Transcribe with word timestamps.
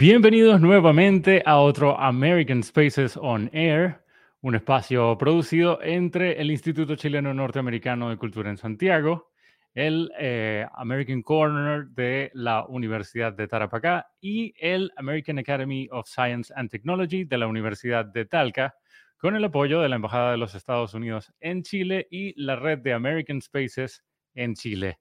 Bienvenidos 0.00 0.62
nuevamente 0.62 1.42
a 1.44 1.58
otro 1.58 2.00
American 2.00 2.62
Spaces 2.62 3.18
on 3.20 3.50
Air, 3.52 4.02
un 4.40 4.54
espacio 4.54 5.18
producido 5.18 5.78
entre 5.82 6.40
el 6.40 6.50
Instituto 6.50 6.96
Chileno 6.96 7.34
Norteamericano 7.34 8.08
de 8.08 8.16
Cultura 8.16 8.48
en 8.48 8.56
Santiago, 8.56 9.30
el 9.74 10.10
eh, 10.18 10.66
American 10.72 11.20
Corner 11.20 11.86
de 11.88 12.30
la 12.32 12.64
Universidad 12.64 13.34
de 13.34 13.46
Tarapacá 13.46 14.06
y 14.22 14.54
el 14.58 14.90
American 14.96 15.38
Academy 15.38 15.86
of 15.90 16.08
Science 16.08 16.50
and 16.56 16.70
Technology 16.70 17.24
de 17.24 17.36
la 17.36 17.46
Universidad 17.46 18.06
de 18.06 18.24
Talca, 18.24 18.74
con 19.18 19.36
el 19.36 19.44
apoyo 19.44 19.82
de 19.82 19.90
la 19.90 19.96
Embajada 19.96 20.30
de 20.30 20.38
los 20.38 20.54
Estados 20.54 20.94
Unidos 20.94 21.30
en 21.40 21.62
Chile 21.62 22.08
y 22.10 22.32
la 22.42 22.56
red 22.56 22.78
de 22.78 22.94
American 22.94 23.42
Spaces 23.42 24.02
en 24.34 24.54
Chile. 24.54 24.98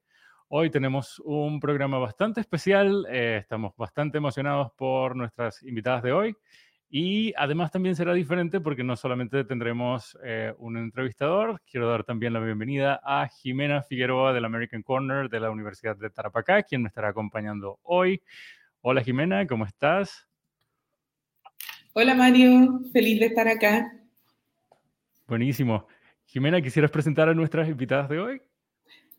Hoy 0.51 0.71
tenemos 0.71 1.21
un 1.25 1.59
programa 1.59 1.99
bastante 1.99 2.41
especial, 2.41 3.05
eh, 3.07 3.37
estamos 3.39 3.77
bastante 3.77 4.17
emocionados 4.17 4.71
por 4.71 5.15
nuestras 5.15 5.61
invitadas 5.61 6.01
de 6.01 6.11
hoy 6.11 6.35
y 6.89 7.31
además 7.37 7.69
también 7.69 7.95
será 7.95 8.15
diferente 8.15 8.59
porque 8.59 8.83
no 8.83 8.95
solamente 8.95 9.43
tendremos 9.43 10.17
eh, 10.23 10.51
un 10.57 10.77
entrevistador, 10.77 11.61
quiero 11.69 11.87
dar 11.87 12.03
también 12.03 12.33
la 12.33 12.39
bienvenida 12.39 12.99
a 13.03 13.27
Jimena 13.27 13.83
Figueroa 13.83 14.33
del 14.33 14.43
American 14.43 14.81
Corner 14.81 15.29
de 15.29 15.39
la 15.39 15.51
Universidad 15.51 15.95
de 15.95 16.09
Tarapacá, 16.09 16.63
quien 16.63 16.81
me 16.81 16.87
estará 16.87 17.09
acompañando 17.09 17.77
hoy. 17.83 18.19
Hola 18.81 19.03
Jimena, 19.03 19.45
¿cómo 19.45 19.65
estás? 19.65 20.27
Hola 21.93 22.15
Mario, 22.15 22.81
feliz 22.91 23.19
de 23.19 23.27
estar 23.27 23.47
acá. 23.47 23.93
Buenísimo. 25.27 25.85
Jimena, 26.25 26.59
¿quisieras 26.59 26.89
presentar 26.89 27.29
a 27.29 27.35
nuestras 27.35 27.69
invitadas 27.69 28.09
de 28.09 28.19
hoy? 28.19 28.41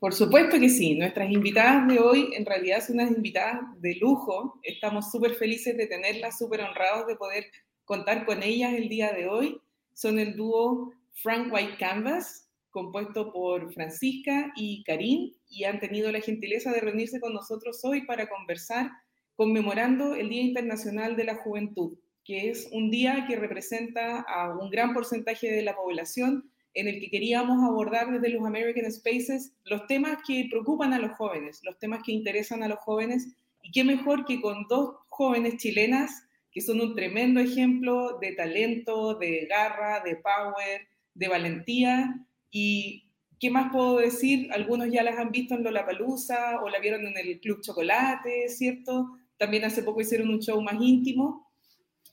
Por 0.01 0.15
supuesto 0.15 0.59
que 0.59 0.71
sí. 0.71 0.95
Nuestras 0.95 1.31
invitadas 1.31 1.87
de 1.87 1.99
hoy 1.99 2.31
en 2.35 2.47
realidad 2.47 2.83
son 2.83 2.97
unas 2.97 3.11
invitadas 3.11 3.61
de 3.83 3.97
lujo. 3.97 4.59
Estamos 4.63 5.11
súper 5.11 5.35
felices 5.35 5.77
de 5.77 5.87
tenerlas, 5.87 6.39
súper 6.39 6.63
honrados 6.63 7.07
de 7.07 7.17
poder 7.17 7.45
contar 7.85 8.25
con 8.25 8.43
ellas 8.43 8.73
el 8.73 8.89
día 8.89 9.13
de 9.13 9.29
hoy. 9.29 9.61
Son 9.93 10.19
el 10.19 10.37
dúo 10.37 10.95
Frank 11.13 11.53
White 11.53 11.77
Canvas, 11.79 12.49
compuesto 12.71 13.31
por 13.31 13.75
Francisca 13.75 14.51
y 14.57 14.83
Karim, 14.85 15.35
y 15.51 15.65
han 15.65 15.81
tenido 15.81 16.11
la 16.11 16.23
gentileza 16.23 16.73
de 16.73 16.81
reunirse 16.81 17.21
con 17.21 17.35
nosotros 17.35 17.85
hoy 17.85 18.07
para 18.07 18.27
conversar 18.27 18.91
conmemorando 19.37 20.15
el 20.15 20.31
Día 20.31 20.43
Internacional 20.43 21.15
de 21.15 21.25
la 21.25 21.35
Juventud, 21.35 21.99
que 22.25 22.49
es 22.49 22.71
un 22.73 22.91
día 22.91 23.27
que 23.29 23.37
representa 23.37 24.21
a 24.21 24.57
un 24.57 24.71
gran 24.71 24.95
porcentaje 24.95 25.53
de 25.53 25.63
la 25.63 25.77
población 25.77 26.50
en 26.75 26.89
el 26.89 27.01
que 27.01 27.11
queríamos 27.11 27.63
abordar 27.63 28.11
desde 28.11 28.29
los 28.35 28.47
American 28.47 28.91
Spaces 28.91 29.53
los 29.65 29.87
temas 29.87 30.19
que 30.27 30.47
preocupan 30.51 30.93
a 30.93 30.99
los 30.99 31.13
jóvenes, 31.13 31.61
los 31.65 31.79
temas 31.79 32.03
que 32.05 32.13
interesan 32.13 32.63
a 32.63 32.69
los 32.69 32.79
jóvenes, 32.79 33.29
y 33.63 33.71
qué 33.73 33.85
mejor 33.85 34.25
que 34.25 34.41
con 34.41 34.67
dos 34.69 34.97
jóvenes 35.09 35.57
chilenas 35.57 36.25
que 36.53 36.61
son 36.61 36.81
un 36.81 36.95
tremendo 36.95 37.41
ejemplo 37.41 38.19
de 38.21 38.33
talento, 38.33 39.15
de 39.15 39.47
garra, 39.47 40.01
de 40.01 40.17
power, 40.17 40.89
de 41.15 41.29
valentía, 41.29 42.27
y 42.51 43.05
¿qué 43.39 43.51
más 43.51 43.71
puedo 43.73 43.99
decir? 43.99 44.53
Algunos 44.53 44.91
ya 44.91 45.03
las 45.03 45.19
han 45.19 45.31
visto 45.31 45.55
en 45.55 45.63
Lollapalooza 45.63 46.61
o 46.63 46.69
la 46.69 46.81
vieron 46.81 47.07
en 47.07 47.17
el 47.17 47.41
Club 47.41 47.61
Chocolate, 47.63 48.49
¿cierto? 48.49 49.17
También 49.39 49.65
hace 49.65 49.83
poco 49.83 50.01
hicieron 50.01 50.29
un 50.29 50.41
show 50.41 50.61
más 50.61 50.75
íntimo. 50.81 51.51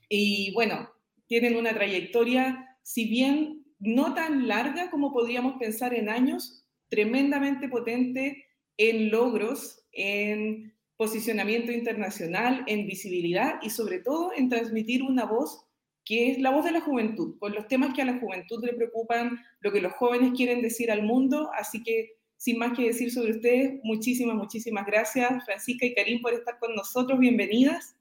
Y 0.08 0.52
bueno, 0.54 0.88
tienen 1.26 1.56
una 1.56 1.74
trayectoria, 1.74 2.78
si 2.82 3.08
bien 3.08 3.64
no 3.78 4.14
tan 4.14 4.48
larga 4.48 4.90
como 4.90 5.12
podríamos 5.12 5.58
pensar 5.58 5.94
en 5.94 6.08
años, 6.08 6.64
tremendamente 6.88 7.68
potente 7.68 8.46
en 8.76 9.10
logros, 9.10 9.84
en 9.92 10.74
posicionamiento 10.96 11.70
internacional, 11.70 12.64
en 12.66 12.86
visibilidad 12.86 13.60
y 13.62 13.70
sobre 13.70 14.00
todo 14.00 14.32
en 14.36 14.48
transmitir 14.48 15.02
una 15.02 15.24
voz 15.24 15.64
que 16.04 16.30
es 16.30 16.38
la 16.38 16.50
voz 16.50 16.64
de 16.64 16.72
la 16.72 16.80
juventud, 16.80 17.38
con 17.38 17.54
los 17.54 17.68
temas 17.68 17.92
que 17.94 18.00
a 18.00 18.06
la 18.06 18.18
juventud 18.18 18.64
le 18.64 18.72
preocupan, 18.72 19.38
lo 19.60 19.70
que 19.70 19.82
los 19.82 19.92
jóvenes 19.92 20.32
quieren 20.34 20.62
decir 20.62 20.90
al 20.90 21.02
mundo. 21.02 21.50
Así 21.54 21.82
que, 21.82 22.16
sin 22.38 22.58
más 22.58 22.74
que 22.74 22.84
decir 22.84 23.12
sobre 23.12 23.32
ustedes, 23.32 23.78
muchísimas, 23.82 24.34
muchísimas 24.34 24.86
gracias, 24.86 25.44
Francisca 25.44 25.84
y 25.84 25.94
Karim, 25.94 26.22
por 26.22 26.32
estar 26.32 26.58
con 26.58 26.74
nosotros. 26.74 27.18
Bienvenidas. 27.18 27.94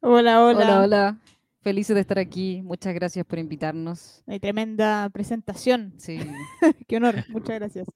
Hola, 0.00 0.44
hola. 0.44 0.58
Hola, 0.58 0.82
hola. 0.82 1.18
Felices 1.60 1.94
de 1.94 2.00
estar 2.02 2.18
aquí. 2.18 2.62
Muchas 2.62 2.94
gracias 2.94 3.26
por 3.26 3.38
invitarnos. 3.38 4.22
Hay 4.26 4.38
tremenda 4.38 5.08
presentación. 5.10 5.94
Sí. 5.98 6.18
Qué 6.88 6.96
honor. 6.96 7.24
Muchas 7.28 7.56
gracias. 7.56 7.86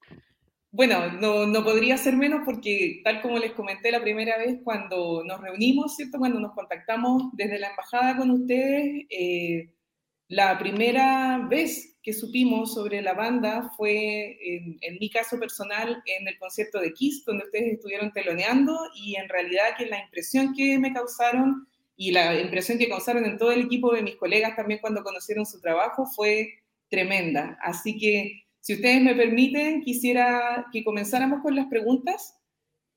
Bueno, 0.72 1.12
no, 1.20 1.46
no, 1.46 1.62
podría 1.62 1.98
ser 1.98 2.16
menos 2.16 2.42
porque 2.46 3.02
tal 3.04 3.20
como 3.20 3.38
les 3.38 3.52
comenté 3.52 3.90
la 3.90 4.00
primera 4.00 4.38
vez 4.38 4.58
cuando 4.64 5.22
nos 5.22 5.38
reunimos, 5.38 5.96
¿cierto? 5.96 6.18
Cuando 6.18 6.40
nos 6.40 6.54
contactamos 6.54 7.24
desde 7.34 7.58
la 7.58 7.68
embajada 7.68 8.16
con 8.16 8.30
ustedes, 8.30 9.04
eh, 9.10 9.70
la 10.28 10.58
primera 10.58 11.46
vez 11.48 11.98
que 12.02 12.14
supimos 12.14 12.72
sobre 12.72 13.02
la 13.02 13.12
banda 13.12 13.70
fue, 13.76 14.38
en, 14.42 14.78
en, 14.80 14.98
mi 14.98 15.10
caso 15.10 15.38
personal, 15.38 16.02
en 16.06 16.26
el 16.26 16.38
concierto 16.38 16.80
de 16.80 16.94
Kiss, 16.94 17.22
donde 17.26 17.44
ustedes 17.44 17.74
estuvieron 17.74 18.10
teloneando 18.10 18.74
y 18.96 19.16
en 19.16 19.28
realidad 19.28 19.76
que 19.76 19.86
la 19.86 20.02
impresión 20.02 20.54
que 20.54 20.78
me 20.78 20.94
causaron 20.94 21.68
y 21.96 22.12
la 22.12 22.40
impresión 22.40 22.78
que 22.78 22.88
causaron 22.88 23.24
en 23.24 23.38
todo 23.38 23.52
el 23.52 23.62
equipo 23.62 23.92
de 23.92 24.02
mis 24.02 24.16
colegas 24.16 24.56
también 24.56 24.80
cuando 24.80 25.02
conocieron 25.02 25.46
su 25.46 25.60
trabajo 25.60 26.06
fue 26.06 26.54
tremenda. 26.88 27.58
Así 27.62 27.98
que, 27.98 28.44
si 28.60 28.74
ustedes 28.74 29.02
me 29.02 29.14
permiten, 29.14 29.82
quisiera 29.82 30.66
que 30.72 30.84
comenzáramos 30.84 31.40
con 31.42 31.56
las 31.56 31.66
preguntas. 31.66 32.38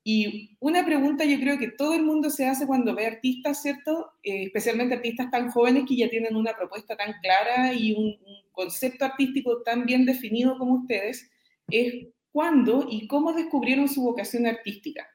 Y 0.04 0.56
una 0.60 0.84
pregunta 0.84 1.24
yo 1.24 1.38
creo 1.40 1.58
que 1.58 1.68
todo 1.68 1.94
el 1.94 2.04
mundo 2.04 2.30
se 2.30 2.46
hace 2.46 2.66
cuando 2.66 2.94
ve 2.94 3.06
artistas, 3.06 3.60
¿cierto? 3.62 4.12
Eh, 4.22 4.44
especialmente 4.44 4.94
artistas 4.94 5.30
tan 5.32 5.50
jóvenes 5.50 5.84
que 5.88 5.96
ya 5.96 6.08
tienen 6.08 6.36
una 6.36 6.56
propuesta 6.56 6.96
tan 6.96 7.14
clara 7.20 7.74
y 7.74 7.92
un, 7.92 8.04
un 8.04 8.36
concepto 8.52 9.04
artístico 9.04 9.62
tan 9.62 9.84
bien 9.84 10.06
definido 10.06 10.56
como 10.58 10.74
ustedes, 10.74 11.28
es 11.68 12.06
cuándo 12.30 12.86
y 12.88 13.08
cómo 13.08 13.32
descubrieron 13.32 13.88
su 13.88 14.02
vocación 14.02 14.46
artística. 14.46 15.06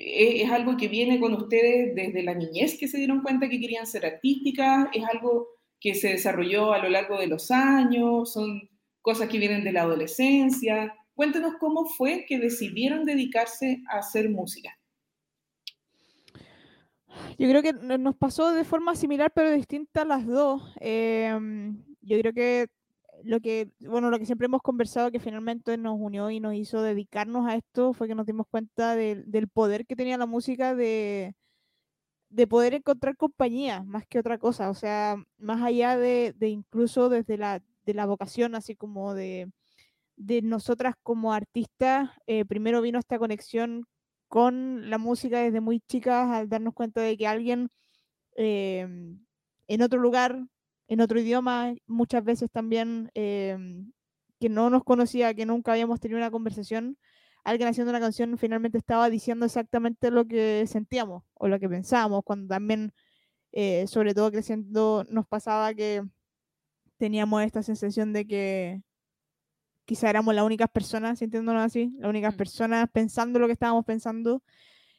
Es 0.00 0.48
algo 0.50 0.76
que 0.76 0.86
viene 0.86 1.18
con 1.18 1.34
ustedes 1.34 1.92
desde 1.94 2.22
la 2.22 2.34
niñez 2.34 2.78
que 2.78 2.86
se 2.86 2.98
dieron 2.98 3.20
cuenta 3.20 3.48
que 3.48 3.58
querían 3.58 3.86
ser 3.86 4.06
artísticas, 4.06 4.86
es 4.92 5.04
algo 5.04 5.48
que 5.80 5.94
se 5.94 6.10
desarrolló 6.10 6.72
a 6.72 6.78
lo 6.78 6.88
largo 6.88 7.18
de 7.18 7.26
los 7.26 7.50
años, 7.50 8.32
son 8.32 8.68
cosas 9.02 9.28
que 9.28 9.38
vienen 9.38 9.64
de 9.64 9.72
la 9.72 9.82
adolescencia. 9.82 10.94
Cuéntenos 11.14 11.54
cómo 11.58 11.84
fue 11.86 12.26
que 12.28 12.38
decidieron 12.38 13.04
dedicarse 13.04 13.82
a 13.90 13.98
hacer 13.98 14.30
música. 14.30 14.70
Yo 17.36 17.48
creo 17.48 17.62
que 17.62 17.72
nos 17.72 18.16
pasó 18.16 18.52
de 18.52 18.64
forma 18.64 18.94
similar 18.94 19.32
pero 19.34 19.50
distinta 19.50 20.04
las 20.04 20.24
dos. 20.26 20.62
Em, 20.78 21.82
yo 22.02 22.20
creo 22.20 22.32
que 22.32 22.66
lo 23.24 23.40
que, 23.40 23.70
bueno, 23.80 24.10
lo 24.10 24.18
que 24.18 24.26
siempre 24.26 24.46
hemos 24.46 24.62
conversado 24.62 25.10
que 25.10 25.20
finalmente 25.20 25.76
nos 25.76 25.96
unió 25.98 26.30
y 26.30 26.40
nos 26.40 26.54
hizo 26.54 26.82
dedicarnos 26.82 27.46
a 27.46 27.56
esto 27.56 27.92
fue 27.92 28.08
que 28.08 28.14
nos 28.14 28.26
dimos 28.26 28.46
cuenta 28.50 28.96
del 28.96 29.48
poder 29.48 29.86
que 29.86 29.96
tenía 29.96 30.18
la 30.18 30.26
música 30.26 30.74
de, 30.74 31.34
de 32.30 32.46
poder 32.46 32.74
encontrar 32.74 33.16
compañía 33.16 33.82
más 33.84 34.06
que 34.06 34.18
otra 34.18 34.38
cosa. 34.38 34.70
O 34.70 34.74
sea, 34.74 35.16
más 35.38 35.62
allá 35.62 35.96
de, 35.96 36.34
incluso 36.40 37.08
desde 37.08 37.38
la, 37.38 37.62
de 37.84 37.94
la 37.94 38.06
vocación, 38.06 38.54
así 38.54 38.76
como 38.76 39.14
de, 39.14 39.50
de 40.16 40.42
nosotras 40.42 40.94
como 41.02 41.32
artistas, 41.32 42.10
eh, 42.26 42.44
primero 42.44 42.82
vino 42.82 42.98
esta 42.98 43.18
conexión 43.18 43.86
con 44.28 44.90
la 44.90 44.98
música 44.98 45.40
desde 45.40 45.60
muy 45.60 45.80
chicas 45.80 46.28
al 46.30 46.48
darnos 46.48 46.74
cuenta 46.74 47.00
de 47.00 47.16
que 47.16 47.26
alguien 47.26 47.70
eh, 48.36 48.86
en 49.68 49.82
otro 49.82 50.00
lugar 50.00 50.46
en 50.88 51.00
otro 51.00 51.20
idioma, 51.20 51.74
muchas 51.86 52.24
veces 52.24 52.50
también 52.50 53.10
em, 53.14 53.92
que 54.40 54.48
no 54.48 54.70
nos 54.70 54.84
conocía, 54.84 55.34
que 55.34 55.46
nunca 55.46 55.72
habíamos 55.72 56.00
tenido 56.00 56.18
una 56.18 56.30
conversación, 56.30 56.98
alguien 57.44 57.68
haciendo 57.68 57.90
una 57.90 58.00
canción 58.00 58.36
finalmente 58.38 58.78
estaba 58.78 59.10
diciendo 59.10 59.46
exactamente 59.46 60.10
lo 60.10 60.26
que 60.26 60.66
sentíamos 60.66 61.24
o 61.34 61.48
lo 61.48 61.58
que 61.60 61.68
pensábamos, 61.68 62.22
cuando 62.24 62.48
también, 62.48 62.92
eh, 63.52 63.86
sobre 63.86 64.14
todo 64.14 64.30
creciendo, 64.30 65.04
nos 65.10 65.26
pasaba 65.26 65.74
que 65.74 66.02
teníamos 66.96 67.42
esta 67.42 67.62
sensación 67.62 68.12
de 68.12 68.26
que 68.26 68.82
quizá 69.84 70.10
éramos 70.10 70.34
las 70.34 70.44
únicas 70.44 70.68
personas 70.70 71.18
sintiéndonos 71.18 71.64
así, 71.64 71.92
las 71.98 72.10
únicas 72.10 72.34
mm. 72.34 72.36
personas 72.38 72.88
pensando 72.92 73.38
lo 73.38 73.46
que 73.46 73.52
estábamos 73.52 73.84
pensando 73.84 74.42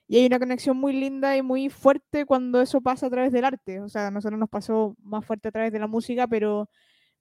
y 0.09 0.17
hay 0.17 0.25
una 0.25 0.39
conexión 0.39 0.77
muy 0.77 0.93
linda 0.93 1.37
y 1.37 1.43
muy 1.43 1.69
fuerte 1.69 2.25
cuando 2.25 2.61
eso 2.61 2.81
pasa 2.81 3.07
a 3.07 3.09
través 3.11 3.31
del 3.31 3.45
arte. 3.45 3.79
O 3.81 3.89
sea, 3.89 4.07
a 4.07 4.11
nosotros 4.11 4.39
nos 4.39 4.49
pasó 4.49 4.95
más 5.03 5.23
fuerte 5.25 5.49
a 5.49 5.51
través 5.51 5.71
de 5.71 5.79
la 5.79 5.87
música, 5.87 6.27
pero, 6.27 6.69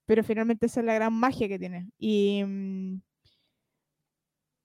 pero 0.06 0.24
finalmente 0.24 0.66
esa 0.66 0.80
es 0.80 0.86
la 0.86 0.94
gran 0.94 1.12
magia 1.14 1.48
que 1.48 1.58
tiene. 1.58 1.90
Y 1.98 2.42
mm, 2.46 3.02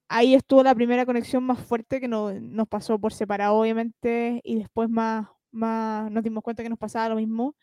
ahí 0.08 0.36
estuvo 0.36 0.64
la 0.64 0.76
primera 0.76 1.06
conexión 1.06 1.44
más 1.44 1.60
fuerte 1.60 2.00
que 2.00 2.08
nos 2.08 2.68
pasó 2.70 3.00
por 3.00 3.14
separado, 3.14 3.56
obviamente, 3.56 4.40
y 4.46 4.56
después 4.56 4.90
más, 4.90 5.28
más 5.52 6.12
nos 6.12 6.24
dimos 6.24 6.44
cuenta 6.44 6.64
que 6.64 6.70
nos 6.70 6.80
pasaba 6.80 7.10
lo 7.10 7.16
mismo. 7.18 7.56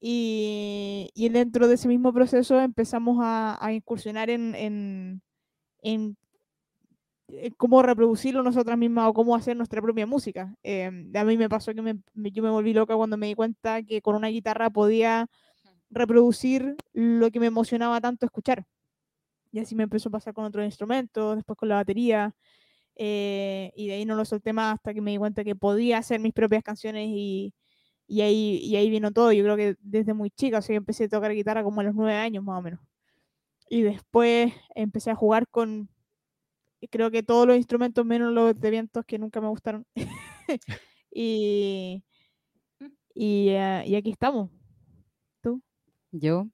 Y, 0.00 1.10
y 1.14 1.28
dentro 1.30 1.68
de 1.68 1.74
ese 1.76 1.88
mismo 1.88 2.12
proceso 2.12 2.60
empezamos 2.60 3.18
a, 3.22 3.72
incursionar 3.72 4.30
en, 4.30 5.20
en, 5.82 6.16
cómo 7.56 7.82
reproducirlo 7.82 8.42
nosotras 8.42 8.78
mismas 8.78 9.08
o 9.08 9.14
cómo 9.14 9.34
hacer 9.34 9.56
nuestra 9.56 9.80
propia 9.82 10.06
música. 10.06 10.54
Em, 10.62 11.10
a 11.16 11.24
mí 11.24 11.36
me 11.36 11.48
pasó 11.48 11.74
que 11.74 11.82
me, 11.82 11.98
yo 12.14 12.42
me 12.42 12.50
volví 12.50 12.72
loca 12.72 12.96
cuando 12.96 13.16
me 13.16 13.26
di 13.26 13.34
cuenta 13.34 13.82
que 13.82 14.02
con 14.02 14.16
una 14.16 14.28
guitarra 14.28 14.70
podía 14.70 15.28
reproducir 15.90 16.76
lo 16.92 17.30
que 17.30 17.40
me 17.40 17.46
emocionaba 17.46 18.00
tanto 18.00 18.26
escuchar. 18.26 18.66
Y 19.52 19.60
así 19.60 19.74
me 19.74 19.84
empezó 19.84 20.08
a 20.08 20.12
pasar 20.12 20.34
con 20.34 20.44
otros 20.44 20.64
instrumentos, 20.64 21.36
después 21.36 21.56
con 21.58 21.68
la 21.68 21.76
batería. 21.76 22.34
Eh, 22.96 23.72
y 23.76 23.88
de 23.88 23.94
ahí 23.94 24.04
no 24.04 24.16
lo 24.16 24.24
solté 24.24 24.52
más 24.52 24.74
hasta 24.74 24.94
que 24.94 25.00
me 25.00 25.12
di 25.12 25.18
cuenta 25.18 25.44
que 25.44 25.56
podía 25.56 25.98
hacer 25.98 26.20
mis 26.20 26.32
propias 26.32 26.62
canciones 26.62 27.08
y, 27.08 27.54
y, 28.06 28.20
ahí, 28.22 28.58
y 28.62 28.76
ahí 28.76 28.90
vino 28.90 29.12
todo. 29.12 29.32
Yo 29.32 29.44
creo 29.44 29.56
que 29.56 29.76
desde 29.80 30.14
muy 30.14 30.30
chica, 30.30 30.58
o 30.58 30.62
sea, 30.62 30.74
yo 30.74 30.78
empecé 30.78 31.04
a 31.04 31.08
tocar 31.08 31.32
guitarra 31.32 31.64
como 31.64 31.80
a 31.80 31.84
los 31.84 31.94
nueve 31.94 32.14
años 32.14 32.44
más 32.44 32.58
o 32.58 32.62
menos. 32.62 32.80
Y 33.68 33.82
después 33.82 34.52
empecé 34.74 35.10
a 35.10 35.14
jugar 35.16 35.48
con, 35.48 35.88
creo 36.90 37.10
que 37.10 37.22
todos 37.22 37.46
los 37.46 37.56
instrumentos 37.56 38.04
menos 38.06 38.32
los 38.32 38.58
de 38.58 38.70
vientos 38.70 39.04
que 39.04 39.18
nunca 39.18 39.40
me 39.40 39.48
gustaron. 39.48 39.86
y, 41.12 42.04
y, 43.14 43.48
eh, 43.50 43.84
y 43.86 43.94
aquí 43.96 44.10
estamos. 44.10 44.50
¿Tú? 45.42 45.62
Yo, 46.12 46.48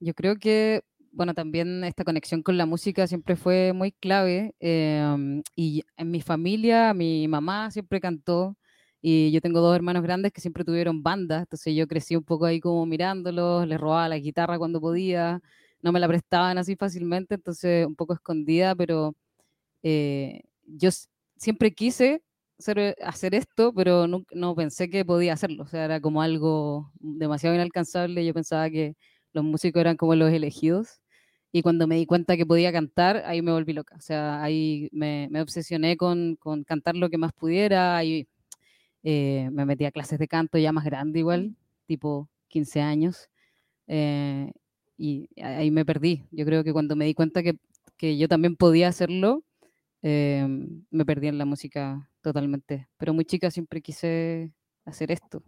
yo 0.00 0.14
creo 0.14 0.36
que 0.36 0.82
bueno, 1.16 1.32
también 1.34 1.82
esta 1.84 2.04
conexión 2.04 2.42
con 2.42 2.58
la 2.58 2.66
música 2.66 3.06
siempre 3.06 3.36
fue 3.36 3.72
muy 3.72 3.90
clave. 3.92 4.54
Em, 4.60 5.42
y 5.56 5.82
en 5.96 6.10
mi 6.10 6.20
familia, 6.20 6.92
mi 6.94 7.26
mamá 7.26 7.70
siempre 7.70 8.00
cantó. 8.00 8.56
Y 9.00 9.30
yo 9.32 9.40
tengo 9.40 9.60
dos 9.60 9.74
hermanos 9.74 10.02
grandes 10.02 10.32
que 10.32 10.42
siempre 10.42 10.64
tuvieron 10.64 11.02
bandas. 11.02 11.40
Entonces 11.42 11.74
yo 11.74 11.86
crecí 11.86 12.16
un 12.16 12.24
poco 12.24 12.44
ahí 12.44 12.60
como 12.60 12.84
mirándolos, 12.86 13.66
les 13.66 13.80
robaba 13.80 14.08
la 14.10 14.18
guitarra 14.18 14.58
cuando 14.58 14.80
podía. 14.80 15.40
No 15.82 15.90
me 15.92 16.00
la 16.00 16.08
prestaban 16.08 16.58
así 16.58 16.76
fácilmente, 16.76 17.34
entonces 17.36 17.86
un 17.86 17.96
poco 17.96 18.12
escondida, 18.14 18.74
pero 18.74 19.14
eh, 19.88 20.42
yo 20.66 20.90
siempre 21.36 21.72
quise 21.72 22.22
hacer, 22.58 22.96
hacer 23.04 23.34
esto, 23.36 23.72
pero 23.72 24.08
no, 24.08 24.24
no 24.32 24.56
pensé 24.56 24.90
que 24.90 25.04
podía 25.04 25.34
hacerlo. 25.34 25.62
O 25.62 25.66
sea, 25.68 25.84
era 25.84 26.00
como 26.00 26.22
algo 26.22 26.90
demasiado 26.98 27.54
inalcanzable. 27.54 28.26
Yo 28.26 28.34
pensaba 28.34 28.68
que 28.68 28.96
los 29.32 29.44
músicos 29.44 29.80
eran 29.80 29.96
como 29.96 30.16
los 30.16 30.32
elegidos. 30.32 31.00
Y 31.52 31.62
cuando 31.62 31.86
me 31.86 31.96
di 31.96 32.06
cuenta 32.06 32.36
que 32.36 32.44
podía 32.46 32.72
cantar, 32.72 33.22
ahí 33.26 33.42
me 33.42 33.52
volví 33.52 33.72
loca. 33.74 33.94
O 33.96 34.00
sea, 34.00 34.42
ahí 34.42 34.88
me, 34.92 35.28
me 35.30 35.40
obsesioné 35.40 35.96
con, 35.96 36.34
con, 36.36 36.64
cantar 36.64 36.96
lo 36.96 37.08
que 37.08 37.18
más 37.18 37.32
pudiera. 37.32 37.96
Ahí 37.96 38.26
eh, 39.04 39.48
me 39.52 39.66
metí 39.66 39.84
a 39.84 39.92
clases 39.92 40.18
de 40.18 40.26
canto 40.28 40.58
ya 40.58 40.72
más 40.72 40.84
grande 40.84 41.20
igual, 41.20 41.56
tipo 41.86 42.28
15 42.48 42.80
años. 42.80 43.30
Eh, 43.86 44.50
y 44.98 45.28
ahí 45.40 45.70
me 45.70 45.84
perdí. 45.84 46.24
Yo 46.32 46.44
creo 46.44 46.64
que 46.64 46.72
cuando 46.72 46.96
me 46.96 47.06
di 47.06 47.14
cuenta 47.14 47.42
que, 47.42 47.58
que 47.96 48.18
yo 48.18 48.28
también 48.28 48.56
podía 48.56 48.88
hacerlo, 48.88 49.44
eh, 50.02 50.46
me 50.90 51.04
perdí 51.04 51.28
en 51.28 51.38
la 51.38 51.44
música 51.44 52.10
totalmente. 52.22 52.88
Pero 52.96 53.14
muy 53.14 53.24
chica 53.24 53.50
siempre 53.50 53.80
quise 53.80 54.52
hacer 54.84 55.10
esto. 55.10 55.42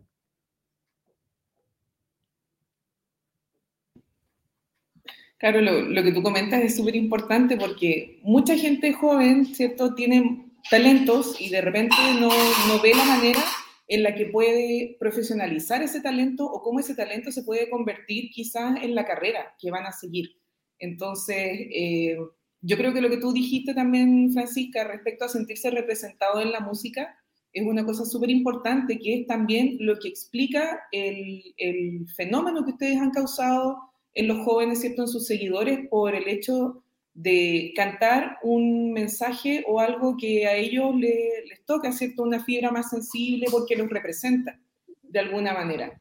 Claro, 5.39 5.61
lo, 5.61 6.03
que 6.03 6.13
tú 6.13 6.21
comentas 6.21 6.61
es 6.65 6.75
súper 6.77 6.97
importante 6.97 7.57
porque 7.57 8.19
mucha 8.25 8.57
gente 8.57 8.93
joven, 8.93 9.47
¿cierto?, 9.47 9.95
tiene 9.95 10.51
talentos 10.69 11.41
y 11.41 11.49
de 11.49 11.61
repente 11.61 11.95
no, 12.19 12.29
no, 12.29 12.83
ve 12.83 12.93
la 12.93 13.05
manera 13.05 13.39
en 13.87 14.03
la 14.03 14.17
que 14.17 14.27
puede 14.27 14.97
profesionalizar 14.99 15.81
ese 15.81 16.01
talento 16.01 16.45
o 16.45 16.61
cómo 16.61 16.81
ese 16.81 16.97
talento 16.97 17.31
se 17.31 17.45
puede 17.45 17.71
convertir 17.71 18.31
quizás 18.31 18.83
en 18.83 18.97
la 18.97 19.07
carrera 19.07 19.55
que 19.61 19.71
van 19.71 19.87
a 19.87 19.93
seguir. 19.93 20.41
Entonces, 20.81 21.37
eh, 21.73 22.19
yo 22.61 22.77
creo 22.77 22.93
que 22.93 23.01
lo 23.01 23.11
que 23.11 23.19
tú 23.19 23.33
dijiste 23.33 23.75
también, 23.75 24.33
Francisca, 24.33 24.85
respecto 24.85 25.25
a 25.25 25.29
sentirse 25.29 25.71
representado 25.71 26.41
en 26.41 26.53
la 26.53 26.61
música, 26.61 27.17
es 27.53 27.67
una 27.67 27.85
cosa 27.85 28.05
súper 28.05 28.31
importante, 28.31 28.99
que 28.99 29.21
es 29.21 29.27
también 29.27 29.77
lo 29.81 29.99
que 29.99 30.09
explica 30.09 30.83
el, 30.93 31.43
el 31.57 32.07
fenómeno 32.15 32.65
que 32.65 32.73
ustedes 32.73 32.99
han 32.99 33.11
causado 33.11 33.79
en 34.15 34.29
los 34.29 34.39
jóvenes, 34.45 34.81
¿cierto?, 34.81 35.03
en 35.03 35.09
sus 35.09 35.27
seguidores 35.27 35.89
por 35.89 36.15
el 36.15 36.29
hecho 36.29 36.83
de 37.15 37.73
cantar 37.75 38.39
un 38.43 38.93
mensaje 38.93 39.65
o 39.67 39.81
algo 39.81 40.17
que 40.17 40.47
a 40.47 40.55
ellos 40.55 40.95
les, 40.95 41.65
toca, 41.67 41.93
¿cierto?, 41.93 42.23
una 42.23 42.43
fibra 42.45 42.71
más 42.71 42.91
sensible 42.91 43.47
porque 43.51 43.77
los 43.77 43.89
representa 43.89 44.59
de 45.03 45.19
alguna 45.19 45.53
manera. 45.53 46.01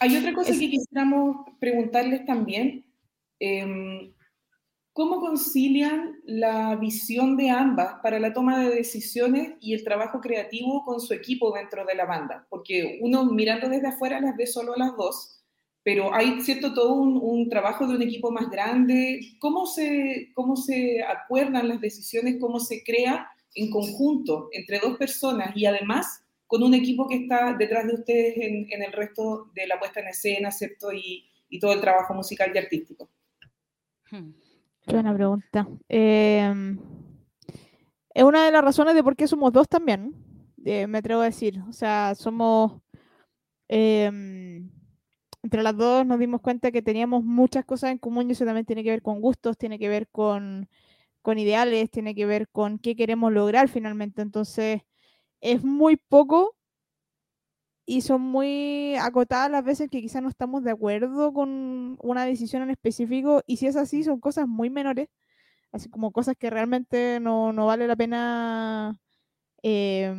Hay 0.00 0.16
otra 0.16 0.34
cosa 0.34 0.52
que 0.52 0.70
quisiéramos 0.70 1.46
preguntarles 1.60 2.26
también. 2.26 2.84
Em, 3.38 4.12
¿Cómo 4.94 5.20
concilian 5.20 6.20
la 6.24 6.76
visión 6.76 7.36
de 7.36 7.50
ambas 7.50 7.96
para 8.00 8.20
la 8.20 8.32
toma 8.32 8.60
de 8.60 8.76
decisiones 8.76 9.54
y 9.60 9.74
el 9.74 9.82
trabajo 9.82 10.20
creativo 10.20 10.84
con 10.84 11.00
su 11.00 11.12
equipo 11.12 11.52
dentro 11.52 11.84
de 11.84 11.96
la 11.96 12.04
banda? 12.04 12.46
Porque 12.48 13.00
uno 13.02 13.24
mirando 13.24 13.68
desde 13.68 13.88
afuera 13.88 14.20
las 14.20 14.36
ve 14.36 14.46
solo 14.46 14.72
a 14.72 14.78
las 14.78 14.96
dos, 14.96 15.42
pero 15.82 16.14
hay 16.14 16.40
cierto 16.42 16.72
todo 16.74 16.94
un, 16.94 17.48
trabajo 17.48 17.88
de 17.88 17.96
un 17.96 18.02
equipo 18.02 18.30
más 18.30 18.48
grande. 18.48 19.18
¿Cómo 19.40 19.66
se, 19.66 20.30
¿Cómo 20.32 20.54
se 20.54 21.02
acuerdan 21.02 21.66
las 21.66 21.80
decisiones? 21.80 22.36
¿Cómo 22.40 22.60
se 22.60 22.84
crea 22.84 23.26
en 23.56 23.72
conjunto 23.72 24.48
entre 24.52 24.78
dos 24.78 24.96
personas 24.96 25.56
y 25.56 25.66
además 25.66 26.22
con 26.46 26.62
un 26.62 26.72
equipo 26.72 27.08
que 27.08 27.16
está 27.16 27.56
detrás 27.58 27.88
de 27.88 27.94
ustedes 27.94 28.34
en, 28.36 28.80
el 28.80 28.92
resto 28.92 29.50
de 29.56 29.66
la 29.66 29.76
puesta 29.80 29.98
en 29.98 30.06
escena, 30.06 30.52
¿cierto? 30.52 30.92
Y, 30.92 31.24
y 31.48 31.58
todo 31.58 31.72
el 31.72 31.80
trabajo 31.80 32.14
musical 32.14 32.52
y 32.54 32.58
artístico. 32.58 33.10
Hmm. 34.08 34.43
Buena 34.86 35.14
pregunta. 35.14 35.66
Em, 35.88 36.78
es 38.14 38.22
una 38.22 38.44
de 38.44 38.52
las 38.52 38.62
razones 38.62 38.94
de 38.94 39.02
por 39.02 39.16
qué 39.16 39.26
somos 39.26 39.52
dos 39.52 39.68
también, 39.68 40.14
eh, 40.64 40.86
me 40.86 40.98
atrevo 40.98 41.22
a 41.22 41.24
decir. 41.26 41.60
O 41.68 41.72
sea, 41.72 42.14
somos... 42.14 42.80
Em, 43.68 44.70
entre 45.42 45.62
las 45.62 45.76
dos 45.76 46.06
nos 46.06 46.18
dimos 46.18 46.40
cuenta 46.40 46.70
que 46.72 46.82
teníamos 46.82 47.22
muchas 47.24 47.64
cosas 47.64 47.90
en 47.90 47.98
común 47.98 48.28
y 48.28 48.32
eso 48.32 48.44
también 48.46 48.66
tiene 48.66 48.82
que 48.82 48.90
ver 48.90 49.02
con 49.02 49.20
gustos, 49.20 49.58
tiene 49.58 49.78
que 49.78 49.88
ver 49.88 50.08
con, 50.08 50.68
con 51.22 51.38
ideales, 51.38 51.90
tiene 51.90 52.14
que 52.14 52.26
ver 52.26 52.48
con 52.48 52.78
qué 52.78 52.96
queremos 52.96 53.32
lograr 53.32 53.68
finalmente. 53.68 54.22
Entonces, 54.22 54.82
es 55.40 55.64
muy 55.64 55.96
poco 55.96 56.56
y 57.86 58.02
son 58.02 58.22
muy 58.22 58.96
acotadas 58.96 59.50
las 59.50 59.64
veces 59.64 59.90
que 59.90 60.00
quizás 60.00 60.22
no 60.22 60.28
estamos 60.28 60.64
de 60.64 60.70
acuerdo 60.72 61.32
con 61.32 61.98
una 62.02 62.24
decisión 62.24 62.62
en 62.62 62.70
específico 62.70 63.42
y 63.46 63.58
si 63.58 63.66
es 63.66 63.76
así 63.76 64.04
son 64.04 64.20
cosas 64.20 64.48
muy 64.48 64.70
menores, 64.70 65.08
así 65.72 65.90
como 65.90 66.12
cosas 66.12 66.36
que 66.38 66.50
realmente 66.50 67.20
no, 67.20 67.52
no 67.52 67.66
vale 67.66 67.86
la 67.88 67.96
pena 67.96 68.94
eh, 69.62 70.14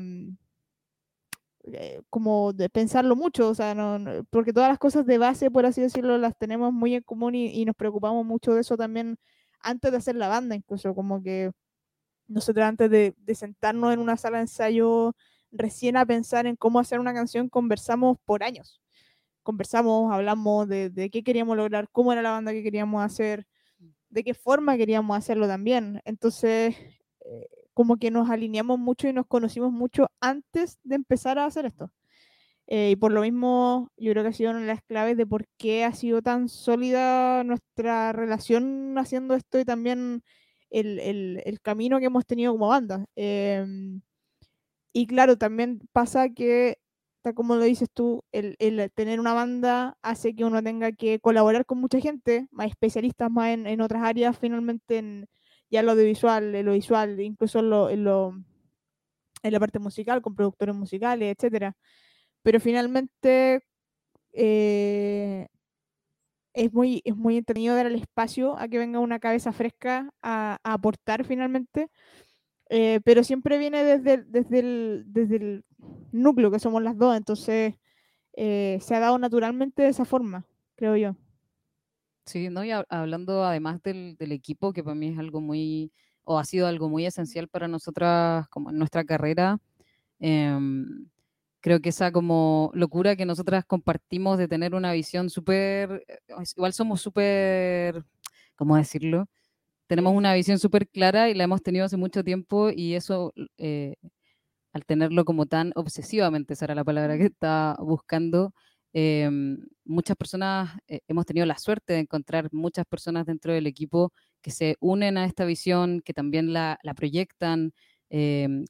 eh, 1.73 2.01
como 2.11 2.53
de 2.53 2.69
pensarlo 2.69 3.15
mucho, 3.15 3.49
o 3.49 3.55
sea, 3.55 3.73
no, 3.73 4.23
porque 4.29 4.53
todas 4.53 4.69
las 4.69 4.77
cosas 4.77 5.05
de 5.07 5.17
base, 5.17 5.49
por 5.49 5.65
así 5.65 5.81
decirlo, 5.81 6.17
las 6.19 6.37
tenemos 6.37 6.71
muy 6.71 6.93
en 6.93 7.01
común 7.01 7.33
y, 7.33 7.65
nos 7.65 7.75
preocupamos 7.75 8.23
mucho 8.23 8.53
de 8.53 8.61
eso 8.61 8.77
también 8.77 9.17
antes 9.61 9.91
de 9.91 9.97
hacer 9.97 10.15
la 10.15 10.27
banda, 10.27 10.55
incluso 10.55 10.93
como 10.93 11.23
que 11.23 11.51
nosotros 12.27 12.65
antes 12.65 12.89
de, 12.91 13.15
sentarnos 13.33 13.93
en 13.93 13.99
una 13.99 14.15
sala 14.17 14.37
de 14.37 14.43
ensayo 14.43 15.15
recién 15.55 15.97
a 15.97 16.05
pensar 16.05 16.47
en 16.47 16.55
cómo 16.55 16.79
hacer 16.79 16.99
una 16.99 17.13
canción, 17.13 17.49
conversamos 17.49 18.17
por 18.25 18.43
años. 18.43 18.81
Conversamos, 19.43 20.11
hablamos 20.11 20.67
de, 20.67 21.09
qué 21.11 21.23
queríamos 21.23 21.57
lograr, 21.57 21.87
cómo 21.91 22.13
era 22.13 22.21
la 22.21 22.31
banda 22.31 22.51
que 22.51 22.63
queríamos 22.63 23.03
hacer, 23.03 23.47
de 24.09 24.23
qué 24.23 24.33
forma 24.33 24.77
queríamos 24.77 25.17
hacerlo 25.17 25.47
también. 25.47 26.01
Entonces, 26.05 26.75
eh, 27.25 27.47
como 27.73 27.97
que 27.97 28.11
nos 28.11 28.29
alineamos 28.29 28.79
mucho 28.79 29.07
y 29.07 29.13
nos 29.13 29.27
conocimos 29.27 29.71
mucho 29.71 30.07
antes 30.21 30.79
de 30.83 30.95
empezar 30.95 31.39
a 31.39 31.45
hacer 31.45 31.65
esto. 31.65 31.91
Eh, 32.67 32.91
y 32.91 32.95
por 32.95 33.11
lo 33.11 33.21
mismo, 33.21 33.91
yo 33.97 34.11
creo 34.11 34.23
que 34.23 34.29
ha 34.29 34.33
sido 34.33 34.51
una 34.51 34.61
de 34.61 34.67
las 34.67 34.81
claves 34.83 35.17
de 35.17 35.27
por 35.27 35.45
qué 35.57 35.83
ha 35.83 35.93
sido 35.93 36.21
tan 36.21 36.49
sólida 36.49 37.43
nuestra 37.43 38.11
relación 38.11 38.97
haciendo 38.97 39.35
esto 39.35 39.59
y 39.59 39.65
también 39.65 40.23
el, 40.71 40.99
el, 40.99 41.41
el 41.45 41.61
camino 41.61 41.99
que 41.99 42.05
hemos 42.05 42.25
tenido 42.25 42.53
como 42.53 42.69
banda. 42.69 43.05
Em, 43.15 44.01
y 44.95 45.07
claro, 45.07 45.37
también 45.37 45.81
pasa 45.91 46.29
que, 46.29 46.79
tal 47.21 47.35
como 47.35 47.55
lo 47.57 47.65
dices 47.65 47.89
tú, 47.93 48.23
el, 48.31 48.55
el, 48.59 48.89
tener 48.93 49.19
una 49.19 49.33
banda 49.33 49.97
hace 50.01 50.33
que 50.35 50.45
uno 50.45 50.63
tenga 50.63 50.93
que 50.93 51.19
colaborar 51.19 51.65
con 51.65 51.79
mucha 51.81 51.99
gente, 51.99 52.47
más 52.51 52.69
especialistas 52.69 53.29
más 53.29 53.49
en, 53.49 53.67
en 53.67 53.81
otras 53.81 54.03
áreas, 54.03 54.39
finalmente 54.39 54.99
en, 54.99 55.27
ya 55.69 55.83
lo 55.83 55.91
audiovisual, 55.91 56.63
lo 56.63 56.71
visual, 56.71 57.19
incluso 57.19 57.59
en, 57.59 57.69
lo, 57.69 57.89
en, 57.89 58.05
lo, 58.05 58.33
en 59.43 59.53
la 59.53 59.59
parte 59.59 59.79
musical, 59.79 60.21
con 60.21 60.33
productores 60.33 60.75
musicales, 60.75 61.35
etcétera. 61.37 61.75
Pero 62.43 62.61
finalmente 62.61 63.63
eh, 64.31 65.47
es, 66.53 66.73
muy, 66.73 67.01
es 67.05 67.15
muy 67.17 67.37
entretenido 67.37 67.75
dar 67.75 67.87
el 67.87 67.95
espacio 67.95 68.57
a 68.57 68.69
que 68.69 68.77
venga 68.77 68.99
una 68.99 69.19
cabeza 69.19 69.51
fresca 69.51 70.09
a, 70.21 70.59
aportar 70.63 71.25
finalmente. 71.25 71.89
Eh, 72.69 72.99
pero 73.03 73.23
siempre 73.23 73.57
viene 73.57 73.83
desde, 73.83 74.23
desde, 74.23 74.59
el, 74.59 75.03
desde 75.07 75.35
el 75.35 75.65
núcleo 76.11 76.49
que 76.49 76.59
somos 76.59 76.81
las 76.81 76.97
dos, 76.97 77.15
entonces 77.15 77.75
eh, 78.33 78.79
se 78.81 78.95
ha 78.95 78.99
dado 78.99 79.17
naturalmente 79.17 79.83
de 79.83 79.89
esa 79.89 80.05
forma, 80.05 80.45
creo 80.75 80.95
yo. 80.97 81.15
Sí, 82.25 82.49
¿no? 82.49 82.63
Y 82.65 82.71
hablando 82.71 83.43
además 83.45 83.81
del, 83.83 84.17
equipo, 84.31 84.73
que 84.73 84.83
para 84.83 84.95
mí 84.95 85.09
es 85.09 85.19
algo 85.19 85.41
muy, 85.41 85.91
o 86.23 86.39
ha 86.39 86.45
sido 86.45 86.67
algo 86.67 86.89
muy 86.89 87.05
esencial 87.05 87.47
para 87.47 87.67
nosotras 87.67 88.47
como 88.49 88.71
en 88.71 88.79
nuestra 88.79 89.05
carrera. 89.05 89.59
Em, 90.19 91.07
creo 91.61 91.81
que 91.81 91.89
esa 91.89 92.11
como 92.11 92.71
locura 92.73 93.15
que 93.15 93.25
nosotras 93.25 93.63
compartimos 93.65 94.37
de 94.39 94.47
tener 94.47 94.73
una 94.75 94.91
visión 94.93 95.29
súper, 95.29 96.03
eh, 96.07 96.19
igual 96.57 96.73
somos 96.73 97.01
súper, 97.01 98.03
¿cómo 98.55 98.75
decirlo? 98.75 99.27
Tenemos 99.87 100.13
una 100.13 100.33
visión 100.33 100.59
súper 100.59 100.87
clara 100.89 101.29
y 101.29 101.33
la 101.35 101.43
hemos 101.43 101.61
tenido 101.61 101.85
hace 101.85 101.97
mucho 101.97 102.23
tiempo 102.23 102.69
y 102.71 102.95
eso, 102.95 103.33
eh, 103.57 103.95
al 104.73 104.85
tenerlo 104.85 105.25
como 105.25 105.45
tan 105.47 105.71
obsesivamente, 105.75 106.53
esa 106.53 106.65
era 106.65 106.75
la 106.75 106.83
palabra 106.83 107.17
que 107.17 107.25
estaba 107.25 107.75
buscando, 107.79 108.53
em, 108.93 109.57
muchas 109.85 110.17
personas, 110.17 110.77
eh, 110.87 110.99
hemos 111.07 111.25
tenido 111.25 111.45
la 111.45 111.57
suerte 111.59 111.93
de 111.93 111.99
encontrar 111.99 112.49
muchas 112.51 112.85
personas 112.87 113.25
dentro 113.25 113.53
del 113.53 113.67
equipo 113.67 114.11
que 114.41 114.51
se 114.51 114.77
unen 114.79 115.17
a 115.17 115.25
esta 115.25 115.45
visión, 115.45 116.01
que 116.05 116.13
también 116.13 116.53
la, 116.53 116.79
la 116.83 116.93
proyectan, 116.95 117.73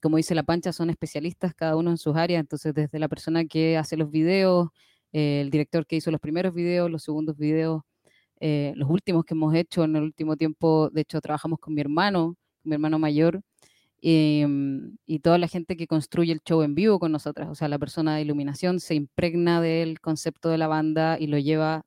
como 0.01 0.17
dice 0.17 0.33
la 0.35 0.43
Pancha, 0.43 0.73
son 0.73 0.89
especialistas 0.89 1.53
cada 1.53 1.75
uno 1.77 1.91
en 1.91 1.97
sus 1.97 2.15
áreas, 2.15 2.39
entonces 2.41 2.73
desde 2.73 2.99
la 2.99 3.07
persona 3.09 3.45
que 3.45 3.77
hace 3.77 3.97
los 3.97 4.09
videos, 4.09 4.69
eh, 5.13 5.41
el 5.41 5.49
director 5.51 5.85
que 5.87 5.95
hizo 5.97 6.11
los 6.11 6.19
primeros 6.21 6.53
videos, 6.53 6.89
los 6.91 7.03
segundos 7.03 7.37
videos, 7.37 7.83
eh, 8.39 8.73
los 8.75 8.89
últimos 8.89 9.25
que 9.25 9.33
hemos 9.33 9.53
hecho 9.55 9.83
en 9.83 9.95
el 9.95 10.03
último 10.03 10.35
tiempo, 10.37 10.89
de 10.91 11.01
hecho 11.01 11.21
trabajamos 11.21 11.59
con 11.59 11.73
mi 11.73 11.81
hermano, 11.81 12.35
mi 12.63 12.73
hermano 12.75 12.99
mayor, 12.99 13.41
em, 14.01 14.97
y 15.05 15.19
toda 15.19 15.37
la 15.37 15.47
gente 15.47 15.77
que 15.77 15.87
construye 15.87 16.31
el 16.33 16.41
show 16.41 16.61
en 16.63 16.75
vivo 16.75 16.99
con 16.99 17.11
nosotras, 17.11 17.49
o 17.49 17.55
sea, 17.55 17.67
la 17.69 17.79
persona 17.79 18.15
de 18.15 18.21
iluminación 18.23 18.79
se 18.79 18.95
impregna 18.95 19.61
del 19.61 19.99
concepto 20.01 20.49
de 20.49 20.57
la 20.57 20.67
banda 20.67 21.17
y 21.19 21.27
lo 21.27 21.39
lleva 21.39 21.83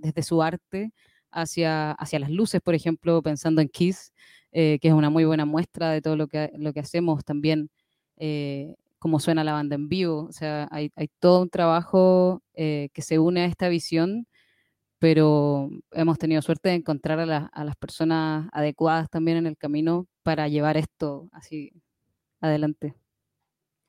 desde 0.00 0.22
su 0.22 0.42
arte 0.42 0.92
hacia, 1.30 1.92
hacia 1.92 2.18
las 2.18 2.30
luces, 2.30 2.60
por 2.60 2.74
ejemplo, 2.74 3.22
pensando 3.22 3.60
en 3.62 3.68
Kiss. 3.68 4.12
Eh, 4.52 4.78
que 4.80 4.88
es 4.88 4.94
una 4.94 5.10
muy 5.10 5.24
buena 5.24 5.44
muestra 5.44 5.90
de 5.90 6.02
todo 6.02 6.16
lo 6.16 6.26
que, 6.26 6.50
lo 6.58 6.72
que 6.72 6.80
hacemos 6.80 7.24
también, 7.24 7.70
eh, 8.16 8.74
cómo 8.98 9.20
suena 9.20 9.44
la 9.44 9.52
banda 9.52 9.76
en 9.76 9.88
vivo. 9.88 10.26
O 10.28 10.32
sea, 10.32 10.68
hay, 10.72 10.90
hay 10.96 11.08
todo 11.20 11.42
un 11.42 11.50
trabajo 11.50 12.42
eh, 12.54 12.88
que 12.92 13.02
se 13.02 13.18
une 13.20 13.42
a 13.42 13.44
esta 13.46 13.68
visión, 13.68 14.26
pero 15.00 15.68
hemos 15.90 16.18
tenido 16.18 16.40
suerte 16.42 16.68
de 16.68 16.76
encontrar 16.76 17.18
a, 17.18 17.46
a, 17.46 17.64
las 17.64 17.74
personas 17.74 18.48
adecuadas 18.52 19.10
también 19.10 19.38
en 19.38 19.46
el 19.48 19.56
camino 19.56 20.06
para 20.22 20.46
llevar 20.46 20.76
esto 20.76 21.28
así 21.32 21.72
adelante. 22.40 22.94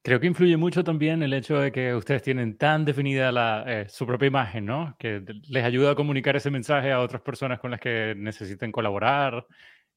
Creo 0.03 0.19
que 0.19 0.25
influye 0.25 0.57
mucho 0.57 0.83
también 0.83 1.21
el 1.21 1.33
hecho 1.33 1.59
de 1.59 1.71
que 1.71 1.93
ustedes 1.93 2.23
tienen 2.23 2.57
tan 2.57 2.85
definida 2.85 3.31
la, 3.31 3.85
su 3.87 4.07
propia 4.07 4.25
imagen, 4.25 4.65
¿no? 4.65 4.95
Que 4.97 5.23
les 5.47 5.63
ayuda 5.63 5.91
a 5.91 5.95
comunicar 5.95 6.35
ese 6.35 6.49
mensaje 6.49 6.91
a 6.91 7.01
otras 7.01 7.21
personas 7.21 7.59
con 7.59 7.69
las 7.69 7.79
que 7.79 8.15
necesiten 8.17 8.71
colaborar, 8.71 9.45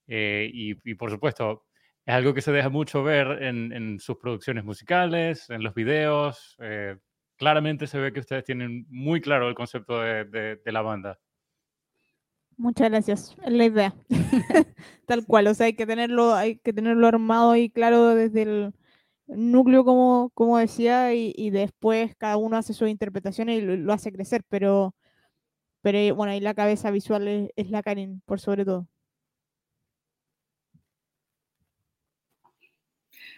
eh, 0.07 0.51
y, 0.53 0.95
por 0.95 1.11
supuesto, 1.11 1.65
es 2.05 2.15
algo 2.15 2.35
que 2.35 2.43
se 2.43 2.53
deja 2.53 2.69
mucho 2.69 3.03
ver 3.03 3.43
en, 3.43 3.99
sus 3.99 4.19
producciones 4.19 4.65
musicales, 4.65 5.49
en 5.51 5.63
los 5.63 5.75
videos. 5.75 6.57
Eh, 6.61 6.97
claramente 7.37 7.87
se 7.87 7.99
ve 7.99 8.13
que 8.13 8.21
ustedes 8.21 8.45
tienen 8.45 8.87
muy 8.89 9.21
claro 9.21 9.49
el 9.49 9.55
concepto 9.55 10.01
de, 10.01 10.61
la 10.65 10.83
banda. 10.83 11.19
Muchas 12.57 12.91
gracias, 12.91 13.37
es 13.45 13.53
la 13.53 13.65
idea. 13.65 13.95
Tal 15.07 15.27
cual, 15.27 15.49
o 15.49 15.55
sea, 15.55 15.67
hay 15.67 15.75
que 15.75 15.87
tenerlo, 15.87 16.35
hay 16.35 16.57
que 16.57 16.73
tenerlo 16.73 17.07
armado 17.07 17.57
y 17.57 17.69
claro 17.71 18.15
desde 18.15 18.43
el 18.43 18.75
núcleo, 19.27 19.85
como, 19.85 20.31
como 20.35 20.59
decía, 20.59 21.15
y, 21.15 21.51
después 21.51 22.15
cada 22.17 22.37
uno 22.37 22.57
hace 22.57 22.75
su 22.75 22.87
interpretación 22.87 23.49
y 23.49 23.61
lo, 23.61 23.93
hace 23.93 24.13
crecer, 24.13 24.43
pero, 24.49 24.95
pero 25.83 26.15
bueno, 26.15 26.33
ahí 26.33 26.41
la 26.41 26.55
cabeza 26.55 26.91
visual 26.91 27.27
es, 27.29 27.51
es 27.57 27.71
la 27.71 27.83
Karin, 27.83 28.23
por 28.27 28.41
sobre 28.41 28.65
todo. 28.65 28.89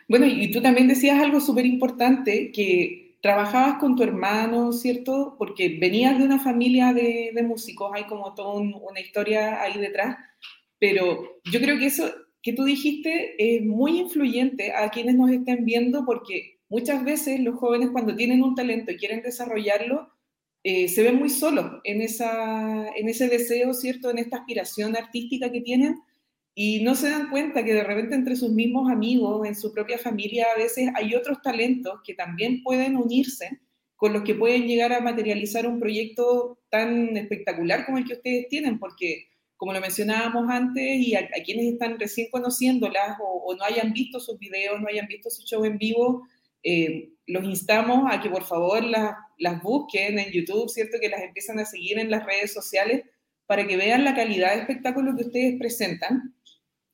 Bueno, 0.09 0.27
y 0.27 0.51
tú 0.53 0.63
también 0.63 0.87
decías 0.89 1.21
algo 1.21 1.41
súper 1.41 1.67
importante, 1.67 2.53
que 2.53 3.06
trabajabas 3.27 3.81
con 3.81 3.97
tu 3.97 4.05
hermano, 4.05 4.73
¿cierto? 4.73 5.35
Porque 5.37 5.79
venías 5.81 6.17
de 6.17 6.25
una 6.25 6.39
familia 6.39 6.93
de, 6.93 7.33
músicos, 7.43 7.91
hay 7.93 8.05
como 8.05 8.35
toda 8.35 8.61
una 8.61 9.01
historia 9.01 9.61
ahí 9.61 9.81
detrás, 9.81 10.17
pero 10.79 11.41
yo 11.45 11.59
creo 11.59 11.77
que 11.77 11.87
eso 11.87 12.09
que 12.41 12.53
tú 12.53 12.63
dijiste 12.63 13.35
es 13.37 13.65
muy 13.65 13.99
influyente 13.99 14.73
a 14.73 14.91
quienes 14.91 15.17
nos 15.17 15.33
estén 15.33 15.65
viendo 15.65 16.05
porque 16.07 16.61
muchas 16.69 17.05
veces 17.05 17.41
los 17.41 17.57
jóvenes 17.57 17.91
cuando 17.91 18.15
tienen 18.15 18.45
un 18.45 18.55
talento 18.55 18.93
y 18.93 18.97
quieren 18.97 19.23
desarrollarlo, 19.23 20.09
eh, 20.63 20.87
se 20.87 21.03
ven 21.03 21.17
muy 21.17 21.29
solos 21.29 21.81
en, 21.83 22.03
esa, 22.03 22.91
en 22.95 23.09
ese 23.09 23.27
deseo, 23.29 23.75
¿cierto? 23.75 24.09
En 24.09 24.19
esta 24.19 24.37
aspiración 24.37 24.95
artística 24.95 25.51
que 25.51 25.63
tienen 25.63 25.97
y 26.59 26.83
no 26.83 26.95
se 26.95 27.11
dan 27.11 27.29
cuenta 27.29 27.63
que 27.63 27.75
de 27.75 27.85
repente 27.85 28.15
entre 28.15 28.35
sus 28.35 28.51
mismos 28.51 28.91
amigos, 28.91 29.47
en 29.47 29.55
su 29.55 29.75
propia 29.75 29.99
familia, 29.99 30.47
a 30.55 30.59
veces 30.59 30.89
hay 30.95 31.15
otros 31.15 31.43
talentos 31.43 32.01
que 32.03 32.15
también 32.15 32.63
pueden 32.63 32.97
unirse 32.97 33.61
con 33.95 34.15
los 34.15 34.23
que 34.23 34.35
pueden 34.35 34.67
llegar 34.67 34.95
a 34.95 35.03
materializar 35.03 35.67
un 35.67 35.79
proyecto 35.79 36.59
tan 36.71 37.15
espectacular 37.15 37.85
como 37.85 37.99
el 37.99 38.07
que 38.07 38.15
ustedes 38.15 38.49
tienen, 38.49 38.79
porque 38.79 39.27
como 39.59 39.75
lo 39.75 39.83
mencionábamos 39.83 40.49
antes, 40.49 40.99
y 40.99 41.15
a, 41.15 41.29
quienes 41.45 41.75
están 41.75 42.01
recién 42.01 42.29
conociéndolas 42.31 43.19
o, 43.21 43.55
no 43.55 43.63
hayan 43.63 43.93
visto 43.93 44.19
sus 44.19 44.39
videos, 44.39 44.81
no 44.81 44.89
hayan 44.89 45.09
visto 45.09 45.29
su 45.29 45.43
show 45.43 45.63
en 45.67 45.77
vivo, 45.77 46.27
eh, 46.63 47.11
los 47.27 47.45
instamos 47.45 48.11
a 48.11 48.23
que 48.23 48.31
por 48.31 48.45
favor 48.45 48.83
las, 48.83 49.15
las 49.37 49.63
busquen 49.63 50.19
en 50.19 50.33
YouTube, 50.33 50.71
¿cierto? 50.71 50.97
Que 50.99 51.11
las 51.11 51.21
empiezan 51.21 51.59
a 51.59 51.67
seguir 51.67 51.99
en 51.99 52.11
las 52.11 52.25
redes 52.25 52.55
sociales 52.55 53.03
para 53.45 53.67
que 53.67 53.77
vean 53.77 54.05
la 54.05 54.15
calidad 54.15 54.55
de 54.55 54.61
espectáculo 54.61 55.15
que 55.15 55.25
ustedes 55.25 55.59
presentan 55.59 56.33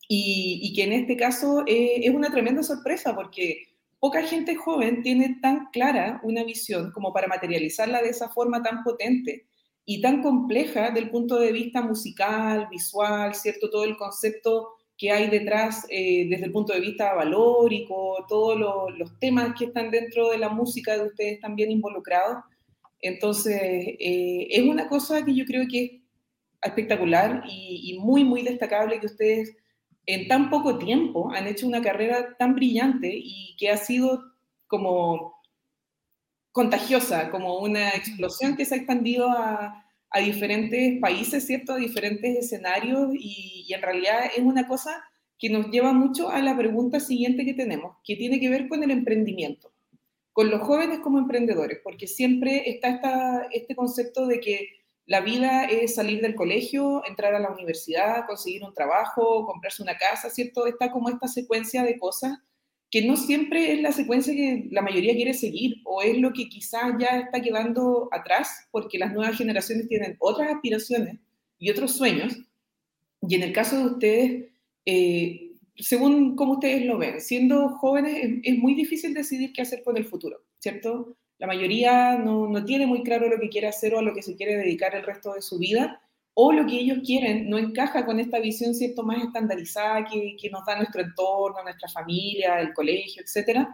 y, 0.08 0.72
que 0.74 0.84
en 0.84 0.92
este 0.92 1.16
caso 1.16 1.64
eh, 1.66 2.00
es 2.02 2.14
una 2.14 2.30
tremenda 2.30 2.62
sorpresa 2.62 3.14
porque 3.14 3.68
poca 3.98 4.22
gente 4.22 4.56
joven 4.56 5.02
tiene 5.02 5.38
tan 5.40 5.70
clara 5.72 6.20
una 6.22 6.44
visión 6.44 6.90
como 6.92 7.12
para 7.12 7.28
materializarla 7.28 8.02
de 8.02 8.10
esa 8.10 8.28
forma 8.28 8.62
tan 8.62 8.82
potente 8.82 9.46
y 9.84 10.00
tan 10.00 10.22
compleja 10.22 10.90
del 10.90 11.10
punto 11.10 11.38
de 11.38 11.52
vista 11.52 11.82
musical, 11.82 12.68
visual, 12.70 13.34
¿cierto? 13.34 13.70
Todo 13.70 13.84
el 13.84 13.96
concepto 13.96 14.70
que 14.96 15.10
hay 15.10 15.28
detrás 15.30 15.86
eh, 15.88 16.26
desde 16.28 16.44
el 16.44 16.52
punto 16.52 16.72
de 16.72 16.80
vista 16.80 17.14
valórico, 17.14 18.24
todos 18.28 18.58
los 18.96 19.18
temas 19.18 19.54
que 19.58 19.66
están 19.66 19.90
dentro 19.90 20.30
de 20.30 20.38
la 20.38 20.48
música 20.48 20.96
de 20.96 21.06
ustedes 21.06 21.40
también 21.40 21.70
involucrados. 21.70 22.44
Entonces, 23.00 23.60
eh, 23.62 24.46
es 24.50 24.62
una 24.62 24.88
cosa 24.88 25.24
que 25.24 25.34
yo 25.34 25.44
creo 25.44 25.66
que 25.68 25.84
es 25.84 25.92
espectacular 26.62 27.42
y, 27.48 27.90
y 27.90 27.98
muy, 27.98 28.24
muy 28.24 28.42
destacable 28.42 29.00
que 29.00 29.06
ustedes 29.06 29.56
en 30.06 30.28
tan 30.28 30.50
poco 30.50 30.78
tiempo 30.78 31.30
han 31.32 31.46
hecho 31.46 31.66
una 31.66 31.82
carrera 31.82 32.36
tan 32.36 32.54
brillante 32.54 33.10
y 33.12 33.56
que 33.58 33.70
ha 33.70 33.76
sido 33.76 34.22
como 34.66 35.34
contagiosa, 36.50 37.30
como 37.30 37.58
una 37.58 37.90
explosión 37.90 38.56
que 38.56 38.64
se 38.64 38.74
ha 38.74 38.78
expandido 38.78 39.30
a, 39.30 39.78
diferentes 40.22 41.00
países, 41.00 41.46
¿cierto? 41.46 41.72
A 41.72 41.78
diferentes 41.78 42.36
escenarios 42.36 43.14
y, 43.14 43.64
y, 43.66 43.72
en 43.72 43.80
realidad 43.80 44.26
es 44.36 44.42
una 44.42 44.68
cosa 44.68 45.02
que 45.38 45.48
nos 45.48 45.70
lleva 45.70 45.94
mucho 45.94 46.28
a 46.28 46.42
la 46.42 46.54
pregunta 46.54 47.00
siguiente 47.00 47.46
que 47.46 47.54
tenemos, 47.54 47.96
que 48.04 48.16
tiene 48.16 48.38
que 48.38 48.50
ver 48.50 48.68
con 48.68 48.82
el 48.82 48.90
emprendimiento, 48.90 49.72
con 50.34 50.50
los 50.50 50.60
jóvenes 50.60 50.98
como 50.98 51.18
emprendedores, 51.18 51.80
porque 51.82 52.06
siempre 52.06 52.70
está 52.70 52.88
esta, 52.90 53.48
este 53.52 53.74
concepto 53.74 54.26
de 54.26 54.40
que 54.40 54.68
la 55.12 55.20
vida 55.20 55.66
es 55.66 55.96
salir 55.96 56.22
del 56.22 56.34
colegio, 56.34 57.02
entrar 57.06 57.34
a 57.34 57.38
la 57.38 57.50
universidad, 57.50 58.24
conseguir 58.26 58.64
un 58.64 58.72
trabajo, 58.72 59.44
comprarse 59.44 59.82
una 59.82 59.98
casa, 59.98 60.30
¿cierto? 60.30 60.66
Está 60.66 60.90
como 60.90 61.10
esta 61.10 61.28
secuencia 61.28 61.82
de 61.82 61.98
cosas 61.98 62.38
que 62.90 63.02
no 63.06 63.18
siempre 63.18 63.74
es 63.74 63.82
la 63.82 63.92
secuencia 63.92 64.32
que 64.32 64.68
la 64.70 64.80
mayoría 64.80 65.12
quiere 65.14 65.34
seguir 65.34 65.82
o 65.84 66.00
es 66.00 66.16
lo 66.16 66.32
que 66.32 66.48
quizás 66.48 66.94
ya 66.98 67.18
está 67.18 67.42
quedando 67.42 68.08
atrás 68.10 68.66
porque 68.70 68.98
las 68.98 69.12
nuevas 69.12 69.36
generaciones 69.36 69.86
tienen 69.86 70.16
otras 70.18 70.50
aspiraciones 70.50 71.18
y 71.58 71.68
otros 71.68 71.94
sueños. 71.94 72.34
Y 73.20 73.34
en 73.34 73.42
el 73.42 73.52
caso 73.52 73.76
de 73.76 73.84
ustedes, 73.92 74.44
eh, 74.86 75.52
según 75.76 76.36
como 76.36 76.54
ustedes 76.54 76.86
lo 76.86 76.96
ven, 76.96 77.20
siendo 77.20 77.68
jóvenes 77.80 78.16
es, 78.16 78.54
es 78.54 78.58
muy 78.58 78.72
difícil 78.74 79.12
decidir 79.12 79.52
qué 79.52 79.60
hacer 79.60 79.82
con 79.82 79.98
el 79.98 80.06
futuro, 80.06 80.38
¿cierto? 80.58 81.18
La 81.42 81.48
mayoría 81.48 82.16
no, 82.18 82.46
no, 82.46 82.64
tiene 82.64 82.86
muy 82.86 83.02
claro 83.02 83.28
lo 83.28 83.40
que 83.40 83.48
quiere 83.48 83.66
hacer 83.66 83.96
o 83.96 83.98
a 83.98 84.02
lo 84.02 84.14
que 84.14 84.22
se 84.22 84.36
quiere 84.36 84.56
dedicar 84.56 84.94
el 84.94 85.02
resto 85.02 85.34
de 85.34 85.42
su 85.42 85.58
vida, 85.58 86.00
o 86.34 86.52
lo 86.52 86.64
que 86.64 86.78
ellos 86.78 87.00
quieren 87.04 87.50
no 87.50 87.58
encaja 87.58 88.06
con 88.06 88.20
esta 88.20 88.38
visión 88.38 88.76
cierto 88.76 89.02
más 89.02 89.24
estandarizada 89.24 90.04
que, 90.04 90.36
que 90.40 90.50
nos 90.50 90.64
da 90.64 90.76
nuestro 90.76 91.02
entorno, 91.02 91.64
nuestra 91.64 91.88
familia, 91.88 92.60
el 92.60 92.72
colegio, 92.72 93.24
etc. 93.24 93.66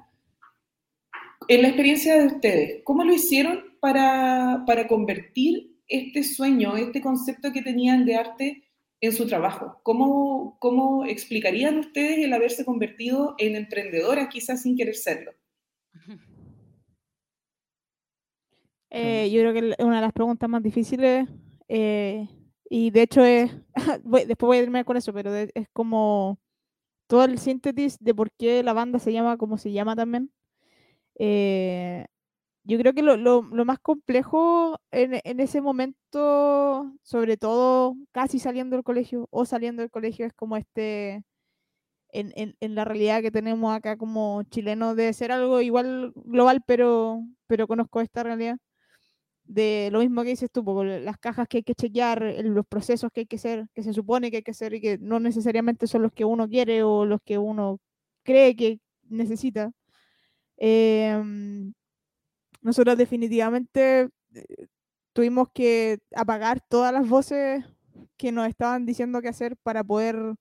En 1.47 1.61
la 1.61 1.69
experiencia 1.69 2.19
de 2.19 2.29
ustedes, 2.29 2.81
¿cómo 2.85 3.05
lo 3.05 3.13
hicieron 3.13 3.63
para, 3.81 4.65
para 4.67 4.89
convertir 4.89 5.79
este 5.89 6.23
sueño, 6.23 6.75
este 6.75 7.03
concepto 7.03 7.53
que 7.53 7.61
tenían 7.61 8.07
de 8.07 8.17
arte 8.17 8.65
en 8.99 9.13
su 9.13 9.27
trabajo? 9.27 9.79
¿Cómo, 9.83 10.57
¿Cómo 10.59 11.05
explicarían 11.05 11.77
ustedes 11.77 12.21
el 12.21 12.33
haberse 12.33 12.65
convertido 12.65 13.35
en 13.37 13.57
emprendedoras 13.57 14.29
quizás 14.29 14.63
sin 14.63 14.75
querer 14.75 14.95
serlo? 14.95 15.33
Eh, 18.91 19.31
yo 19.31 19.41
creo 19.41 19.53
que 19.53 19.75
es 19.79 19.85
una 19.85 19.97
de 19.97 20.03
las 20.03 20.13
preguntas 20.13 20.49
más 20.49 20.63
difíciles 20.63 21.29
eh, 21.69 22.27
y 22.71 22.91
de 22.91 23.03
hecho 23.03 23.23
es, 23.23 23.51
después 24.05 24.39
voy 24.41 24.59
a 24.59 24.63
irme 24.63 24.85
con 24.85 24.97
eso, 24.97 25.13
pero 25.13 25.35
es 25.35 25.69
como 25.73 26.39
todo 27.09 27.25
el 27.25 27.39
síntesis 27.39 27.99
de 28.01 28.15
por 28.15 28.31
qué 28.33 28.63
la 28.63 28.73
banda 28.75 28.99
se 28.99 29.13
llama 29.13 29.39
como 29.39 29.59
se 29.59 29.73
llama 29.73 29.97
también. 29.97 30.33
Eh, 31.19 32.07
yo 32.65 32.79
creo 32.79 32.95
que 32.95 33.03
lo, 33.03 33.17
lo, 33.17 33.43
lo 33.43 33.65
más 33.65 33.79
complejo 33.81 34.79
en, 34.91 35.21
en, 35.25 35.41
ese 35.41 35.61
momento, 35.63 36.93
sobre 37.03 37.37
todo 37.39 37.97
casi 38.13 38.39
saliendo 38.39 38.77
del 38.77 38.85
colegio 38.85 39.27
o 39.31 39.45
saliendo 39.47 39.83
del 39.83 39.91
colegio, 39.91 40.27
es 40.27 40.35
como 40.35 40.57
este, 40.57 41.25
en, 42.11 42.33
en, 42.37 42.57
en 42.61 42.75
la 42.75 42.85
realidad 42.85 43.23
que 43.23 43.31
tenemos 43.31 43.75
acá 43.75 43.97
como 43.97 44.43
chilenos, 44.45 44.97
de 44.97 45.13
ser 45.15 45.33
algo 45.33 45.61
igual 45.63 46.13
global, 46.15 46.63
pero, 46.67 47.23
pero 47.47 47.67
conozco 47.69 48.01
esta 48.03 48.23
realidad 48.23 48.59
de 49.49 49.89
lo 49.93 50.01
mismo 50.01 50.23
que 50.23 50.31
dices 50.31 50.51
tú, 50.53 50.63
las 50.85 51.19
cajas 51.19 51.49
que 51.49 51.59
hay 51.59 51.63
que 51.63 51.75
chequear, 51.75 52.23
los 52.45 52.67
procesos 52.67 53.11
que 53.13 53.21
hay 53.21 53.27
que 53.27 53.37
hacer, 53.37 53.67
que 53.75 53.83
se 53.83 53.95
supone 53.95 54.31
que 54.31 54.39
hay 54.39 54.43
que 54.43 54.51
hacer 54.53 54.75
y 54.75 54.81
que 54.81 54.99
no 54.99 55.21
necesariamente 55.21 55.87
son 55.87 56.03
los 56.03 56.13
que 56.13 56.25
uno 56.27 56.49
quiere 56.49 56.83
o 56.83 57.07
los 57.07 57.21
que 57.25 57.39
uno 57.39 57.81
cree 58.25 58.55
que 58.57 58.81
necesita. 59.09 59.73
Eh, 60.59 61.23
nosotros 62.61 62.99
definitivamente 62.99 64.11
eh, 64.35 64.67
tuvimos 65.15 65.49
que 65.55 65.99
apagar 66.15 66.61
todas 66.69 66.93
las 66.93 67.09
voces 67.09 67.65
que 68.19 68.33
nos 68.33 68.49
estaban 68.49 68.85
diciendo 68.85 69.23
qué 69.23 69.29
hacer 69.29 69.57
para 69.57 69.83
poder 69.83 70.35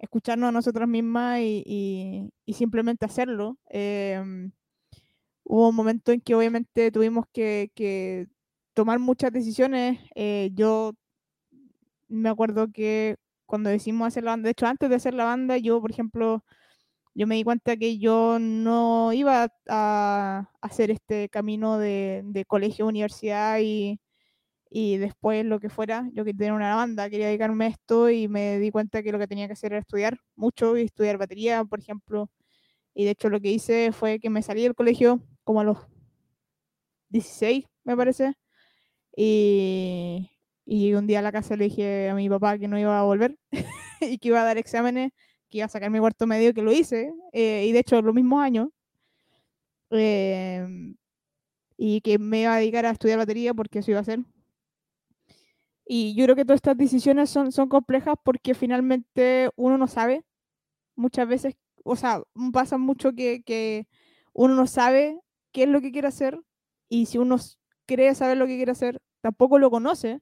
escucharnos 0.00 0.48
a 0.48 0.52
nosotras 0.52 0.88
mismas 0.88 1.40
y, 1.40 2.32
y, 2.44 2.52
simplemente 2.54 3.06
hacerlo. 3.06 3.56
Eh, 3.70 4.50
hubo 5.52 5.68
un 5.68 5.76
momento 5.76 6.12
en 6.12 6.20
que 6.22 6.34
obviamente 6.34 6.90
tuvimos 6.90 7.26
que, 7.32 8.28
tomar 8.74 8.98
muchas 8.98 9.32
decisiones. 9.32 10.00
Eh, 10.14 10.50
yo 10.54 10.94
me 12.08 12.30
acuerdo 12.30 12.68
que 12.72 13.16
cuando 13.46 13.70
decidimos 13.70 14.08
hacer 14.08 14.24
la 14.24 14.32
banda, 14.32 14.46
de 14.46 14.52
hecho 14.52 14.66
antes 14.66 14.88
de 14.90 14.96
hacer 14.96 15.14
la 15.14 15.24
banda, 15.24 15.58
yo 15.58 15.80
por 15.82 15.90
ejemplo, 15.90 16.44
yo 17.14 17.26
me 17.26 17.36
di 17.36 17.44
cuenta 17.44 17.76
que 17.76 17.98
yo 17.98 18.38
no 18.40 19.12
iba 19.12 19.48
a, 19.68 20.50
hacer 20.62 20.90
este 20.90 21.28
camino 21.28 21.78
de, 21.78 22.22
de 22.24 22.44
colegio, 22.46 22.86
universidad 22.86 23.58
y, 23.60 24.00
y, 24.70 24.98
después 24.98 25.44
lo 25.46 25.60
que 25.60 25.70
fuera. 25.70 26.08
Yo 26.14 26.24
quería 26.24 26.38
tener 26.38 26.52
una 26.54 26.76
banda, 26.76 27.10
quería 27.10 27.26
dedicarme 27.28 27.66
a 27.66 27.68
esto 27.68 28.10
y 28.10 28.28
me 28.28 28.58
di 28.58 28.70
cuenta 28.70 29.02
que 29.02 29.12
lo 29.12 29.18
que 29.18 29.28
tenía 29.28 29.46
que 29.48 29.54
hacer 29.54 29.72
era 29.72 29.80
estudiar 29.80 30.18
mucho 30.36 30.76
y 30.78 30.82
estudiar 30.82 31.18
batería, 31.18 31.64
por 31.64 31.80
ejemplo. 31.80 32.30
Y 32.94 33.04
de 33.04 33.12
hecho 33.12 33.30
lo 33.30 33.40
que 33.40 33.50
hice 33.52 33.92
fue 33.92 34.20
que 34.20 34.30
me 34.30 34.42
salí 34.42 34.62
del 34.62 34.74
colegio 34.74 35.22
como 35.44 35.60
a 35.60 35.64
los 35.64 35.78
16, 37.10 37.64
me 37.84 37.96
parece. 37.96 38.34
Y, 39.16 40.30
y 40.64 40.94
un 40.94 41.06
día 41.06 41.20
a 41.20 41.22
la 41.22 41.32
casa 41.32 41.56
le 41.56 41.64
dije 41.64 42.08
a 42.10 42.14
mi 42.14 42.28
papá 42.28 42.58
que 42.58 42.68
no 42.68 42.78
iba 42.78 42.98
a 42.98 43.04
volver 43.04 43.38
y 44.00 44.18
que 44.18 44.28
iba 44.28 44.40
a 44.42 44.44
dar 44.44 44.58
exámenes, 44.58 45.12
que 45.50 45.58
iba 45.58 45.66
a 45.66 45.68
sacar 45.68 45.90
mi 45.90 45.98
cuarto 45.98 46.26
medio, 46.26 46.54
que 46.54 46.62
lo 46.62 46.72
hice. 46.72 47.12
Eh, 47.32 47.66
y 47.68 47.72
de 47.72 47.80
hecho, 47.80 48.00
los 48.02 48.14
mismos 48.14 48.42
años. 48.42 48.68
Eh, 49.90 50.66
y 51.76 52.00
que 52.00 52.18
me 52.18 52.42
iba 52.42 52.54
a 52.54 52.58
dedicar 52.58 52.86
a 52.86 52.90
estudiar 52.90 53.18
batería 53.18 53.54
porque 53.54 53.80
eso 53.80 53.90
iba 53.90 54.00
a 54.00 54.04
ser. 54.04 54.20
Y 55.84 56.14
yo 56.14 56.24
creo 56.24 56.36
que 56.36 56.44
todas 56.44 56.58
estas 56.58 56.76
decisiones 56.76 57.30
son, 57.30 57.52
son 57.52 57.68
complejas 57.68 58.14
porque 58.24 58.54
finalmente 58.54 59.50
uno 59.56 59.78
no 59.78 59.88
sabe. 59.88 60.24
Muchas 60.96 61.28
veces, 61.28 61.56
o 61.84 61.96
sea, 61.96 62.22
pasa 62.52 62.78
mucho 62.78 63.12
que, 63.14 63.42
que 63.44 63.88
uno 64.32 64.54
no 64.54 64.66
sabe 64.66 65.18
qué 65.52 65.64
es 65.64 65.68
lo 65.68 65.80
que 65.80 65.92
quiere 65.92 66.08
hacer 66.08 66.40
y 66.88 67.06
si 67.06 67.18
uno 67.18 67.36
cree 67.86 68.14
saber 68.14 68.36
lo 68.36 68.46
que 68.46 68.56
quiere 68.56 68.72
hacer, 68.72 69.00
tampoco 69.20 69.58
lo 69.58 69.70
conoce, 69.70 70.20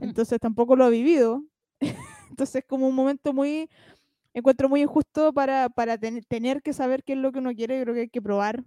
entonces 0.00 0.38
tampoco 0.40 0.76
lo 0.76 0.84
ha 0.84 0.90
vivido. 0.90 1.44
entonces 2.30 2.56
es 2.56 2.64
como 2.66 2.88
un 2.88 2.94
momento 2.94 3.32
muy, 3.32 3.68
encuentro 4.34 4.68
muy 4.68 4.82
injusto 4.82 5.32
para, 5.32 5.68
para 5.68 5.98
tener 5.98 6.62
que 6.62 6.72
saber 6.72 7.02
qué 7.04 7.14
es 7.14 7.18
lo 7.18 7.32
que 7.32 7.40
uno 7.40 7.54
quiere, 7.54 7.82
creo 7.82 7.94
que 7.94 8.02
hay 8.02 8.08
que 8.08 8.22
probar, 8.22 8.64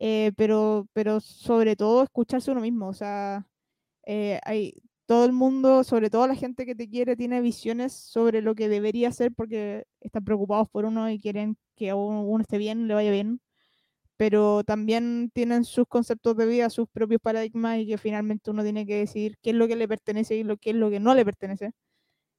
eh, 0.00 0.32
pero, 0.36 0.88
pero 0.92 1.20
sobre 1.20 1.76
todo 1.76 2.02
escucharse 2.02 2.50
uno 2.50 2.60
mismo, 2.60 2.88
o 2.88 2.94
sea, 2.94 3.46
eh, 4.06 4.40
hay, 4.44 4.74
todo 5.06 5.24
el 5.24 5.32
mundo, 5.32 5.84
sobre 5.84 6.10
todo 6.10 6.26
la 6.26 6.34
gente 6.34 6.66
que 6.66 6.74
te 6.74 6.88
quiere, 6.88 7.16
tiene 7.16 7.40
visiones 7.40 7.92
sobre 7.92 8.42
lo 8.42 8.54
que 8.54 8.68
debería 8.68 9.08
hacer 9.08 9.32
porque 9.32 9.84
están 10.00 10.24
preocupados 10.24 10.68
por 10.70 10.84
uno 10.84 11.10
y 11.10 11.18
quieren 11.20 11.56
que 11.76 11.92
uno 11.92 12.40
esté 12.40 12.58
bien, 12.58 12.88
le 12.88 12.94
vaya 12.94 13.10
bien 13.10 13.40
pero 14.16 14.64
también 14.64 15.30
tienen 15.32 15.64
sus 15.64 15.86
conceptos 15.88 16.36
de 16.36 16.46
vida, 16.46 16.70
sus 16.70 16.88
propios 16.88 17.20
paradigmas 17.20 17.78
y 17.78 17.86
que 17.86 17.98
finalmente 17.98 18.50
uno 18.50 18.62
tiene 18.62 18.86
que 18.86 18.96
decidir 18.96 19.38
qué 19.42 19.50
es 19.50 19.56
lo 19.56 19.68
que 19.68 19.76
le 19.76 19.88
pertenece 19.88 20.36
y 20.36 20.44
lo, 20.44 20.56
qué 20.58 20.70
es 20.70 20.76
lo 20.76 20.90
que 20.90 21.00
no 21.00 21.14
le 21.14 21.24
pertenece, 21.24 21.72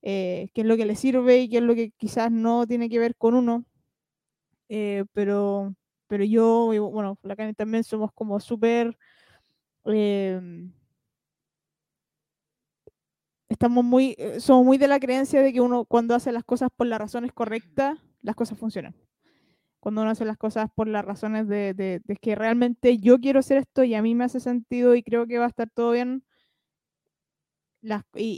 eh, 0.03 0.49
qué 0.53 0.61
es 0.61 0.67
lo 0.67 0.77
que 0.77 0.85
le 0.85 0.95
sirve 0.95 1.41
y 1.41 1.49
qué 1.49 1.57
es 1.57 1.63
lo 1.63 1.75
que 1.75 1.91
quizás 1.91 2.31
no 2.31 2.67
tiene 2.67 2.89
que 2.89 2.99
ver 2.99 3.15
con 3.15 3.35
uno. 3.35 3.65
Eh, 4.69 5.05
pero, 5.13 5.75
pero 6.07 6.23
yo, 6.23 6.67
bueno, 6.91 7.17
la 7.23 7.35
Cani 7.35 7.53
también 7.53 7.83
somos 7.83 8.11
como 8.13 8.39
súper... 8.39 8.97
Eh, 9.85 10.39
estamos 13.49 13.83
muy, 13.83 14.15
somos 14.39 14.65
muy 14.65 14.77
de 14.77 14.87
la 14.87 14.99
creencia 14.99 15.41
de 15.41 15.53
que 15.53 15.61
uno 15.61 15.85
cuando 15.85 16.15
hace 16.15 16.31
las 16.31 16.43
cosas 16.43 16.69
por 16.75 16.87
las 16.87 16.99
razones 16.99 17.31
correctas, 17.33 17.99
las 18.21 18.35
cosas 18.35 18.57
funcionan 18.57 18.95
cuando 19.83 20.01
uno 20.01 20.11
hace 20.11 20.23
las 20.23 20.37
cosas 20.37 20.69
por 20.73 20.87
las 20.87 21.03
razones 21.03 21.45
de, 21.49 21.73
de, 21.73 22.01
que 22.21 22.35
realmente 22.35 22.99
yo 22.99 23.19
quiero 23.19 23.39
hacer 23.39 23.57
esto 23.57 23.83
y 23.83 23.95
a 23.95 24.01
mí 24.01 24.15
me 24.15 24.23
hace 24.23 24.39
sentido 24.39 24.95
y 24.95 25.03
creo 25.03 25.27
que 25.27 25.39
va 25.39 25.43
a 25.43 25.49
estar 25.49 25.69
todo 25.69 25.91
bien. 25.91 26.23
Las, 27.81 28.03
y, 28.15 28.37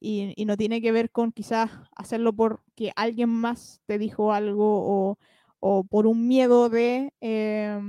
y, 0.00 0.34
y, 0.34 0.44
no 0.46 0.56
tiene 0.56 0.82
que 0.82 0.90
ver 0.90 1.12
con 1.12 1.30
quizás 1.30 1.70
hacerlo 1.94 2.32
porque 2.32 2.90
alguien 2.96 3.28
más 3.28 3.80
te 3.86 3.98
dijo 3.98 4.32
algo 4.32 4.66
o, 5.12 5.18
o 5.60 5.84
por 5.84 6.08
un 6.08 6.26
miedo 6.26 6.68
de 6.68 7.12
eh, 7.20 7.80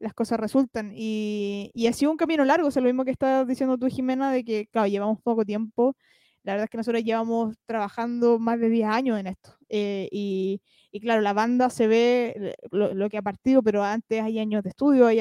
las 0.00 0.14
cosas 0.14 0.40
resultan. 0.40 0.92
Y, 0.96 1.70
y 1.74 1.86
ha 1.86 1.92
sido 1.92 2.10
un 2.10 2.16
camino 2.16 2.44
largo, 2.44 2.66
es 2.66 2.76
lo 2.76 2.82
mismo 2.82 3.04
que 3.04 3.12
estás 3.12 3.46
diciendo 3.46 3.78
tú, 3.78 3.86
Jimena, 3.86 4.32
de 4.32 4.44
que, 4.44 4.66
claro, 4.66 4.88
llevamos 4.88 5.22
poco 5.22 5.44
tiempo. 5.44 5.96
La 6.42 6.54
verdad 6.54 6.64
es 6.64 6.70
que 6.70 6.78
nosotros 6.78 7.04
llevamos 7.04 7.56
trabajando 7.66 8.40
más 8.40 8.58
de 8.58 8.68
10 8.68 8.88
años 8.88 9.20
en 9.20 9.28
esto. 9.28 9.56
Eh, 9.68 10.08
y, 10.10 10.60
y 10.94 11.00
claro, 11.00 11.22
la 11.22 11.32
banda 11.32 11.70
se 11.70 11.88
ve 11.88 12.34
eh, 12.36 12.54
lo, 12.70 13.10
que 13.10 13.18
ha 13.18 13.22
partido, 13.22 13.64
pero 13.64 13.82
antes 13.82 14.22
hay 14.22 14.38
años 14.38 14.62
de 14.62 14.68
estudio, 14.68 15.08
hay, 15.08 15.18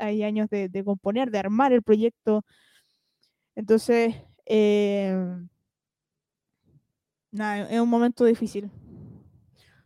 hay 0.00 0.22
años 0.24 0.50
de, 0.50 0.68
de, 0.68 0.82
componer, 0.82 1.30
de 1.30 1.38
armar 1.38 1.72
el 1.72 1.84
proyecto. 1.84 2.44
Entonces, 3.54 4.16
eh, 4.44 5.16
nada, 7.30 7.70
es 7.70 7.80
un 7.80 7.88
momento 7.88 8.24
difícil. 8.24 8.68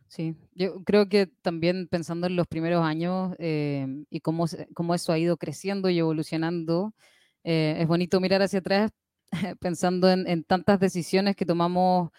Sí, 0.07 0.35
yo 0.55 0.83
creo 0.83 1.07
que 1.07 1.27
también 1.27 1.87
pensando 1.87 2.25
en 2.25 2.35
los 2.35 2.47
primeros 2.47 2.83
años 2.83 3.35
eh, 3.37 3.85
y 4.09 4.21
cómo, 4.21 4.45
cómo, 4.73 4.95
eso 4.95 5.13
ha 5.13 5.19
ido 5.19 5.37
creciendo 5.37 5.91
y 5.91 5.99
evolucionando, 5.99 6.95
eh, 7.43 7.75
es 7.77 7.87
bonito 7.87 8.19
mirar 8.19 8.41
hacia 8.41 8.57
atrás 8.57 8.89
pensando 9.59 10.09
en, 10.09 10.27
en 10.27 10.43
tantas 10.43 10.79
decisiones 10.79 11.35
que 11.35 11.45
tomamos 11.45 12.09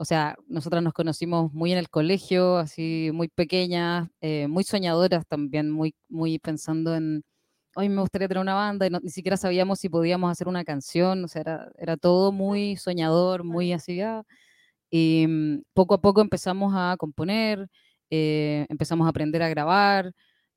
o 0.00 0.04
sea, 0.06 0.34
nosotras 0.48 0.82
nos 0.82 0.94
conocimos 0.94 1.52
muy 1.52 1.72
en 1.72 1.78
el 1.78 1.90
colegio, 1.90 2.56
así 2.56 3.10
muy 3.12 3.28
pequeñas, 3.28 4.08
eh, 4.22 4.48
muy 4.48 4.64
soñadoras 4.64 5.26
también, 5.26 5.70
muy, 5.70 5.94
muy 6.08 6.38
pensando 6.38 6.94
en, 6.96 7.22
hoy 7.76 7.90
me 7.90 8.00
gustaría 8.00 8.26
tener 8.26 8.40
una 8.40 8.54
banda 8.54 8.86
y 8.86 8.90
ni 8.90 9.10
siquiera 9.10 9.36
sabíamos 9.36 9.78
si 9.80 9.90
podíamos 9.90 10.32
hacer 10.32 10.48
una 10.48 10.64
canción, 10.64 11.22
o 11.24 11.28
sea, 11.28 11.42
era, 11.42 11.72
era 11.78 11.96
todo 11.98 12.32
muy 12.32 12.76
soñador, 12.76 13.44
muy 13.44 13.74
así. 13.74 14.00
Ah, 14.00 14.22
y 14.90 15.26
mm, 15.28 15.62
poco 15.74 15.94
a 15.94 16.00
poco 16.00 16.22
empezamos 16.22 16.72
a 16.76 16.96
componer, 16.98 17.68
eh, 18.10 18.66
empezamos 18.70 19.06
a 19.06 19.10
aprender 19.10 19.42
a 19.42 19.50
grabar. 19.50 20.12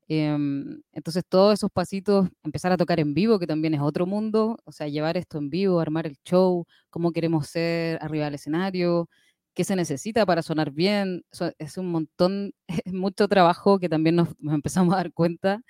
Em, 0.08 0.82
entonces 0.92 1.22
todos 1.28 1.54
esos 1.54 1.70
pasitos, 1.70 2.28
empezar 2.44 2.72
a 2.72 2.76
tocar 2.78 3.00
en 3.00 3.14
vivo, 3.14 3.38
que 3.38 3.46
también 3.46 3.74
es 3.74 3.80
otro 3.82 4.06
mundo, 4.06 4.58
o 4.64 4.72
sea, 4.72 4.88
llevar 4.88 5.16
esto 5.18 5.38
en 5.38 5.50
vivo, 5.50 5.80
armar 5.80 6.06
el 6.06 6.16
show, 6.24 6.66
cómo 6.90 7.12
queremos 7.12 7.48
ser 7.48 7.98
arriba 8.02 8.26
del 8.26 8.34
escenario, 8.36 9.08
qué 9.54 9.64
se 9.64 9.76
necesita 9.76 10.26
para 10.26 10.42
sonar 10.42 10.70
bien. 10.72 11.24
es 11.58 11.78
un 11.78 11.90
montón, 11.90 12.52
es 12.84 12.92
mucho 12.92 13.28
trabajo 13.28 13.78
que 13.78 13.88
también 13.88 14.16
nos, 14.16 14.28
empezamos 14.42 14.94
a 14.94 14.98
dar 14.98 15.12
cuenta 15.12 15.62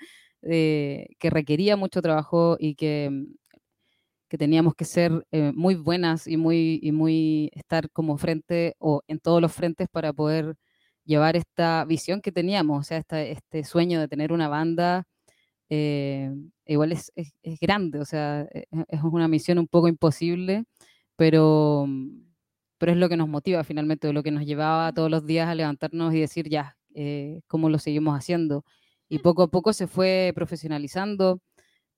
que 0.42 1.30
requería 1.30 1.76
mucho 1.76 2.02
trabajo 2.02 2.56
y 2.60 2.74
que, 2.74 3.08
mm, 3.10 3.24
que 4.28 4.38
teníamos 4.38 4.74
que 4.74 4.84
ser 4.84 5.26
eh, 5.32 5.52
muy 5.54 5.76
buenas 5.76 6.26
y 6.26 6.36
muy, 6.36 6.80
y 6.82 6.92
muy 6.92 7.50
estar 7.54 7.88
como 7.90 8.18
frente 8.18 8.74
o 8.78 9.02
en 9.06 9.20
todos 9.20 9.40
los 9.40 9.52
frentes 9.52 9.88
para 9.88 10.12
poder 10.12 10.56
llevar 11.04 11.36
esta 11.36 11.84
visión 11.84 12.20
que 12.20 12.32
teníamos, 12.32 12.80
o 12.80 12.82
sea, 12.82 12.98
este 12.98 13.64
sueño 13.64 14.00
de 14.00 14.08
tener 14.08 14.32
una 14.32 14.48
banda. 14.48 15.04
Eh, 15.70 16.30
igual 16.66 16.92
es, 16.92 17.12
es, 17.16 17.34
es, 17.42 17.60
grande, 17.60 18.00
o 18.00 18.04
sea, 18.04 18.42
e, 18.52 18.66
e, 18.72 18.84
es 18.88 19.02
una 19.04 19.28
misión 19.28 19.58
un 19.58 19.68
poco 19.68 19.88
imposible, 19.88 20.64
pero, 21.16 21.86
mm, 21.88 22.33
pero 22.78 22.92
es 22.92 22.98
lo 22.98 23.08
que 23.08 23.16
nos 23.16 23.28
motiva 23.28 23.64
finalmente, 23.64 24.12
lo 24.12 24.22
que 24.22 24.30
nos 24.30 24.44
llevaba 24.44 24.92
todos 24.92 25.10
los 25.10 25.26
días 25.26 25.48
a 25.48 25.54
levantarnos 25.54 26.14
y 26.14 26.20
decir, 26.20 26.48
ya, 26.48 26.76
eh, 26.94 27.40
¿cómo 27.46 27.68
lo 27.68 27.78
seguimos 27.78 28.16
haciendo? 28.18 28.64
Y 29.08 29.18
poco 29.20 29.42
a 29.44 29.48
poco 29.50 29.72
se 29.72 29.87
fue 29.87 30.32
profesionalizando. 30.34 31.40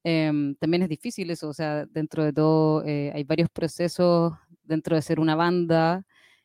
Em, 0.05 0.55
también 0.57 0.83
es 0.83 0.89
difícil 0.89 1.31
eso, 1.31 1.49
o 1.49 1.55
sea, 1.55 1.87
dentro 1.87 2.25
de 2.25 2.33
todo 2.33 2.85
eh, 2.85 3.13
hay 3.15 3.25
varios 3.25 3.49
procesos 3.51 4.35
dentro 4.65 4.97
de 4.97 5.03
ser 5.03 5.21
una 5.21 5.35
banda. 5.37 6.05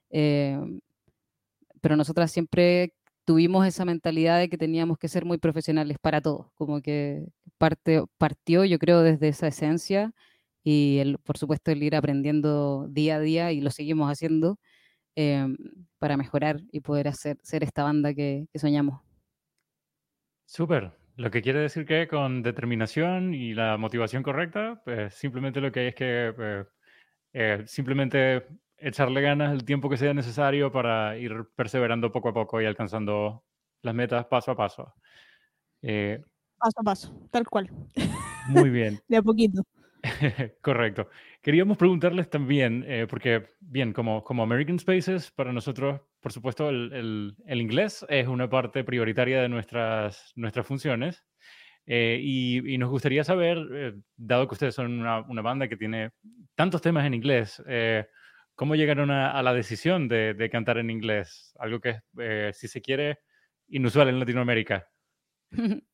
Em, 0.10 0.82
pero 1.82 1.96
nosotras 1.96 2.32
siempre 2.32 2.94
tuvimos 3.26 3.66
esa 3.68 3.86
mentalidad 3.86 4.40
de 4.40 4.50
que 4.50 4.58
teníamos 4.58 4.98
que 4.98 5.08
ser 5.08 5.26
muy 5.26 5.38
profesionales 5.38 5.98
para 6.02 6.22
todo, 6.22 6.52
como 6.56 6.82
que 6.82 7.26
parte, 7.58 8.04
partió 8.18 8.66
yo 8.66 8.80
creo 8.80 9.02
desde 9.02 9.30
esa 9.30 9.48
esencia 9.48 10.14
y 10.64 11.00
el, 11.00 11.18
por 11.18 11.38
supuesto 11.38 11.72
el 11.72 11.84
ir 11.84 11.96
aprendiendo 11.96 12.88
día 12.90 13.16
a 13.16 13.20
día 13.20 13.52
y 13.52 13.62
lo 13.62 13.72
seguimos 13.72 14.12
haciendo 14.12 14.60
em, 15.16 15.58
para 16.00 16.18
mejorar 16.18 16.62
y 16.72 16.82
poder 16.82 17.08
hacer 17.08 17.38
ser 17.42 17.64
esta 17.64 17.84
banda 17.84 18.14
que, 18.14 18.48
soñamos. 18.56 19.02
Súper. 20.46 20.92
Lo 21.18 21.30
que 21.30 21.42
quiere 21.42 21.60
decir 21.60 21.86
que 21.86 22.08
con 22.08 22.42
determinación 22.42 23.34
y 23.34 23.54
la 23.54 23.78
motivación 23.78 24.24
correcta, 24.24 24.82
pues 24.84 25.14
simplemente 25.14 25.62
lo 25.62 25.72
que 25.72 25.82
hay 25.82 25.88
es 25.88 25.96
que 25.96 26.34
pues, 26.36 26.68
eh, 27.34 27.64
simplemente 27.68 28.48
echarle 28.78 29.22
ganas 29.22 29.54
el 29.54 29.64
tiempo 29.64 29.90
que 29.90 29.98
sea 29.98 30.14
necesario 30.14 30.72
para 30.72 31.18
ir 31.18 31.46
perseverando 31.56 32.12
poco 32.12 32.30
a 32.30 32.34
poco 32.34 32.62
y 32.62 32.66
alcanzando 32.66 33.44
las 33.82 33.94
metas 33.94 34.26
paso 34.26 34.52
a 34.52 34.56
paso. 34.56 34.94
Eh, 35.82 36.22
paso 36.58 36.80
a 36.80 36.84
paso, 36.84 37.28
tal 37.30 37.48
cual. 37.48 37.70
Muy 38.48 38.70
bien. 38.70 39.00
De 39.08 39.18
a 39.18 39.22
poquito. 39.22 39.64
Correcto. 40.62 41.10
Queríamos 41.42 41.78
preguntarles 41.78 42.30
también, 42.30 42.84
eh, 42.88 43.08
porque, 43.10 43.44
bien, 43.60 43.94
como, 43.94 44.24
como 44.24 44.44
American 44.44 44.80
Spaces, 44.80 45.32
para 45.32 45.54
nosotros, 45.54 46.02
por 46.20 46.32
supuesto, 46.32 46.70
el, 46.70 47.36
el, 47.46 47.62
inglés 47.62 48.06
es 48.10 48.28
una 48.28 48.50
parte 48.50 48.84
prioritaria 48.84 49.42
de 49.42 49.50
nuestras, 49.50 50.32
nuestras 50.36 50.66
funciones. 50.66 51.24
Eh, 51.86 52.20
y, 52.22 52.78
nos 52.78 52.90
gustaría 52.90 53.24
saber, 53.24 53.58
eh, 53.74 53.94
dado 54.16 54.48
que 54.48 54.54
ustedes 54.54 54.76
son 54.76 55.02
una, 55.02 55.42
banda 55.42 55.68
que 55.68 55.78
tiene 55.78 56.12
tantos 56.56 56.82
temas 56.82 57.06
en 57.06 57.16
inglés, 57.16 57.62
¿cómo 58.56 58.76
llegaron 58.76 59.10
a, 59.10 59.32
a 59.32 59.42
la 59.42 59.54
decisión 59.54 60.08
de, 60.08 60.36
de, 60.36 60.50
cantar 60.50 60.78
en 60.78 60.92
inglés? 60.92 61.56
Algo 61.60 61.80
que 61.80 62.02
es, 62.20 62.58
si 62.58 62.68
se 62.68 62.82
quiere, 62.82 63.20
inusual 63.68 64.10
en 64.10 64.20
Latinoamérica. 64.20 64.88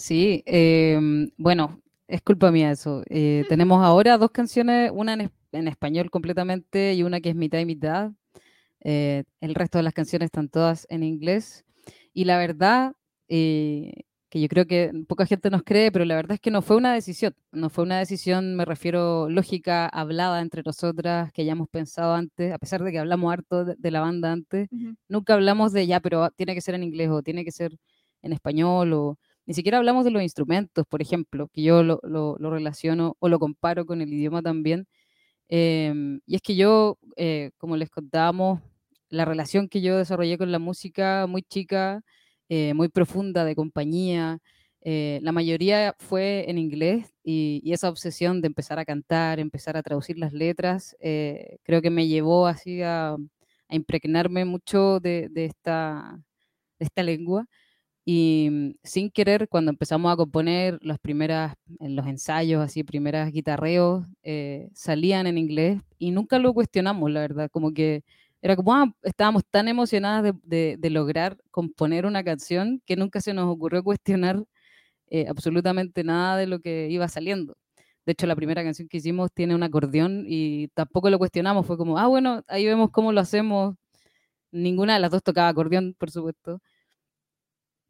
Sí, 0.00 0.42
em, 0.46 1.30
bueno, 1.36 1.82
es 2.10 2.22
culpa 2.22 2.50
mía 2.50 2.72
eso. 2.72 3.02
Eh, 3.08 3.44
tenemos 3.48 3.84
ahora 3.84 4.18
dos 4.18 4.30
canciones, 4.32 4.90
una 4.92 5.14
en, 5.52 5.68
español 5.68 6.10
completamente 6.10 6.94
y 6.94 7.02
una 7.02 7.20
que 7.20 7.30
es 7.30 7.36
mitad 7.36 7.58
y 7.60 7.64
mitad. 7.66 8.12
Eh, 8.80 9.24
el 9.40 9.54
resto 9.54 9.78
de 9.78 9.84
las 9.84 9.94
canciones 9.94 10.26
están 10.26 10.48
todas 10.48 10.86
en 10.90 11.04
inglés. 11.04 11.64
Y 12.12 12.24
la 12.24 12.38
verdad, 12.38 12.94
eh, 13.28 13.92
que 14.28 14.40
yo 14.40 14.48
creo 14.48 14.66
que 14.66 14.92
poca 15.08 15.26
gente 15.26 15.50
nos 15.50 15.62
cree, 15.62 15.92
pero 15.92 16.04
la 16.04 16.16
verdad 16.16 16.34
es 16.34 16.40
que 16.40 16.50
no 16.50 16.62
fue 16.62 16.76
una 16.76 16.92
decisión. 16.94 17.34
No 17.52 17.70
fue 17.70 17.84
una 17.84 17.98
decisión, 17.98 18.56
me 18.56 18.64
refiero, 18.64 19.28
lógica, 19.28 19.86
hablada 19.86 20.40
entre 20.40 20.62
nosotras, 20.64 21.32
que 21.32 21.42
hayamos 21.42 21.68
pensado 21.68 22.14
antes, 22.14 22.52
a 22.52 22.58
pesar 22.58 22.82
de 22.82 22.90
que 22.92 22.98
hablamos 22.98 23.32
harto 23.32 23.64
de, 23.64 23.90
la 23.90 24.00
banda 24.00 24.32
antes. 24.32 24.68
Nunca 25.08 25.34
hablamos 25.34 25.72
de 25.72 25.86
ya, 25.86 26.00
pero 26.00 26.30
tiene 26.30 26.54
que 26.54 26.60
ser 26.60 26.74
en 26.74 26.82
inglés 26.82 27.10
o 27.10 27.22
tiene 27.22 27.44
que 27.44 27.52
ser 27.52 27.76
en 28.22 28.32
español 28.32 28.92
o 28.92 29.18
ni 29.46 29.54
siquiera 29.54 29.78
hablamos 29.78 30.04
de 30.04 30.10
los 30.10 30.22
instrumentos, 30.22 30.86
por 30.88 31.02
ejemplo, 31.02 31.48
que 31.52 31.62
yo 31.62 31.82
lo, 31.82 32.36
relaciono 32.38 33.16
o 33.18 33.28
lo 33.28 33.38
comparo 33.38 33.86
con 33.86 34.00
el 34.02 34.12
idioma 34.12 34.42
también. 34.42 34.86
Em, 35.48 36.20
y 36.26 36.36
es 36.36 36.42
que 36.42 36.56
yo, 36.56 36.98
eh, 37.16 37.50
como 37.58 37.76
les 37.76 37.90
contábamos, 37.90 38.60
la 39.10 39.24
relación 39.24 39.68
que 39.68 39.80
yo 39.82 39.98
desarrollé 39.98 40.38
con 40.38 40.52
la 40.52 40.58
música 40.60 41.26
muy 41.28 41.42
chica, 41.42 42.02
eh, 42.48 42.74
muy 42.74 42.88
profunda, 42.88 43.44
de 43.44 43.56
compañía, 43.56 44.38
eh, 44.82 45.20
la 45.22 45.32
mayoría 45.32 45.94
fue 45.98 46.48
en 46.48 46.58
inglés 46.58 47.12
y, 47.24 47.62
esa 47.72 47.88
obsesión 47.90 48.40
de 48.42 48.48
empezar 48.48 48.78
a 48.78 48.84
cantar, 48.84 49.40
empezar 49.40 49.76
a 49.76 49.82
traducir 49.82 50.18
las 50.18 50.32
letras, 50.32 50.96
creo 51.00 51.82
que 51.82 51.90
me 51.90 52.08
llevó 52.08 52.46
así 52.46 52.82
a, 52.82 53.16
impregnarme 53.70 54.44
mucho 54.44 55.00
de, 55.00 55.30
esta, 55.34 56.18
de 56.78 56.86
esta 56.86 57.02
lengua. 57.02 57.46
Y 58.12 58.48
mm, 58.50 58.70
sin 58.82 59.08
querer, 59.10 59.48
cuando 59.48 59.70
empezamos 59.70 60.12
a 60.12 60.16
componer 60.16 60.80
las 60.82 60.98
primeras, 60.98 61.54
en 61.78 61.94
los 61.94 62.08
ensayos, 62.08 62.60
así, 62.60 62.82
primeras 62.82 63.30
guitarreos, 63.30 64.04
eh, 64.24 64.68
salían 64.74 65.28
en 65.28 65.38
inglés 65.38 65.80
y 65.96 66.10
nunca 66.10 66.40
lo 66.40 66.52
cuestionamos, 66.52 67.08
la 67.12 67.20
verdad, 67.20 67.48
como 67.52 67.72
que 67.72 68.02
era 68.42 68.56
como, 68.56 68.74
ah, 68.74 68.92
estábamos 69.02 69.44
tan 69.48 69.68
emocionadas 69.68 70.34
de, 70.42 70.78
lograr 70.90 71.38
componer 71.52 72.04
una 72.04 72.24
canción 72.24 72.82
que 72.84 72.96
nunca 72.96 73.20
se 73.20 73.32
nos 73.32 73.46
ocurrió 73.48 73.84
cuestionar 73.84 74.44
eh, 75.08 75.26
absolutamente 75.28 76.04
nada 76.04 76.36
de 76.36 76.46
lo 76.48 76.60
que 76.60 76.88
iba 76.90 77.06
saliendo. 77.08 77.56
De 78.06 78.12
hecho, 78.12 78.26
la 78.26 78.36
primera 78.36 78.64
canción 78.64 78.88
que 78.88 78.98
hicimos 78.98 79.30
tiene 79.32 79.54
un 79.54 79.62
acordeón 79.62 80.24
y 80.26 80.68
tampoco 80.74 81.10
lo 81.10 81.18
cuestionamos, 81.18 81.66
fue 81.66 81.76
como, 81.78 81.98
ah, 81.98 82.08
bueno, 82.08 82.42
ahí 82.48 82.66
vemos 82.66 82.90
cómo 82.90 83.12
lo 83.12 83.20
hacemos. 83.20 83.76
Ninguna 84.52 84.94
de 84.94 85.00
las 85.00 85.10
dos 85.12 85.22
tocaba 85.22 85.48
acordeón, 85.48 85.94
por 85.98 86.10
supuesto. 86.10 86.60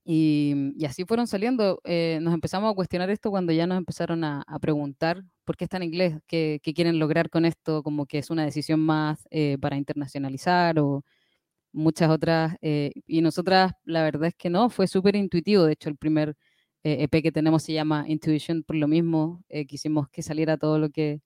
Y, 0.04 0.84
así 0.86 1.04
fueron 1.04 1.26
saliendo. 1.26 1.80
Eh, 1.84 2.18
nos 2.22 2.34
empezamos 2.34 2.70
a 2.70 2.74
cuestionar 2.74 3.10
esto 3.10 3.30
cuando 3.30 3.52
ya 3.52 3.66
nos 3.66 3.78
empezaron 3.78 4.24
a, 4.24 4.44
preguntar 4.60 5.22
por 5.44 5.56
qué 5.56 5.64
está 5.64 5.76
en 5.78 5.84
inglés, 5.84 6.18
qué, 6.26 6.60
quieren 6.74 6.98
lograr 6.98 7.30
con 7.30 7.44
esto, 7.44 7.82
como 7.82 8.06
que 8.06 8.18
es 8.18 8.30
una 8.30 8.44
decisión 8.44 8.80
más 8.80 9.26
eh, 9.30 9.58
para 9.60 9.76
internacionalizar 9.76 10.78
o 10.78 11.04
muchas 11.72 12.10
otras. 12.10 12.56
Eh, 12.62 12.92
y 13.06 13.20
nosotras, 13.22 13.72
la 13.84 14.02
verdad 14.02 14.28
es 14.28 14.34
que 14.36 14.50
no, 14.50 14.70
fue 14.70 14.86
súper 14.88 15.16
intuitivo. 15.16 15.64
De 15.64 15.72
hecho, 15.74 15.88
el 15.90 15.96
primer 15.96 16.36
EP 16.82 17.14
e 17.14 17.22
que 17.22 17.32
tenemos 17.32 17.62
se 17.64 17.74
llama 17.74 18.04
Intuition 18.08 18.62
por 18.64 18.76
lo 18.76 18.88
mismo. 18.88 19.42
quisimos 19.68 20.08
que 20.08 20.22
saliera 20.22 20.56
todo 20.58 20.78
lo 20.78 20.90
que, 20.90 21.20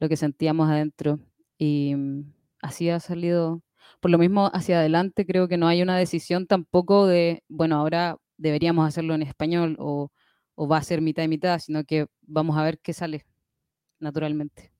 lo 0.00 0.08
que 0.08 0.16
sentíamos 0.16 0.68
adentro. 0.70 1.20
Y 1.58 1.94
así 2.62 2.90
ha 2.90 3.00
salido 3.00 3.62
por 4.00 4.10
lo 4.10 4.18
mismo, 4.18 4.50
hacia 4.52 4.78
adelante 4.78 5.26
creo 5.26 5.46
que 5.46 5.58
no 5.58 5.68
hay 5.68 5.82
una 5.82 5.96
decisión 5.96 6.46
tampoco 6.46 7.06
de, 7.06 7.44
bueno, 7.48 7.76
ahora 7.76 8.16
deberíamos 8.38 8.88
hacerlo 8.88 9.14
en 9.14 9.22
español 9.22 9.76
o, 9.78 10.10
va 10.58 10.76
a 10.76 10.82
ser 10.82 11.00
mitad 11.00 11.22
y 11.22 11.28
mitad, 11.28 11.58
sino 11.58 11.84
que 11.84 12.06
vamos 12.20 12.58
a 12.58 12.62
ver 12.62 12.78
qué 12.80 12.92
sale 12.92 13.24
naturalmente. 13.98 14.72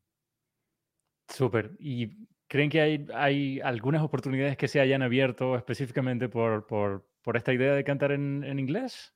Súper. 1.28 1.74
¿Y 1.78 2.26
creen 2.48 2.68
que 2.68 2.83
hay, 2.83 3.06
hay 3.14 3.61
algunas 3.61 4.02
oportunidades 4.02 4.59
que 4.59 4.68
se 4.68 4.80
hayan 4.80 5.00
abierto 5.00 5.56
específicamente 5.56 6.28
por, 6.28 7.06
esta 7.35 7.54
idea 7.54 7.74
de 7.74 7.85
cantar 7.85 8.12
en, 8.12 8.59
inglés? 8.59 9.14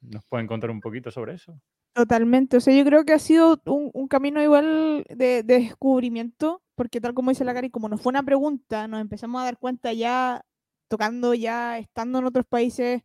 ¿Nos 0.00 0.24
pueden 0.24 0.48
contar 0.48 0.70
un 0.70 0.80
poquito 0.80 1.12
sobre 1.12 1.34
eso? 1.34 1.60
Totalmente. 1.94 2.56
O 2.56 2.60
sea, 2.60 2.76
yo 2.76 2.84
creo 2.84 3.04
que 3.04 3.12
ha 3.12 3.18
sido 3.18 3.60
un, 3.66 4.08
camino 4.08 4.42
igual 4.42 5.04
de, 5.08 5.42
de, 5.44 5.60
descubrimiento 5.60 6.64
porque 6.74 7.00
tal 7.00 7.14
como 7.14 7.30
dice 7.30 7.44
la 7.44 7.54
Cari, 7.54 7.70
como 7.70 7.88
no 7.88 7.98
fue 7.98 8.10
una 8.10 8.22
pregunta, 8.22 8.88
nos 8.88 9.00
empezamos 9.00 9.40
a 9.40 9.44
dar 9.44 9.58
cuenta 9.58 9.92
ya 9.92 10.44
tocando, 10.88 11.34
ya 11.34 11.78
estando 11.78 12.18
en 12.18 12.26
otros 12.26 12.46
países, 12.46 13.02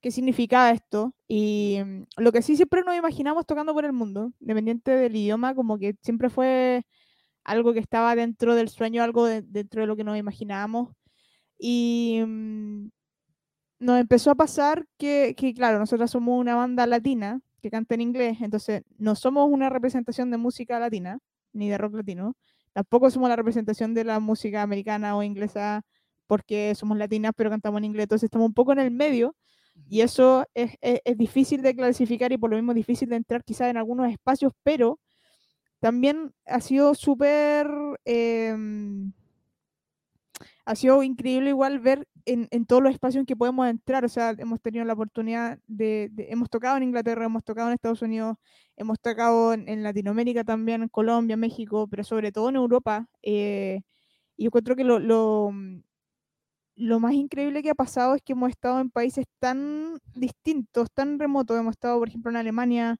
qué 0.00 0.10
significaba 0.10 0.70
esto. 0.70 1.14
Y 1.28 1.78
mm, 1.84 2.04
lo 2.18 2.32
que 2.32 2.42
sí 2.42 2.56
siempre 2.56 2.82
nos 2.84 2.96
imaginamos 2.96 3.46
tocando 3.46 3.74
por 3.74 3.84
el 3.84 3.92
mundo, 3.92 4.32
independiente 4.40 4.90
del 4.92 5.16
idioma, 5.16 5.54
como 5.54 5.78
que 5.78 5.96
siempre 6.02 6.30
fue 6.30 6.84
algo 7.44 7.72
que 7.74 7.80
estaba 7.80 8.16
dentro 8.16 8.54
del 8.54 8.68
sueño, 8.68 9.02
algo 9.02 9.26
dentro 9.26 9.82
de 9.82 9.86
lo 9.86 9.96
que 9.96 10.04
nos 10.04 10.18
imaginábamos. 10.18 10.90
Y 11.58 12.22
mm, 12.26 12.90
nos 13.80 14.00
empezó 14.00 14.30
a 14.30 14.34
pasar 14.36 14.86
que, 14.98 15.34
que, 15.36 15.54
claro, 15.54 15.78
nosotros 15.78 16.10
somos 16.10 16.38
una 16.40 16.56
banda 16.56 16.86
latina 16.86 17.40
que 17.66 17.70
canta 17.70 17.96
en 17.96 18.00
inglés, 18.00 18.38
entonces 18.40 18.82
no 18.98 19.16
somos 19.16 19.48
una 19.50 19.68
representación 19.70 20.30
de 20.30 20.36
música 20.36 20.78
latina, 20.78 21.18
ni 21.52 21.68
de 21.68 21.78
rock 21.78 21.94
latino, 21.94 22.36
Tampoco 22.76 23.10
somos 23.10 23.30
la 23.30 23.36
representación 23.36 23.94
de 23.94 24.04
la 24.04 24.20
música 24.20 24.60
americana 24.60 25.16
o 25.16 25.22
inglesa 25.22 25.80
porque 26.26 26.74
somos 26.74 26.98
latinas, 26.98 27.32
pero 27.34 27.48
cantamos 27.48 27.78
en 27.78 27.86
inglés, 27.86 28.02
entonces 28.02 28.24
estamos 28.24 28.48
un 28.48 28.52
poco 28.52 28.72
en 28.72 28.80
el 28.80 28.90
medio 28.90 29.34
y 29.88 30.02
eso 30.02 30.44
es, 30.52 30.76
difícil 31.16 31.62
de 31.62 31.74
clasificar 31.74 32.32
y 32.32 32.36
por 32.36 32.50
lo 32.50 32.56
mismo 32.56 32.74
difícil 32.74 33.08
de 33.08 33.16
entrar 33.16 33.42
quizás 33.44 33.70
en 33.70 33.78
algunos 33.78 34.12
espacios, 34.12 34.52
pero 34.62 35.00
también 35.80 36.34
ha 36.44 36.60
sido 36.60 36.94
súper... 36.94 37.66
Em, 38.04 39.14
ha 40.66 40.74
sido 40.74 41.02
increíble 41.04 41.50
igual 41.50 41.78
ver 41.78 42.08
en, 42.26 42.66
todos 42.66 42.82
los 42.82 42.92
espacios 42.92 43.20
en 43.20 43.26
que 43.26 43.36
podemos 43.36 43.68
entrar. 43.68 44.04
O 44.04 44.08
sea, 44.08 44.30
hemos 44.36 44.60
tenido 44.60 44.84
la 44.84 44.94
oportunidad 44.94 45.60
de, 45.68 46.10
hemos 46.28 46.50
tocado 46.50 46.76
en 46.76 46.82
Inglaterra, 46.82 47.24
hemos 47.24 47.44
tocado 47.44 47.68
en 47.68 47.74
Estados 47.74 48.02
Unidos, 48.02 48.36
hemos 48.76 49.00
tocado 49.00 49.52
en, 49.54 49.82
Latinoamérica 49.84 50.42
también, 50.42 50.82
en 50.82 50.88
Colombia, 50.88 51.36
México, 51.36 51.86
pero 51.88 52.02
sobre 52.02 52.32
todo 52.32 52.48
en 52.48 52.56
Europa. 52.56 53.08
Eh, 53.22 53.82
y 54.36 54.46
encuentro 54.46 54.74
que 54.74 54.82
lo, 54.82 54.98
lo, 54.98 55.52
lo, 56.74 57.00
más 57.00 57.14
increíble 57.14 57.62
que 57.62 57.70
ha 57.70 57.74
pasado 57.76 58.16
es 58.16 58.22
que 58.22 58.32
hemos 58.32 58.50
estado 58.50 58.80
en 58.80 58.90
países 58.90 59.26
tan 59.38 59.98
distintos, 60.16 60.90
tan 60.92 61.18
remotos. 61.20 61.58
Hemos 61.58 61.72
estado, 61.74 61.98
por 62.00 62.08
ejemplo, 62.08 62.30
en 62.30 62.36
Alemania, 62.38 62.96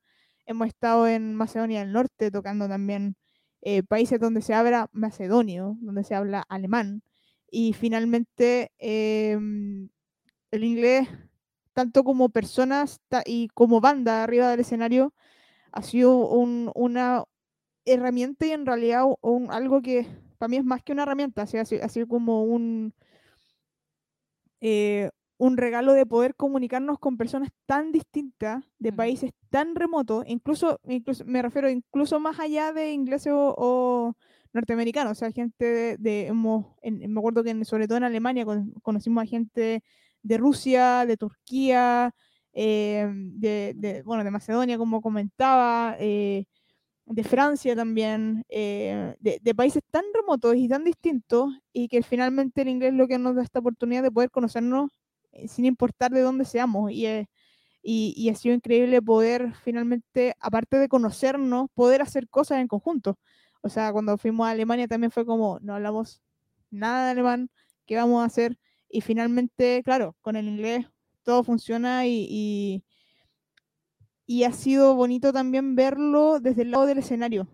hemos 0.47 0.69
estado 0.69 1.09
en 1.09 1.35
Macedonia 1.35 1.81
del 1.81 1.93
Norte 1.93 2.31
tocando 2.31 2.69
también. 2.69 3.17
Eh, 3.63 3.83
países 3.83 4.21
donde 4.21 4.43
se 4.43 4.55
habla 4.55 4.89
macedonio, 4.93 5.77
donde 5.81 6.05
se 6.05 6.15
habla 6.15 6.45
alemán, 6.49 7.03
y 7.51 7.73
finalmente 7.73 8.73
em, 8.79 9.89
el 10.51 10.65
inglés, 10.65 11.09
tanto 11.73 12.05
como 12.05 12.29
personas 12.31 13.01
y 13.25 13.49
como 13.49 13.81
banda 13.81 14.23
arriba 14.23 14.51
del 14.51 14.61
escenario, 14.61 15.15
ha 15.73 15.83
sido 15.83 16.17
una 16.29 17.25
herramienta 17.85 18.47
y 18.47 18.53
en 18.53 18.67
realidad 18.67 19.05
un, 19.21 19.51
algo 19.51 19.83
que 19.83 20.07
para 20.39 20.49
mí 20.49 20.57
es 20.57 20.65
más 20.65 20.83
que 20.83 20.93
una 20.93 21.03
herramienta, 21.05 21.43
ha 21.43 21.47
sido, 21.47 22.09
como 22.09 22.45
un, 22.45 22.95
eh, 24.61 25.11
un 25.39 25.57
regalo 25.57 25.93
de 25.93 26.07
poder 26.07 26.35
comunicarnos 26.35 26.99
con 26.99 27.17
personas 27.17 27.51
tan 27.67 27.93
distintas, 27.93 28.65
de 28.79 28.93
países 28.93 29.33
tan 29.51 29.75
remotos, 29.75 30.25
incluso, 30.27 30.81
incluso 30.85 31.25
me 31.25 31.43
refiero 31.43 31.69
incluso 31.71 32.21
más 32.21 32.39
allá 32.41 32.73
de 32.73 32.93
ingleses 32.93 33.33
o, 33.35 34.15
norteamericanos, 34.57 35.13
o 35.13 35.15
sea, 35.15 35.31
gente 35.31 35.97
de, 35.99 36.33
me 36.33 37.19
acuerdo 37.19 37.45
que 37.45 37.65
sobre 37.65 37.87
todo 37.87 37.99
en 37.99 38.05
Alemania 38.05 38.45
conocimos 38.83 39.23
a 39.23 39.27
gente 39.27 39.83
de 40.23 40.39
Rusia, 40.39 41.07
de 41.07 41.17
Turquía, 41.17 42.13
eh, 42.53 43.09
de, 43.13 44.03
bueno, 44.05 44.25
de 44.25 44.31
Macedonia, 44.31 44.79
como 44.79 45.01
comentaba, 45.01 45.97
eh, 46.01 46.47
de 47.07 47.25
Francia 47.25 47.77
también, 47.77 48.45
eh, 48.49 49.15
de, 49.21 49.55
países 49.55 49.83
tan 49.91 50.05
remotos 50.15 50.57
y 50.57 50.69
tan 50.69 50.85
distintos, 50.85 51.51
y 51.73 51.89
que 51.89 52.03
finalmente 52.03 52.63
el 52.63 52.69
inglés 52.69 52.93
es 52.93 52.97
lo 52.99 53.07
que 53.09 53.19
nos 53.19 53.37
da 53.37 53.43
esta 53.43 53.61
oportunidad 53.61 54.03
de 54.03 54.11
poder 54.11 54.31
conocernos 54.31 54.91
eh, 55.33 55.49
sin 55.49 55.65
importar 55.67 56.11
de 56.13 56.21
dónde 56.23 56.45
seamos. 56.45 56.91
Y, 56.93 57.07
y, 57.83 58.29
ha 58.31 58.35
sido 58.35 58.55
increíble 58.55 59.01
poder 59.03 59.55
finalmente, 59.63 60.35
aparte 60.41 60.79
de 60.79 60.89
conocernos, 60.89 61.69
poder 61.75 62.03
hacer 62.03 62.29
cosas 62.29 62.59
en 62.59 62.69
conjunto. 62.69 63.19
O 63.67 63.71
sea, 63.71 63.93
cuando 63.93 64.17
fuimos 64.19 64.47
a 64.47 64.51
Alemania 64.51 64.89
también 64.89 65.11
fue 65.11 65.27
como, 65.27 65.59
no 65.61 65.75
hablamos 65.75 66.23
nada 66.71 67.07
de 67.07 67.11
alemán, 67.13 67.51
¿qué 67.87 67.97
vamos 67.97 68.23
a 68.23 68.27
hacer? 68.27 68.59
Y 68.89 69.01
finalmente, 69.01 69.83
claro, 69.85 70.17
con 70.21 70.37
el 70.37 70.49
inglés 70.49 70.87
todo 71.25 71.45
funciona 71.45 72.07
y 72.07 72.85
y 74.27 74.45
ha 74.45 74.53
sido 74.53 74.95
bonito 74.97 75.33
también 75.33 75.77
verlo 75.77 76.41
desde 76.41 76.63
el 76.63 76.73
lado 76.73 76.87
del 76.87 76.99
escenario. 76.99 77.49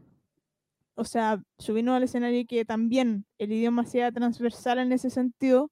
O 0.95 1.05
sea, 1.05 1.43
subirnos 1.59 1.97
al 1.97 2.03
escenario 2.05 2.41
y 2.41 2.47
que 2.47 2.65
también 2.65 3.27
el 3.39 3.53
idioma 3.53 3.87
sea 3.87 4.11
transversal 4.13 4.79
en 4.79 4.93
ese 4.93 5.11
sentido, 5.11 5.71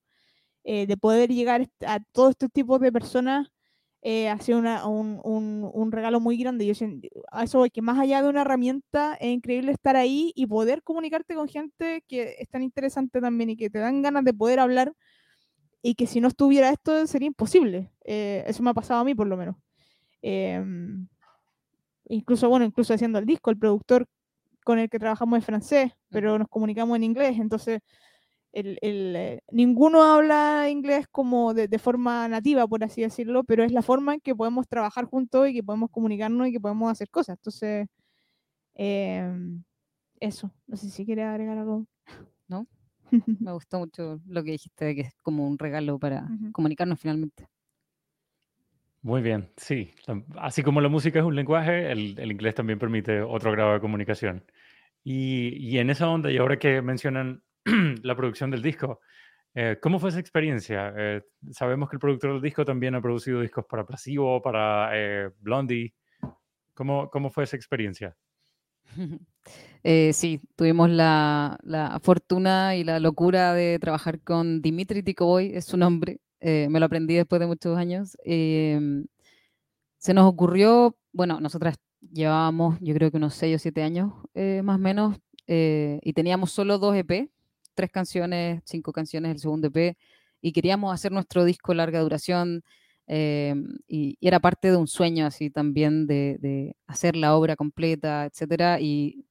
eh, 0.65 0.87
de 0.87 0.97
poder 0.97 1.31
llegar 1.31 1.69
a 1.87 2.01
todos 2.13 2.31
estos 2.31 2.51
tipos 2.53 2.81
de 2.81 2.93
personas, 2.93 3.49
eh, 4.03 4.29
ha 4.31 4.39
sido 4.39 4.59
un, 4.59 5.93
regalo 5.93 6.21
muy 6.21 6.37
grande. 6.39 6.67
Yo 6.67 6.75
a 7.31 7.45
eso 7.45 7.65
que 7.73 7.83
más 7.83 7.99
allá 7.99 8.23
de 8.23 8.29
una 8.29 8.43
herramienta, 8.43 9.15
es 9.21 9.29
increíble 9.29 9.73
estar 9.73 9.97
ahí 9.97 10.33
y 10.35 10.47
poder 10.47 10.83
comunicarte 10.83 11.35
con 11.35 11.49
gente 11.49 12.03
que 12.09 12.37
es 12.39 12.49
tan 12.49 12.63
interesante 12.63 13.21
también 13.21 13.51
y 13.51 13.57
que 13.57 13.69
te 13.69 13.79
dan 13.79 14.03
ganas 14.03 14.25
de 14.25 14.33
poder 14.33 14.61
hablar 14.61 14.95
y 15.83 15.95
que 15.95 16.07
si 16.07 16.21
no 16.21 16.29
estuviera 16.29 16.71
esto 16.71 17.07
sería 17.07 17.27
imposible. 17.27 17.93
Eh, 18.05 18.45
eso 18.47 18.63
me 18.63 18.71
ha 18.71 18.75
pasado 18.75 19.01
a 19.01 19.05
mí 19.05 19.15
por 19.15 19.27
lo 19.27 19.37
menos. 19.37 19.57
Em, 20.23 21.07
incluso, 22.09 22.49
bueno, 22.49 22.65
incluso 22.65 22.95
haciendo 22.95 23.19
el 23.19 23.27
disco, 23.27 23.51
el 23.51 23.59
productor 23.59 24.07
con 24.65 24.79
el 24.79 24.89
que 24.91 24.99
trabajamos 24.99 25.39
es 25.39 25.45
francés, 25.45 25.93
pero 26.11 26.39
nos 26.39 26.49
comunicamos 26.49 26.97
en 26.97 27.05
inglés, 27.05 27.39
entonces 27.39 27.81
el, 28.53 28.79
eh, 28.83 29.43
ninguno 29.51 30.03
habla 30.03 30.69
inglés 30.71 31.07
como 31.11 31.55
de, 31.55 31.79
forma 31.79 32.29
nativa, 32.29 32.67
por 32.67 32.85
así 32.85 33.03
decirlo, 33.03 33.45
pero 33.45 33.65
es 33.65 33.73
la 33.73 33.83
forma 33.83 34.15
en 34.15 34.21
que 34.21 34.35
podemos 34.35 34.69
trabajar 34.69 35.05
juntos 35.05 35.49
y 35.49 35.55
que 35.55 35.63
podemos 35.63 35.91
comunicarnos 35.91 36.49
y 36.49 36.53
que 36.53 36.61
podemos 36.61 36.91
hacer 36.91 37.11
cosas. 37.11 37.39
Entonces, 37.39 37.87
em, 38.75 39.63
eso, 40.21 40.53
no 40.67 40.77
sé 40.77 40.91
si 40.91 41.05
quiere 41.05 41.23
agregar 41.25 41.59
algo. 41.59 41.87
¿No? 42.49 42.67
Me 43.41 43.53
gustó 43.53 43.79
mucho 43.79 44.21
lo 44.27 44.45
que 44.45 44.53
dijiste, 44.53 44.95
que 44.95 45.03
es 45.03 45.15
como 45.23 45.47
un 45.47 45.59
regalo 45.59 45.99
para 45.99 46.29
comunicarnos 46.53 47.01
finalmente. 47.01 47.49
Muy 49.03 49.23
bien, 49.23 49.51
sí. 49.57 49.95
Así 50.37 50.63
como 50.63 50.81
la 50.81 50.89
música 50.91 51.21
es 51.21 51.25
un 51.25 51.35
lenguaje, 51.35 51.91
el, 51.91 52.31
inglés 52.31 52.55
también 52.55 52.79
permite 52.79 53.23
otro 53.23 53.51
grado 53.53 53.73
de 53.73 53.81
comunicación. 53.81 54.45
Y, 55.03 55.79
en 55.79 55.89
esa 55.89 56.11
onda, 56.11 56.31
y 56.31 56.37
ahora 56.37 56.59
que 56.59 56.83
mencionan 56.83 57.43
la 58.03 58.17
producción 58.17 58.51
del 58.51 58.63
disco, 58.63 59.01
eh, 59.55 59.79
¿cómo 59.83 59.99
fue 59.99 60.11
esa 60.11 60.21
experiencia? 60.21 60.93
Eh, 60.97 61.23
sabemos 61.51 61.89
que 61.89 61.97
el 61.97 62.01
productor 62.01 62.33
del 62.35 62.43
disco 62.43 62.65
también 62.65 62.95
ha 62.95 63.03
producido 63.03 63.41
discos 63.41 63.65
para 63.69 63.85
Placebo, 63.85 64.41
para 64.41 64.91
eh, 64.95 65.31
Blondie. 65.41 65.93
¿Cómo, 66.75 67.11
¿Cómo 67.11 67.31
fue 67.31 67.45
esa 67.45 67.57
experiencia? 67.57 68.17
sí, 70.13 70.41
tuvimos 70.57 70.89
la, 70.91 71.59
la, 71.63 71.99
fortuna 72.01 72.77
y 72.77 72.85
la 72.85 73.01
locura 73.01 73.53
de 73.53 73.79
trabajar 73.79 74.21
con 74.21 74.63
Dimitri 74.63 75.03
Tikoboy, 75.03 75.53
es 75.55 75.65
su 75.65 75.77
nombre, 75.77 76.21
me 76.41 76.81
lo 76.81 76.87
aprendí 76.87 77.15
después 77.15 77.41
de 77.41 77.47
muchos 77.47 77.77
años. 77.77 78.17
Em, 78.25 79.07
se 79.99 80.15
nos 80.15 80.27
ocurrió, 80.27 80.97
bueno, 81.13 81.41
nosotras 81.41 81.77
llevábamos 82.01 82.79
yo 82.81 82.95
creo 82.95 83.11
que 83.11 83.19
unos 83.19 83.35
6 83.35 83.57
o 83.57 83.59
7 83.59 83.83
años 83.83 84.13
más 84.63 84.77
o 84.77 84.79
menos 84.79 85.19
y 85.47 86.13
teníamos 86.15 86.51
solo 86.51 86.79
dos 86.79 86.97
EP, 86.97 87.29
tres 87.81 87.91
canciones, 87.91 88.63
cinco 88.67 88.93
canciones, 88.93 89.33
el 89.33 89.39
segundo 89.39 89.69
EP 89.69 89.97
y 90.43 90.53
queríamos 90.53 90.93
hacer 90.95 91.13
nuestro 91.13 91.45
disco 91.45 91.73
larga 91.75 92.01
duración 92.01 92.63
em, 93.07 93.67
y, 93.89 94.19
era 94.21 94.41
parte 94.41 94.71
de 94.71 94.77
un 94.77 94.87
sueño 94.87 95.27
así 95.27 95.51
también 95.51 96.07
de, 96.07 96.37
de 96.41 96.77
hacer 96.87 97.17
la 97.17 97.35
obra 97.37 97.57
completa, 97.57 98.27
etcétera 98.27 98.81
y 98.81 99.25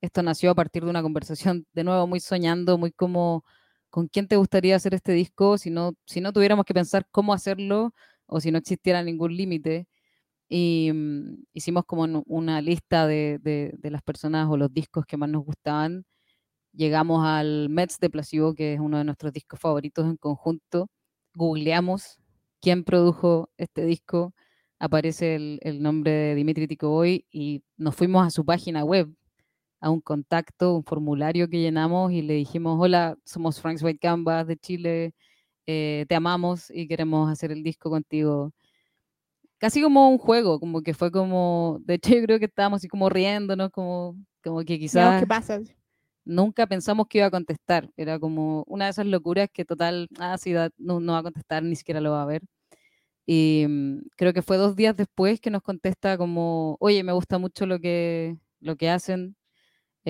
esto 0.00 0.22
nació 0.22 0.50
a 0.52 0.54
partir 0.54 0.84
de 0.84 0.90
una 0.90 1.02
conversación 1.02 1.66
de 1.72 1.84
nuevo 1.84 2.06
muy 2.06 2.20
soñando, 2.20 2.78
muy 2.78 2.92
como 2.92 3.44
con 3.90 4.08
quién 4.08 4.28
te 4.28 4.36
gustaría 4.36 4.76
hacer 4.76 4.94
este 4.94 5.12
disco 5.12 5.58
si 5.58 5.70
no, 5.70 5.94
si 6.06 6.20
no 6.20 6.32
tuviéramos 6.32 6.64
que 6.64 6.74
pensar 6.74 7.06
cómo 7.10 7.32
hacerlo 7.34 7.94
o 8.26 8.40
si 8.40 8.50
no 8.52 8.58
existiera 8.58 9.02
ningún 9.02 9.36
límite. 9.36 9.88
Y 10.48 10.90
mm, 10.94 11.44
hicimos 11.54 11.84
como 11.86 12.22
una 12.26 12.60
lista 12.62 13.06
de, 13.06 13.38
de, 13.42 13.90
las 13.90 14.02
personas 14.02 14.48
o 14.50 14.56
los 14.56 14.72
discos 14.72 15.06
que 15.06 15.16
más 15.16 15.28
nos 15.30 15.44
gustaban. 15.44 16.04
Llegamos 16.78 17.26
al 17.26 17.68
Mets 17.70 17.98
de 17.98 18.08
Placebo, 18.08 18.54
que 18.54 18.74
es 18.74 18.78
uno 18.78 18.98
de 18.98 19.04
nuestros 19.04 19.32
discos 19.32 19.58
favoritos 19.58 20.06
en 20.06 20.16
conjunto. 20.16 20.88
Googleamos 21.34 22.20
quién 22.60 22.84
produjo 22.84 23.50
este 23.56 23.84
disco. 23.84 24.32
Aparece 24.78 25.34
el, 25.34 25.58
el 25.62 25.82
nombre 25.82 26.12
de 26.12 26.34
Dimitri 26.36 26.68
Tikoboy 26.68 27.26
y 27.32 27.64
nos 27.76 27.96
fuimos 27.96 28.24
a 28.24 28.30
su 28.30 28.44
página 28.44 28.84
web 28.84 29.12
a 29.80 29.90
un 29.90 30.00
contacto, 30.00 30.76
un 30.76 30.84
formulario 30.84 31.48
que 31.48 31.60
llenamos 31.60 32.12
y 32.12 32.22
le 32.22 32.34
dijimos, 32.34 32.78
hola, 32.80 33.18
somos 33.24 33.60
Franks 33.60 33.82
White 33.82 33.98
Canvas 33.98 34.46
de 34.46 34.56
Chile, 34.56 35.14
eh, 35.66 36.06
te 36.08 36.14
amamos 36.14 36.70
y 36.70 36.86
queremos 36.86 37.28
hacer 37.28 37.50
el 37.50 37.64
disco 37.64 37.90
contigo. 37.90 38.52
Casi 39.58 39.82
como 39.82 40.08
un 40.08 40.18
juego, 40.18 40.60
como 40.60 40.82
que 40.82 40.94
fue 40.94 41.10
como, 41.10 41.80
de 41.82 41.94
hecho 41.94 42.14
yo 42.14 42.22
creo 42.22 42.38
que 42.38 42.44
estábamos 42.44 42.76
así 42.78 42.86
como 42.86 43.08
riéndonos, 43.08 43.70
como, 43.70 44.16
como 44.44 44.60
que 44.60 44.78
quizás... 44.78 45.20
¿Qué 45.20 45.26
pasa? 45.26 45.60
Nunca 46.28 46.66
pensamos 46.66 47.06
que 47.08 47.18
iba 47.18 47.26
a 47.28 47.30
contestar, 47.30 47.90
era 47.96 48.18
como 48.18 48.64
una 48.68 48.86
de 48.86 48.92
esas 48.92 49.06
locuras 49.06 49.48
que 49.52 49.64
total, 49.64 50.08
ah, 50.18 50.38
sí, 50.38 50.54
no, 50.78 51.00
no 51.00 51.12
va 51.14 51.18
a 51.20 51.22
contestar, 51.22 51.62
ni 51.62 51.76
siquiera 51.76 52.00
lo 52.00 52.12
va 52.12 52.22
a 52.22 52.26
ver. 52.26 52.42
Y 53.26 53.66
mm, 53.68 54.00
creo 54.16 54.32
que 54.32 54.42
fue 54.42 54.56
dos 54.58 54.76
días 54.76 54.96
después 54.96 55.40
que 55.40 55.50
nos 55.50 55.62
contesta 55.62 56.18
como, 56.18 56.76
oye, 56.80 57.02
me 57.04 57.12
gusta 57.12 57.38
mucho 57.38 57.66
lo 57.66 57.80
que, 57.80 58.38
lo 58.60 58.76
que 58.76 58.90
hacen, 58.90 59.36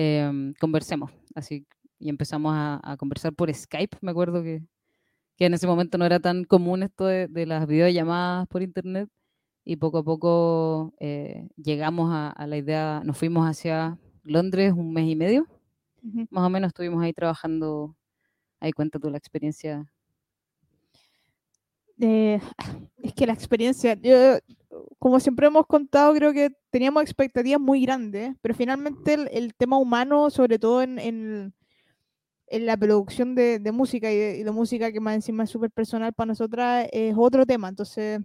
Em, 0.01 0.53
conversemos. 0.53 1.11
Así, 1.35 1.67
y 1.99 2.07
empezamos 2.09 2.53
a, 2.55 2.95
conversar 2.97 3.33
por 3.33 3.53
Skype, 3.53 3.97
me 3.99 4.11
acuerdo 4.11 4.41
que, 4.41 4.63
que, 5.37 5.45
en 5.45 5.53
ese 5.55 5.67
momento 5.67 5.97
no 5.97 6.05
era 6.05 6.21
tan 6.21 6.45
común 6.45 6.83
esto 6.83 7.05
de, 7.05 7.45
las 7.45 7.67
videollamadas 7.67 8.47
por 8.47 8.61
internet, 8.61 9.09
y 9.65 9.75
poco 9.75 9.99
a 9.99 10.03
poco 10.03 10.93
eh, 11.01 11.49
llegamos 11.57 12.11
a, 12.13 12.47
la 12.47 12.57
idea, 12.57 13.01
nos 13.05 13.17
fuimos 13.17 13.45
hacia 13.45 13.97
Londres 14.23 14.73
un 14.73 14.93
mes 14.93 15.09
y 15.09 15.17
medio, 15.17 15.47
más 16.29 16.45
o 16.45 16.49
menos 16.49 16.69
estuvimos 16.69 17.03
ahí 17.03 17.13
trabajando, 17.13 17.95
ahí 18.59 18.71
cuenta 18.71 18.99
tú 18.99 19.09
la 19.09 19.17
experiencia. 19.17 19.85
Eh, 21.99 22.39
es 23.03 23.13
que 23.13 23.27
la 23.27 23.33
experiencia, 23.33 23.95
yo 23.95 24.39
como 24.99 25.19
siempre 25.19 25.47
hemos 25.47 25.65
contado, 25.65 26.13
creo 26.13 26.33
que 26.33 26.51
teníamos 26.69 27.03
expectativas 27.03 27.59
muy 27.59 27.81
grandes, 27.81 28.35
pero 28.41 28.53
finalmente 28.53 29.13
el, 29.31 29.53
tema 29.55 29.77
humano, 29.77 30.29
sobre 30.29 30.59
todo 30.59 30.81
en, 30.81 30.99
en, 30.99 31.53
la 32.51 32.77
producción 32.77 33.35
de, 33.35 33.59
música 33.71 34.11
y 34.11 34.43
de, 34.43 34.51
música 34.51 34.91
que 34.91 34.99
más 34.99 35.15
encima 35.15 35.43
es 35.43 35.49
súper 35.49 35.71
personal 35.71 36.13
para 36.13 36.27
nosotras, 36.27 36.87
es 36.91 37.15
otro 37.17 37.45
tema. 37.45 37.69
Entonces, 37.69 38.19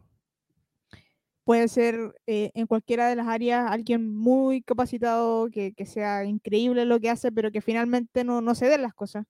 puede 1.44 1.68
ser 1.68 2.14
eh, 2.26 2.50
en 2.54 2.66
cualquiera 2.66 3.08
de 3.08 3.16
las 3.16 3.28
áreas 3.28 3.70
alguien 3.70 4.14
muy 4.14 4.62
capacitado, 4.62 5.48
que, 5.50 5.72
que, 5.74 5.86
sea 5.86 6.24
increíble 6.24 6.84
lo 6.86 7.00
que 7.00 7.10
hace, 7.10 7.32
pero 7.32 7.50
que 7.52 7.60
finalmente 7.60 8.24
no, 8.24 8.40
no 8.40 8.54
se 8.54 8.66
den 8.68 8.82
las 8.82 8.94
cosas 8.94 9.24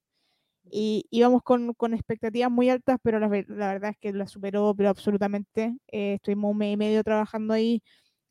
y 0.70 1.06
íbamos 1.10 1.42
con, 1.42 1.74
con, 1.74 1.94
expectativas 1.94 2.50
muy 2.50 2.70
altas, 2.70 2.98
pero 3.02 3.18
la, 3.20 3.28
la, 3.28 3.68
verdad 3.72 3.90
es 3.90 3.98
que 3.98 4.12
la 4.12 4.26
superó, 4.26 4.74
pero 4.76 4.88
absolutamente. 4.88 5.76
Eh, 5.92 6.14
estuvimos 6.14 6.52
un 6.52 6.58
mes 6.58 6.74
y 6.74 6.76
medio 6.76 7.02
trabajando 7.04 7.54
ahí, 7.54 7.82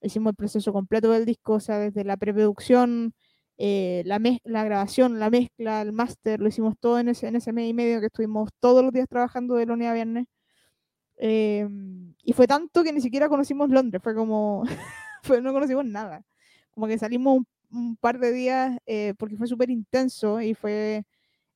hicimos 0.02 0.32
el 0.32 0.36
proceso 0.36 0.74
completo 0.74 1.12
del 1.12 1.26
disco, 1.26 1.54
o 1.54 1.60
sea, 1.60 1.80
desde 1.80 2.04
la 2.04 2.18
preproducción, 2.18 3.14
eh, 3.58 4.04
la, 4.06 4.20
la 4.44 4.64
grabación, 4.64 5.20
la 5.20 5.30
mezcla, 5.30 5.82
el 5.82 5.94
máster, 5.94 6.40
lo 6.40 6.48
hicimos 6.50 6.76
todo 6.80 7.00
en 7.00 7.10
ese, 7.10 7.28
en 7.28 7.36
ese 7.36 7.54
mes 7.54 7.70
y 7.70 7.74
medio 7.74 8.00
que 8.00 8.08
estuvimos 8.08 8.50
todos 8.60 8.84
los 8.84 8.92
días 8.94 9.08
trabajando 9.10 9.56
de 9.56 9.66
lunes 9.68 9.88
a 9.90 9.94
viernes. 9.94 10.26
Eh, 11.26 11.68
y 12.24 12.34
fue 12.34 12.48
tanto 12.48 12.84
que 12.84 12.92
ni 12.92 13.00
siquiera 13.02 13.30
conocimos 13.30 13.70
Londres, 13.70 14.02
fue 14.04 14.14
como, 14.16 14.64
no 15.44 15.54
conocimos 15.54 15.86
nada. 15.86 16.24
Como 16.72 16.88
que 16.88 16.98
salimos 16.98 17.38
un, 17.38 17.48
un 17.72 17.96
par 17.98 18.20
de 18.20 18.32
días 18.34 18.78
eh, 18.86 19.14
porque 19.18 19.38
fue 19.38 19.48
súper 19.48 19.70
intenso 19.70 20.42
y 20.42 20.54
fue 20.54 21.06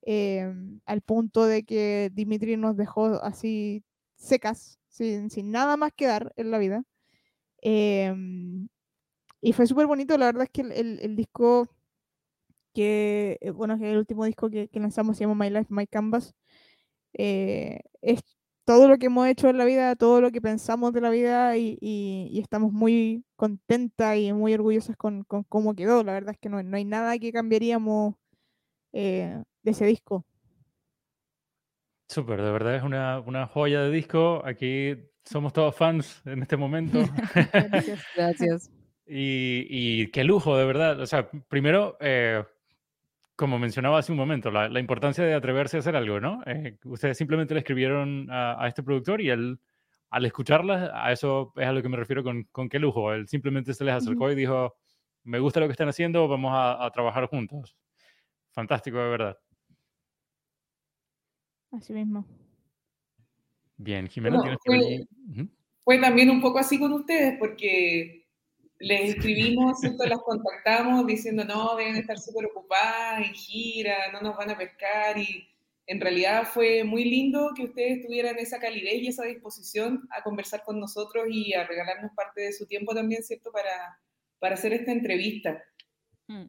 Em, 0.10 0.80
al 0.86 1.02
punto 1.02 1.46
de 1.46 1.64
que 1.66 2.10
Dimitri 2.14 2.56
nos 2.56 2.78
dejó 2.78 3.22
así 3.24 3.84
secas, 4.16 4.80
sin, 4.88 5.30
sin 5.30 5.52
nada 5.52 5.76
más 5.76 5.92
que 5.94 6.08
dar 6.08 6.32
en 6.38 6.50
la 6.50 6.60
vida. 6.60 6.84
Em, 7.62 8.70
y 9.42 9.54
fue 9.54 9.68
súper 9.68 9.88
bonito, 9.88 10.18
la 10.18 10.28
verdad 10.28 10.44
es 10.44 10.50
que 10.52 10.62
el, 10.62 11.00
el, 11.02 11.16
disco 11.18 11.68
que, 12.74 13.38
eh, 13.42 13.52
bueno, 13.52 13.78
que 13.78 13.92
el 13.92 13.98
último 13.98 14.26
disco 14.26 14.50
que, 14.50 14.70
que, 14.70 14.80
lanzamos 14.80 15.18
se 15.18 15.26
llama 15.26 15.46
My 15.46 15.50
Life, 15.52 15.68
My 15.70 15.88
Canvas, 15.88 16.36
eh, 17.14 17.82
es 18.02 18.22
todo 18.68 18.90
lo 18.90 18.98
que 18.98 19.06
hemos 19.06 19.26
hecho 19.30 19.48
en 19.48 19.58
la 19.58 19.64
vida, 19.64 19.96
todo 19.96 20.20
lo 20.20 20.30
que 20.30 20.42
pensamos 20.42 20.92
de 20.92 21.00
la 21.00 21.10
vida 21.10 21.56
y, 21.56 21.78
y, 21.80 22.38
estamos 22.38 22.74
muy 22.74 23.24
contentas 23.38 24.18
y 24.18 24.34
muy 24.34 24.54
orgullosas 24.54 24.98
con, 24.98 25.24
con, 25.24 25.44
cómo 25.46 25.74
quedó. 25.74 26.04
La 26.04 26.12
verdad 26.12 26.34
es 26.34 26.38
que 26.38 26.50
no, 26.50 26.62
no 26.62 26.76
hay 26.76 26.84
nada 26.84 27.18
que 27.18 27.32
cambiaríamos 27.32 28.16
eh, 28.92 29.42
de 29.64 29.72
ese 29.72 29.86
disco. 29.86 30.26
Súper, 32.10 32.42
de 32.42 32.52
verdad 32.52 32.76
es 32.76 32.84
una, 32.84 33.22
una, 33.22 33.48
joya 33.48 33.84
de 33.84 33.90
disco. 33.90 34.42
Aquí 34.44 34.98
somos 35.24 35.54
todos 35.54 35.74
fans 35.74 36.22
en 36.26 36.42
este 36.42 36.58
momento. 36.58 37.00
gracias. 37.54 38.04
gracias. 38.18 38.72
Y, 39.06 39.66
y, 39.70 40.08
qué 40.08 40.26
lujo, 40.26 40.58
de 40.58 40.66
verdad. 40.66 41.00
O 41.00 41.06
sea, 41.06 41.32
primero, 41.48 41.96
eh, 42.02 42.44
como 43.38 43.60
mencionaba 43.60 44.00
hace 44.00 44.12
un 44.12 44.18
momento, 44.18 44.50
la, 44.50 44.68
la, 44.68 44.80
importancia 44.80 45.24
de 45.24 45.36
atreverse 45.36 45.78
a 45.78 45.80
hacer 45.82 45.96
algo, 45.96 46.20
¿no? 46.20 46.42
Eh, 46.48 46.76
ustedes 46.86 47.18
simplemente 47.18 47.54
le 47.54 47.60
escribieron 47.60 48.28
a, 48.32 48.62
a, 48.62 48.68
este 48.68 48.82
productor 48.82 49.22
y 49.22 49.30
él, 49.30 49.60
al 50.10 50.26
escucharla, 50.26 50.92
a 50.92 51.12
eso 51.12 51.54
es 51.56 51.68
a 51.68 51.72
lo 51.72 51.84
que 51.84 51.88
me 51.88 51.98
refiero 51.98 52.24
con, 52.24 52.46
con 52.46 52.68
qué 52.68 52.80
lujo. 52.80 53.14
Él 53.14 53.28
simplemente 53.28 53.76
se 53.76 53.86
les 53.86 53.94
acercó 53.94 54.26
uh 54.26 54.28
-huh. 54.30 54.34
y 54.34 54.36
dijo, 54.36 54.76
me 55.24 55.38
gusta 55.38 55.60
lo 55.60 55.68
que 55.68 55.74
están 55.74 55.88
haciendo, 55.88 56.28
vamos 56.28 56.52
a, 56.52 56.84
a 56.84 56.92
trabajar 56.92 57.28
juntos. 57.28 57.78
Fantástico, 58.54 58.98
de 58.98 59.10
verdad. 59.10 59.38
Así 61.72 61.94
mismo. 61.94 62.26
Bien, 63.78 64.08
Jimena, 64.08 64.38
Bueno, 64.38 64.58
¿tienes 64.58 64.60
por 64.66 65.36
fue, 65.36 65.48
fue 65.84 66.00
también 66.00 66.32
un 66.32 66.42
poco 66.42 66.58
así 66.58 66.80
con 66.80 66.92
ustedes, 66.92 67.38
porque 67.38 68.27
les 68.80 69.16
escribimos, 69.16 69.80
¿cierto? 69.80 70.06
las 70.06 70.20
contactamos 70.20 71.06
diciendo, 71.08 71.44
no, 71.44 71.76
deben 71.76 71.96
estar 71.96 72.18
súper 72.20 72.46
ocupadas 72.46 73.26
en 73.26 73.34
gira, 73.34 74.12
no 74.12 74.22
nos 74.22 74.38
van 74.38 74.52
a 74.52 74.58
pescar, 74.58 75.18
y 75.18 75.48
en 75.88 76.02
realidad 76.02 76.48
fue 76.54 76.84
muy 76.84 77.06
lindo 77.06 77.52
que 77.56 77.64
ustedes 77.64 78.06
tuvieran 78.06 78.38
esa 78.38 78.60
calidez 78.60 79.02
y 79.02 79.08
esa 79.08 79.24
disposición 79.24 80.08
a 80.12 80.22
conversar 80.22 80.64
con 80.64 80.80
nosotros 80.80 81.26
y 81.30 81.54
a 81.54 81.66
regalarnos 81.66 82.12
parte 82.14 82.42
de 82.42 82.54
su 82.54 82.68
tiempo 82.68 82.94
también, 82.94 83.24
¿cierto? 83.24 83.52
Para, 83.52 84.00
para 84.40 84.56
hacer 84.56 84.74
esta 84.74 84.92
entrevista. 84.92 85.64
Mm. 86.28 86.46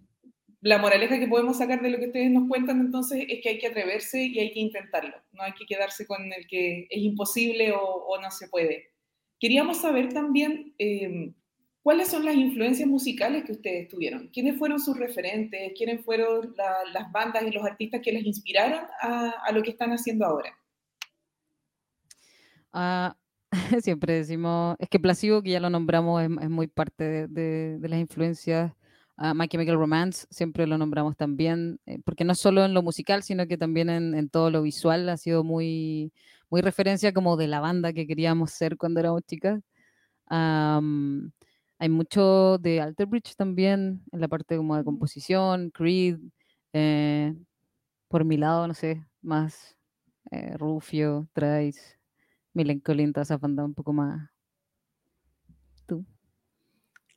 La 0.61 0.79
moraleja 0.79 1.21
que 1.21 1.29
podemos 1.29 1.59
sacar 1.59 1.81
de 1.81 1.91
lo 1.91 1.99
que 1.99 2.07
ustedes 2.07 2.33
nos 2.33 2.49
cuentan 2.49 2.81
entonces 2.81 3.25
es 3.29 3.41
que 3.41 3.51
hay 3.51 3.59
que 3.59 3.69
atreverse 3.69 4.25
y 4.25 4.41
hay 4.41 4.51
que 4.51 4.59
intentarlo, 4.59 5.17
no 5.31 5.45
hay 5.45 5.53
que 5.53 5.67
quedarse 5.67 6.05
con 6.05 6.33
el 6.33 6.49
que 6.49 6.89
es 6.91 6.99
imposible 7.01 7.71
o, 7.73 7.81
o 7.81 8.21
no 8.21 8.31
se 8.33 8.49
puede. 8.49 8.91
Queríamos 9.39 9.81
saber 9.81 10.13
también 10.13 10.75
eh, 10.79 11.33
cuáles 11.89 12.09
son 12.09 12.23
las 12.23 12.35
influencias 12.35 12.87
musicales 12.87 13.45
que 13.47 13.53
ustedes 13.53 13.89
tuvieron, 13.89 14.29
quiénes 14.29 14.59
fueron 14.59 14.79
sus 14.79 14.99
referentes, 14.99 15.73
quiénes 15.75 16.05
fueron 16.05 16.55
la, 16.55 16.85
las 16.93 17.11
bandas 17.11 17.43
y 17.45 17.51
los 17.51 17.65
artistas 17.65 18.03
que 18.05 18.13
les 18.13 18.27
inspiraron 18.27 18.85
a, 19.01 19.31
a 19.43 19.53
lo 19.53 19.63
que 19.63 19.71
están 19.71 19.93
haciendo 19.93 20.27
ahora. 20.27 20.53
Ah, 22.75 23.17
siempre 23.83 24.13
decimos, 24.13 24.77
es 24.79 24.91
que 24.91 25.01
Placebo, 25.01 25.41
que 25.43 25.53
ya 25.53 25.61
lo 25.61 25.71
nombramos, 25.71 26.23
es, 26.23 26.29
es 26.43 26.51
muy 26.51 26.67
parte 26.67 27.05
de, 27.05 27.27
de, 27.27 27.79
de 27.79 27.89
las 27.89 28.01
influencias. 28.01 28.71
Uh, 29.17 29.33
My 29.35 29.49
Chemical 29.49 29.77
Romance 29.77 30.27
siempre 30.29 30.67
lo 30.67 30.77
nombramos 30.77 31.17
también, 31.17 31.81
eh, 31.87 32.01
porque 32.05 32.25
no 32.25 32.35
solo 32.35 32.67
en 32.67 32.75
lo 32.75 32.83
musical, 32.83 33.23
sino 33.23 33.47
que 33.47 33.57
también 33.57 33.89
en, 33.89 34.15
en, 34.15 34.29
todo 34.29 34.51
lo 34.51 34.61
visual 34.61 35.09
ha 35.09 35.17
sido 35.17 35.43
muy, 35.43 36.13
muy 36.51 36.61
referencia 36.61 37.15
como 37.15 37.39
de 37.39 37.47
la 37.49 37.61
banda 37.61 37.95
que 37.95 38.07
queríamos 38.07 38.51
ser 38.51 38.77
cuando 38.77 39.01
éramos 39.01 39.23
chicas. 39.27 39.63
Um, 40.31 41.31
hay 41.79 41.89
mucho 41.89 42.59
de 42.59 42.81
Alter 42.81 43.07
Bridge 43.07 43.35
también, 43.37 44.03
en 44.11 44.21
la 44.21 44.29
parte 44.29 44.57
como 44.57 44.77
de 44.77 44.85
composición, 44.85 45.71
Creed, 45.71 46.19
eh, 46.73 47.35
por 48.09 48.25
mi 48.25 48.37
lado, 48.37 48.67
no 48.67 48.75
sé, 48.75 49.05
más 49.23 49.77
eh, 50.31 50.57
Rufio, 50.57 51.29
Trice, 51.33 51.99
Milencolin, 52.53 53.13
toda 53.13 53.23
esa 53.23 53.37
banda 53.37 53.65
un 53.65 53.75
poco 53.75 53.93
más. 53.93 54.29
¿Tú? 55.87 56.05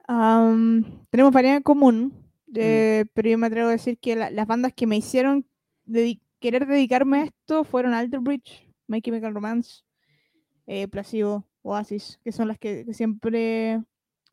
Um, 0.07 0.83
tenemos 1.09 1.33
variedad 1.33 1.57
en 1.57 1.63
común, 1.63 2.13
eh, 2.53 3.03
mm. 3.05 3.09
pero 3.13 3.29
yo 3.29 3.37
me 3.37 3.47
atrevo 3.47 3.69
a 3.69 3.71
decir 3.71 3.97
que 3.97 4.15
la, 4.15 4.29
las 4.29 4.47
bandas 4.47 4.73
que 4.73 4.87
me 4.87 4.97
hicieron 4.97 5.45
dedi 5.85 6.21
querer 6.39 6.67
dedicarme 6.67 7.19
a 7.19 7.23
esto 7.25 7.63
fueron 7.63 7.93
Alter 7.93 8.19
Bridge, 8.19 8.67
My 8.87 9.01
Chemical 9.01 9.33
Romance, 9.33 9.83
eh, 10.67 10.87
Placebo, 10.87 11.47
Oasis, 11.61 12.19
que 12.23 12.31
son 12.31 12.47
las 12.47 12.57
que, 12.59 12.85
que, 12.85 12.93
siempre 12.93 13.81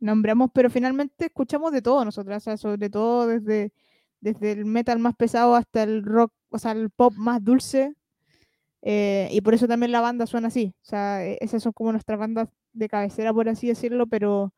nombramos, 0.00 0.50
pero 0.52 0.70
finalmente 0.70 1.26
escuchamos 1.26 1.72
de 1.72 1.82
todo 1.82 2.04
nosotras, 2.04 2.42
o 2.42 2.44
sea, 2.44 2.56
sobre 2.56 2.90
todo 2.90 3.26
desde, 3.26 3.72
desde 4.20 4.52
el 4.52 4.64
metal 4.66 4.98
más 4.98 5.14
pesado 5.16 5.54
hasta 5.54 5.82
el 5.82 6.04
rock, 6.04 6.32
o 6.50 6.58
sea, 6.58 6.72
el 6.72 6.90
pop 6.90 7.14
más 7.16 7.42
dulce, 7.44 7.94
eh, 8.82 9.28
y 9.32 9.40
por 9.42 9.54
eso 9.54 9.68
también 9.68 9.92
la 9.92 10.00
banda 10.00 10.26
suena 10.26 10.48
así, 10.48 10.74
o 10.82 10.84
sea, 10.86 11.24
e, 11.26 11.38
esas 11.40 11.62
son 11.62 11.72
como 11.72 11.92
nuestras 11.92 12.18
bandas 12.18 12.48
de 12.72 12.88
cabecera, 12.88 13.32
por 13.34 13.48
así 13.48 13.68
decirlo, 13.68 14.06
pero 14.06 14.52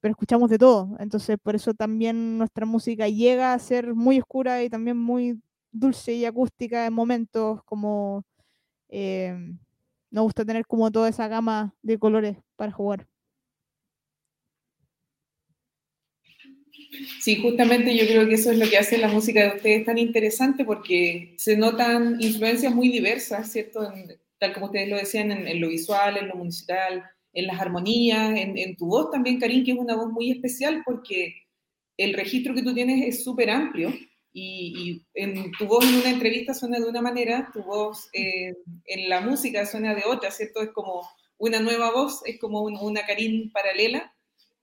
pero 0.00 0.12
escuchamos 0.12 0.50
de 0.50 0.58
todo. 0.58 0.96
Entonces, 0.98 1.36
por 1.42 1.54
eso 1.54 1.74
también 1.74 2.38
nuestra 2.38 2.66
música 2.66 3.08
llega 3.08 3.52
a 3.54 3.58
ser 3.58 3.94
muy 3.94 4.18
oscura 4.20 4.62
y 4.62 4.70
también 4.70 4.96
muy 4.96 5.40
dulce 5.72 6.14
y 6.14 6.24
acústica 6.24 6.86
en 6.86 6.92
momentos 6.94 7.62
como 7.64 8.24
eh, 8.88 9.36
nos 10.10 10.24
gusta 10.24 10.44
tener 10.44 10.66
como 10.66 10.90
toda 10.92 11.08
esa 11.08 11.28
gama 11.28 11.74
de 11.82 11.98
colores 11.98 12.38
para 12.56 12.72
jugar. 12.72 13.09
Sí, 17.20 17.36
justamente 17.36 17.96
yo 17.96 18.04
creo 18.06 18.28
que 18.28 18.34
eso 18.34 18.50
es 18.50 18.58
lo 18.58 18.68
que 18.68 18.78
hace 18.78 18.98
la 18.98 19.08
música 19.08 19.42
de 19.42 19.56
ustedes 19.56 19.84
tan 19.84 19.98
interesante 19.98 20.64
porque 20.64 21.34
se 21.36 21.56
notan 21.56 22.16
influencias 22.20 22.74
muy 22.74 22.88
diversas, 22.88 23.52
¿cierto? 23.52 23.92
En, 23.92 24.18
tal 24.38 24.52
como 24.54 24.66
ustedes 24.66 24.88
lo 24.88 24.96
decían, 24.96 25.30
en, 25.30 25.60
lo 25.60 25.68
visual, 25.68 26.16
en 26.16 26.28
lo 26.28 26.34
musical, 26.34 27.04
en 27.32 27.46
las 27.46 27.60
armonías, 27.60 28.32
en, 28.36 28.76
tu 28.76 28.86
voz 28.86 29.10
también, 29.10 29.38
Karin, 29.38 29.64
que 29.64 29.72
es 29.72 29.78
una 29.78 29.94
voz 29.94 30.10
muy 30.10 30.32
especial 30.32 30.82
porque 30.84 31.34
el 31.96 32.14
registro 32.14 32.54
que 32.54 32.62
tú 32.62 32.74
tienes 32.74 33.06
es 33.06 33.22
súper 33.22 33.50
amplio 33.50 33.92
y, 34.32 35.02
en 35.14 35.52
tu 35.52 35.66
voz 35.66 35.84
en 35.84 35.96
una 35.96 36.10
entrevista 36.10 36.54
suena 36.54 36.80
de 36.80 36.88
una 36.88 37.02
manera, 37.02 37.50
tu 37.52 37.62
voz 37.62 38.08
eh, 38.12 38.54
en 38.86 39.08
la 39.08 39.20
música 39.20 39.66
suena 39.66 39.94
de 39.94 40.02
otra, 40.06 40.30
¿cierto? 40.30 40.62
Es 40.62 40.70
como 40.70 41.08
una 41.36 41.60
nueva 41.60 41.92
voz, 41.92 42.22
es 42.24 42.38
como 42.40 42.62
un, 42.62 42.76
una 42.76 43.04
Karin 43.06 43.52
paralela, 43.52 44.14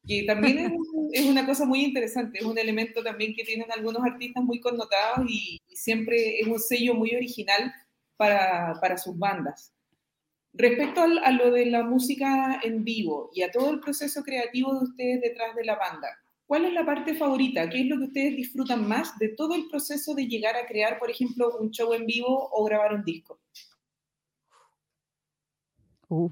que 0.07 0.23
también 0.23 0.57
es, 0.59 0.71
es, 1.11 1.25
una 1.25 1.45
cosa 1.45 1.65
muy 1.65 1.83
interesante, 1.83 2.39
es 2.39 2.45
un 2.45 2.57
elemento 2.57 3.03
también 3.03 3.35
que 3.35 3.43
tienen 3.43 3.71
algunos 3.71 4.03
artistas 4.03 4.43
muy 4.43 4.59
connotados 4.59 5.29
y, 5.29 5.59
y 5.67 5.75
siempre 5.75 6.39
es 6.39 6.47
un 6.47 6.59
sello 6.59 6.93
muy 6.93 7.13
original 7.13 7.73
para, 8.15 8.73
para 8.79 8.97
sus 8.97 9.17
bandas. 9.17 9.73
Respecto 10.53 11.01
al, 11.01 11.19
a 11.19 11.31
lo 11.31 11.51
de 11.51 11.67
la 11.67 11.83
música 11.83 12.59
en 12.63 12.83
vivo 12.83 13.29
y 13.33 13.43
a 13.43 13.51
todo 13.51 13.69
el 13.69 13.79
proceso 13.79 14.23
creativo 14.23 14.73
de 14.73 14.85
ustedes 14.85 15.21
detrás 15.21 15.55
de 15.55 15.65
la 15.65 15.75
banda, 15.75 16.07
¿cuál 16.47 16.65
es 16.65 16.73
la 16.73 16.85
parte 16.85 17.13
favorita? 17.13 17.69
¿Qué 17.69 17.81
es 17.81 17.87
lo 17.87 17.97
que 17.97 18.05
ustedes 18.05 18.35
disfrutan 18.35 18.87
más 18.87 19.17
de 19.19 19.29
todo 19.29 19.53
el 19.55 19.67
proceso 19.67 20.15
de 20.15 20.27
llegar 20.27 20.55
a 20.55 20.65
crear, 20.65 20.97
por 20.97 21.11
ejemplo, 21.11 21.57
un 21.59 21.69
show 21.71 21.93
en 21.93 22.05
vivo 22.05 22.49
o 22.51 22.63
grabar 22.63 22.93
un 22.93 23.03
disco? 23.03 23.39
Uh. 26.09 26.29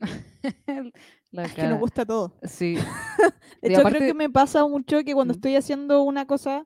es 1.32 1.54
que 1.54 1.62
nos 1.64 1.78
gusta 1.78 2.06
todo. 2.06 2.32
Sí. 2.42 2.76
de 3.62 3.68
hecho, 3.68 3.80
aparte... 3.80 3.98
creo 3.98 4.10
que 4.10 4.14
me 4.14 4.30
pasa 4.30 4.66
mucho 4.66 5.02
que 5.04 5.14
cuando 5.14 5.34
estoy 5.34 5.56
haciendo 5.56 6.02
una 6.02 6.26
cosa, 6.26 6.64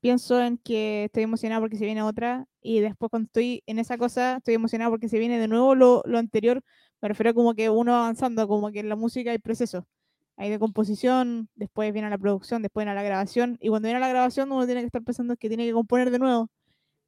pienso 0.00 0.40
en 0.40 0.58
que 0.58 1.04
estoy 1.04 1.24
emocionada 1.24 1.60
porque 1.60 1.76
se 1.76 1.84
viene 1.84 2.02
otra 2.02 2.46
y 2.60 2.80
después 2.80 3.10
cuando 3.10 3.26
estoy 3.26 3.62
en 3.66 3.78
esa 3.78 3.98
cosa 3.98 4.36
estoy 4.36 4.54
emocionada 4.54 4.90
porque 4.90 5.08
se 5.08 5.18
viene 5.18 5.38
de 5.38 5.48
nuevo 5.48 5.74
lo, 5.74 6.02
lo 6.06 6.18
anterior, 6.18 6.62
me 7.00 7.08
refiero 7.08 7.34
como 7.34 7.54
que 7.54 7.70
uno 7.70 7.94
avanzando, 7.94 8.46
como 8.46 8.70
que 8.70 8.80
en 8.80 8.88
la 8.88 8.96
música 8.96 9.30
hay 9.30 9.38
procesos. 9.38 9.84
Hay 10.36 10.48
de 10.50 10.58
composición, 10.58 11.50
después 11.54 11.92
viene 11.92 12.08
la 12.08 12.18
producción, 12.18 12.62
después 12.62 12.84
viene 12.84 12.94
la 12.94 13.02
grabación 13.02 13.58
y 13.60 13.68
cuando 13.68 13.86
viene 13.86 14.00
la 14.00 14.08
grabación 14.08 14.50
uno 14.50 14.64
tiene 14.66 14.80
que 14.80 14.86
estar 14.86 15.02
pensando 15.02 15.36
que 15.36 15.48
tiene 15.48 15.66
que 15.66 15.72
componer 15.72 16.10
de 16.10 16.18
nuevo. 16.18 16.50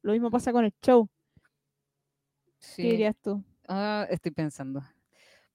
Lo 0.01 0.11
mismo 0.11 0.29
pasa 0.29 0.51
con 0.51 0.65
el 0.65 0.73
show. 0.81 1.09
Sí. 2.59 2.83
¿Qué 2.83 2.91
dirías 2.91 3.15
tú? 3.21 3.43
Ah, 3.67 4.05
estoy 4.09 4.31
pensando 4.31 4.83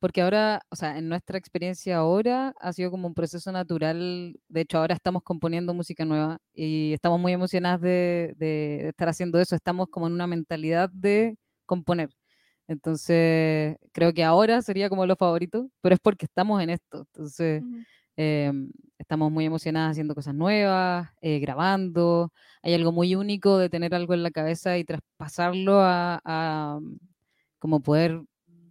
porque 0.01 0.23
ahora, 0.23 0.63
o 0.71 0.77
sea, 0.77 0.99
en 0.99 1.09
nuestra 1.09 1.39
experiencia 1.39 1.99
ahora 1.99 2.55
ha 2.61 2.73
sido 2.73 2.91
como 2.91 3.07
un 3.07 3.15
proceso 3.15 3.53
natural. 3.53 4.35
De 4.49 4.63
hecho, 4.63 4.79
ahora 4.79 4.95
estamos 4.95 5.23
componiendo 5.23 5.75
música 5.75 6.05
nueva 6.07 6.39
y 6.55 6.93
estamos 6.95 7.21
muy 7.21 7.33
emocionadas 7.33 7.83
de, 7.83 8.35
de, 8.39 8.89
estar 8.89 9.09
haciendo 9.11 9.39
eso. 9.39 9.55
Estamos 9.55 9.89
como 9.91 10.07
en 10.07 10.15
una 10.15 10.27
mentalidad 10.27 10.91
de 10.91 11.37
componer. 11.67 12.11
Entonces, 12.67 13.77
creo 13.93 14.15
que 14.15 14.25
ahora 14.25 14.63
sería 14.63 14.89
como 14.89 15.07
lo 15.07 15.17
favorito, 15.17 15.71
pero 15.83 15.95
es 15.95 16.01
porque 16.01 16.27
estamos 16.27 16.63
en 16.63 16.71
esto. 16.71 17.01
Entonces, 17.13 17.63
uh 17.63 17.67
-huh. 17.67 17.87
eh, 18.17 18.53
estamos 18.99 19.31
muy 19.33 19.45
emocionadas 19.47 19.93
haciendo 19.93 20.15
cosas 20.15 20.35
nuevas, 20.35 21.11
eh, 21.21 21.41
grabando. 21.41 22.33
Hay 22.63 22.75
algo 22.75 22.93
muy 22.93 23.15
único 23.17 23.59
de 23.59 23.69
tener 23.71 23.95
algo 23.95 24.15
en 24.15 24.23
la 24.23 24.31
cabeza 24.31 24.79
y 24.79 24.85
traspasarlo 24.85 25.81
a, 25.81 26.21
a 26.25 26.81
como 27.59 27.81
poder 27.83 28.23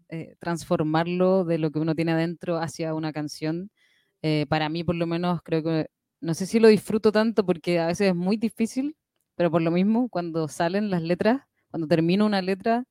eh, 0.09 0.35
transformarlo 0.39 1.45
de 1.45 1.57
lo 1.59 1.71
que 1.71 1.79
uno 1.79 1.95
tiene 1.95 2.13
adentro 2.13 2.57
hacia 2.57 2.93
una 2.95 3.13
canción. 3.13 3.71
Eh, 4.21 4.45
para 4.49 4.69
mí, 4.69 4.83
por 4.83 4.95
lo 4.95 5.07
menos, 5.07 5.41
creo 5.43 5.63
que, 5.63 5.87
no 6.21 6.33
sé 6.33 6.45
si 6.47 6.59
lo 6.59 6.67
disfruto 6.67 7.11
tanto 7.11 7.45
porque 7.45 7.79
a 7.79 7.87
veces 7.87 8.09
es 8.09 8.15
muy 8.15 8.37
difícil, 8.37 8.95
pero 9.35 9.51
por 9.51 9.61
lo 9.61 9.71
mismo, 9.71 10.09
cuando 10.09 10.47
salen 10.47 10.89
las 10.89 11.01
letras, 11.03 11.43
cuando 11.71 11.87
termino 11.87 12.25
una 12.25 12.41
letra, 12.41 12.85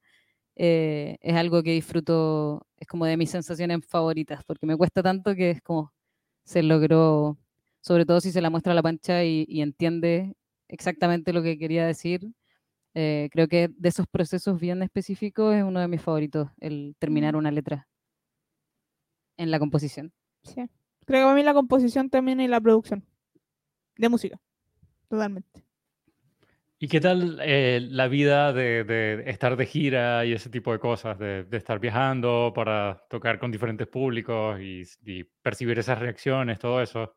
eh, 0.57 1.19
es 1.23 1.35
algo 1.37 1.62
que 1.62 1.73
disfruto, 1.73 2.66
es 2.79 2.89
como 2.89 3.07
de 3.07 3.16
mis 3.16 3.31
sensaciones 3.31 3.87
favoritas, 3.87 4.45
porque 4.47 4.66
me 4.66 4.77
cuesta 4.77 5.03
tanto 5.03 5.35
que 5.35 5.51
es 5.53 5.62
como 5.62 5.93
se 6.45 6.62
logró, 6.62 7.39
sobre 7.81 8.07
todo 8.07 8.21
si 8.21 8.33
se 8.33 8.41
la 8.43 8.51
muestra 8.51 8.73
a 8.73 8.77
la 8.77 8.83
pancha 8.83 9.25
y, 9.25 9.47
y 9.49 9.62
entiende 9.62 10.35
exactamente 10.69 11.33
lo 11.33 11.43
que 11.43 11.59
quería 11.59 11.87
decir, 11.87 12.33
eh, 13.01 13.29
creo 13.31 13.47
que 13.47 13.69
de 13.69 13.89
esos 13.89 14.09
procesos 14.09 14.59
bien 14.59 14.83
específicos 14.83 15.55
es 15.55 15.63
uno 15.63 15.79
de 15.79 15.87
mis 15.87 16.03
favoritos, 16.03 16.51
el 16.59 16.97
terminar 16.99 17.37
una 17.37 17.53
letra 17.53 17.87
en 19.37 19.53
la 19.53 19.61
composición. 19.61 20.13
Sí. 20.43 20.69
Creo 21.07 21.21
que 21.21 21.25
para 21.25 21.35
mí 21.37 21.45
la 21.45 21.55
composición 21.55 22.11
también 22.11 22.41
y 22.41 22.49
la 22.49 22.61
producción 22.61 23.05
de 23.97 24.09
música. 24.09 24.41
Totalmente. 25.09 25.65
¿Y 26.81 26.89
qué 26.89 27.01
tal 27.01 27.39
eh, 27.41 27.87
la 27.89 28.09
vida 28.09 28.53
de, 28.53 28.83
de, 28.83 29.31
estar 29.31 29.57
de 29.57 29.67
gira 29.67 30.25
y 30.27 30.33
ese 30.33 30.51
tipo 30.51 30.73
de 30.73 30.81
cosas, 30.81 31.21
de, 31.21 31.45
de 31.45 31.57
estar 31.57 31.79
viajando 31.79 32.53
para 32.53 33.07
tocar 33.09 33.39
con 33.39 33.53
diferentes 33.53 33.87
públicos 33.87 34.59
y, 34.61 34.83
y 35.05 35.23
percibir 35.23 35.79
esas 35.79 36.01
reacciones, 36.01 36.59
todo 36.59 36.83
eso? 36.83 37.15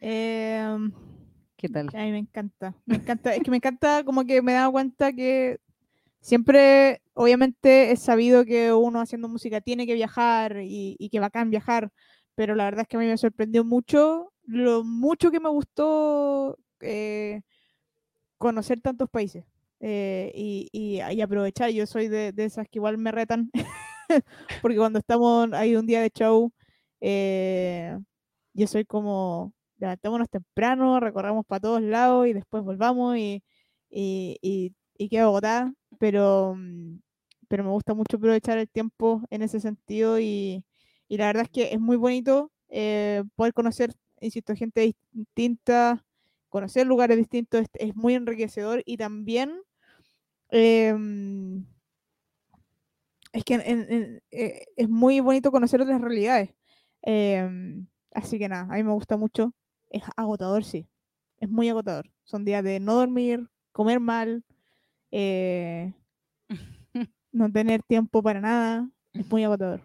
Eh, 0.00 0.78
¿Qué? 1.68 1.98
A 1.98 2.04
mí 2.04 2.10
me 2.10 2.18
encanta. 2.18 2.74
Me 2.84 2.96
encanta. 2.96 3.34
es 3.34 3.42
que 3.42 3.50
me 3.50 3.58
encanta 3.58 4.04
como 4.04 4.24
que 4.24 4.42
me 4.42 4.52
he 4.52 4.54
dado 4.56 4.72
cuenta 4.72 5.12
que 5.12 5.60
siempre, 6.20 7.02
obviamente, 7.14 7.92
es 7.92 8.00
sabido 8.00 8.44
que 8.44 8.72
uno 8.72 9.00
haciendo 9.00 9.28
música 9.28 9.60
tiene 9.60 9.86
que 9.86 9.94
viajar 9.94 10.58
y, 10.62 10.96
y 10.98 11.08
que 11.10 11.20
bacán 11.20 11.50
viajar, 11.50 11.90
pero 12.34 12.54
la 12.54 12.64
verdad 12.64 12.82
es 12.82 12.88
que 12.88 12.96
a 12.96 13.00
mí 13.00 13.06
me 13.06 13.16
sorprendió 13.16 13.64
mucho 13.64 14.32
lo 14.44 14.84
mucho 14.84 15.30
que 15.30 15.40
me 15.40 15.48
gustó 15.48 16.58
eh, 16.80 17.42
conocer 18.38 18.80
tantos 18.80 19.08
países 19.08 19.44
eh, 19.80 20.32
y, 20.34 20.68
y, 20.72 21.20
aprovechar. 21.20 21.70
Yo 21.70 21.86
soy 21.86 22.08
de, 22.08 22.32
de, 22.32 22.44
esas 22.44 22.68
que 22.68 22.78
igual 22.78 22.98
me 22.98 23.12
retan, 23.12 23.50
porque 24.62 24.76
cuando 24.76 24.98
estamos 24.98 25.52
ahí 25.52 25.76
un 25.76 25.86
día 25.86 26.00
de 26.00 26.10
show, 26.10 26.52
eh, 27.00 27.98
yo 28.54 28.66
soy 28.66 28.84
como, 28.84 29.52
levantémonos 29.82 30.30
temprano, 30.30 31.00
recorramos 31.00 31.44
para 31.44 31.60
todos 31.60 31.82
lados 31.82 32.28
y 32.28 32.32
después 32.32 32.62
volvamos 32.62 33.16
y, 33.18 33.42
y, 33.90 34.38
y, 34.96 35.08
quedo 35.08 35.28
agotada, 35.28 35.74
pero, 35.98 36.54
mm, 36.56 37.00
pero 37.48 37.64
me 37.64 37.70
gusta 37.70 37.94
mucho 37.94 38.16
aprovechar 38.16 38.58
el 38.58 38.68
tiempo 38.68 39.22
en 39.30 39.42
ese 39.42 39.60
sentido 39.60 40.20
y, 40.20 40.64
y 41.08 41.16
la 41.16 41.26
verdad 41.26 41.44
es 41.44 41.50
que 41.50 41.74
es 41.74 41.80
muy 41.80 41.96
bonito 41.96 42.52
eh, 42.68 43.24
poder 43.34 43.52
conocer, 43.54 43.92
insisto, 44.20 44.54
gente 44.54 44.94
distinta, 45.12 46.04
conocer 46.48 46.86
lugares 46.86 47.16
distintos, 47.18 47.66
es, 47.74 47.96
muy 47.96 48.14
enriquecedor 48.14 48.82
y 48.86 48.96
también 48.98 49.60
eh, 50.50 50.94
es 53.32 53.44
que 53.44 53.54
eh, 54.30 54.64
es 54.76 54.88
muy 54.88 55.20
bonito 55.20 55.50
conocer 55.50 55.80
otras 55.80 56.00
realidades. 56.00 56.50
Eh, 57.02 57.82
así 58.12 58.38
que 58.38 58.48
nada, 58.48 58.68
a 58.70 58.76
mí 58.76 58.84
me 58.84 58.92
gusta 58.92 59.16
mucho 59.16 59.54
es 59.92 60.02
agotador, 60.16 60.64
sí. 60.64 60.88
Es 61.38 61.48
muy 61.48 61.68
agotador. 61.68 62.10
Son 62.24 62.44
días 62.44 62.64
de 62.64 62.80
no 62.80 62.94
dormir, 62.94 63.48
comer 63.72 64.00
mal, 64.00 64.44
eh, 65.10 65.92
no 67.32 67.52
tener 67.52 67.82
tiempo 67.82 68.22
para 68.22 68.40
nada. 68.40 68.88
Es 69.12 69.30
muy 69.30 69.44
agotador. 69.44 69.82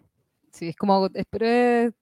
Sí, 0.52 0.68
es 0.68 0.76
como, 0.76 1.08
pero 1.30 1.46
es, 1.46 1.92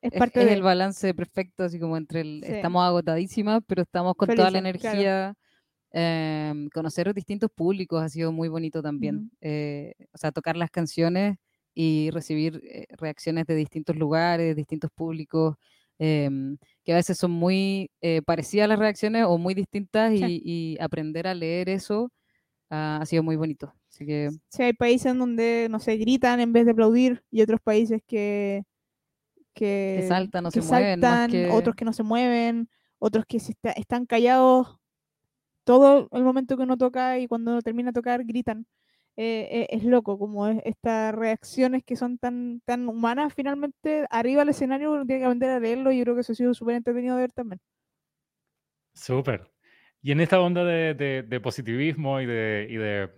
es 0.00 0.12
parte 0.12 0.44
del 0.44 0.62
balance 0.62 1.12
perfecto, 1.14 1.64
así 1.64 1.80
como 1.80 1.96
entre 1.96 2.20
el, 2.20 2.42
sí. 2.46 2.52
estamos 2.52 2.84
agotadísimas, 2.84 3.60
pero 3.66 3.82
estamos 3.82 4.14
con 4.14 4.26
Felices, 4.26 4.42
toda 4.42 4.50
la 4.52 4.58
energía. 4.58 4.92
Claro. 4.92 5.34
Eh, 5.92 6.68
conocer 6.74 7.12
distintos 7.14 7.50
públicos 7.54 8.02
ha 8.02 8.08
sido 8.08 8.30
muy 8.30 8.48
bonito 8.48 8.82
también. 8.82 9.16
Uh 9.16 9.20
-huh. 9.20 9.30
eh, 9.40 9.94
o 10.12 10.18
sea, 10.18 10.30
tocar 10.30 10.56
las 10.56 10.70
canciones 10.70 11.38
y 11.74 12.10
recibir 12.10 12.60
eh, 12.64 12.86
reacciones 12.96 13.46
de 13.46 13.54
distintos 13.54 13.96
lugares, 13.96 14.54
distintos 14.56 14.90
públicos. 14.94 15.56
Que 16.86 16.92
a 16.92 16.96
veces 16.96 17.18
son 17.18 17.32
muy 17.32 17.90
eh, 18.00 18.22
parecidas 18.22 18.68
las 18.68 18.78
reacciones 18.78 19.24
o 19.26 19.38
muy 19.38 19.54
distintas 19.54 20.12
y, 20.12 20.18
sí. 20.18 20.42
y 20.44 20.76
aprender 20.80 21.26
a 21.26 21.34
leer 21.34 21.68
eso 21.68 22.04
uh, 22.70 23.00
ha 23.00 23.06
sido 23.06 23.24
muy 23.24 23.34
bonito. 23.34 23.74
Así 23.90 24.06
que... 24.06 24.30
Sí, 24.50 24.62
hay 24.62 24.72
países 24.72 25.18
donde, 25.18 25.66
no 25.68 25.80
sé, 25.80 25.96
gritan 25.96 26.38
en 26.38 26.52
vez 26.52 26.64
de 26.64 26.70
aplaudir 26.70 27.24
y 27.28 27.42
otros 27.42 27.60
países 27.60 28.00
que... 28.06 28.62
Que, 29.52 29.98
que 30.02 30.06
saltan 30.06 30.46
o 30.46 30.50
que 30.50 30.62
se 30.62 30.68
saltan, 30.68 31.30
mueven. 31.30 31.50
Que... 31.50 31.50
Otros 31.50 31.74
que 31.74 31.84
no 31.84 31.92
se 31.92 32.04
mueven, 32.04 32.68
otros 33.00 33.24
que 33.26 33.40
se 33.40 33.50
está, 33.52 33.72
están 33.72 34.06
callados 34.06 34.78
todo 35.64 36.08
el 36.12 36.22
momento 36.22 36.56
que 36.56 36.62
uno 36.62 36.76
toca 36.76 37.18
y 37.18 37.26
cuando 37.26 37.50
uno 37.50 37.62
termina 37.62 37.90
de 37.90 37.94
tocar 37.94 38.22
gritan. 38.24 38.64
Eh, 39.16 39.48
eh, 39.50 39.66
es 39.70 39.84
loco, 39.84 40.18
como 40.18 40.46
es, 40.46 40.60
estas 40.64 41.14
reacciones 41.14 41.82
que 41.84 41.96
son 41.96 42.18
tan, 42.18 42.60
tan 42.66 42.88
humanas, 42.88 43.32
finalmente 43.34 44.06
arriba 44.10 44.42
del 44.42 44.50
escenario 44.50 44.92
uno 44.92 45.06
tiene 45.06 45.20
que 45.20 45.24
aprender 45.24 45.50
a 45.50 45.60
leerlo 45.60 45.90
y 45.90 45.98
yo 45.98 46.04
creo 46.04 46.14
que 46.16 46.20
eso 46.20 46.32
ha 46.32 46.36
sido 46.36 46.52
súper 46.52 46.76
entretenido 46.76 47.16
de 47.16 47.22
ver 47.22 47.32
también. 47.32 47.60
Súper. 48.94 49.50
Y 50.02 50.12
en 50.12 50.20
esta 50.20 50.40
onda 50.40 50.64
de, 50.64 50.94
de, 50.94 51.22
de 51.22 51.40
positivismo 51.40 52.20
y 52.20 52.26
de, 52.26 52.66
y 52.70 52.76
de, 52.76 53.10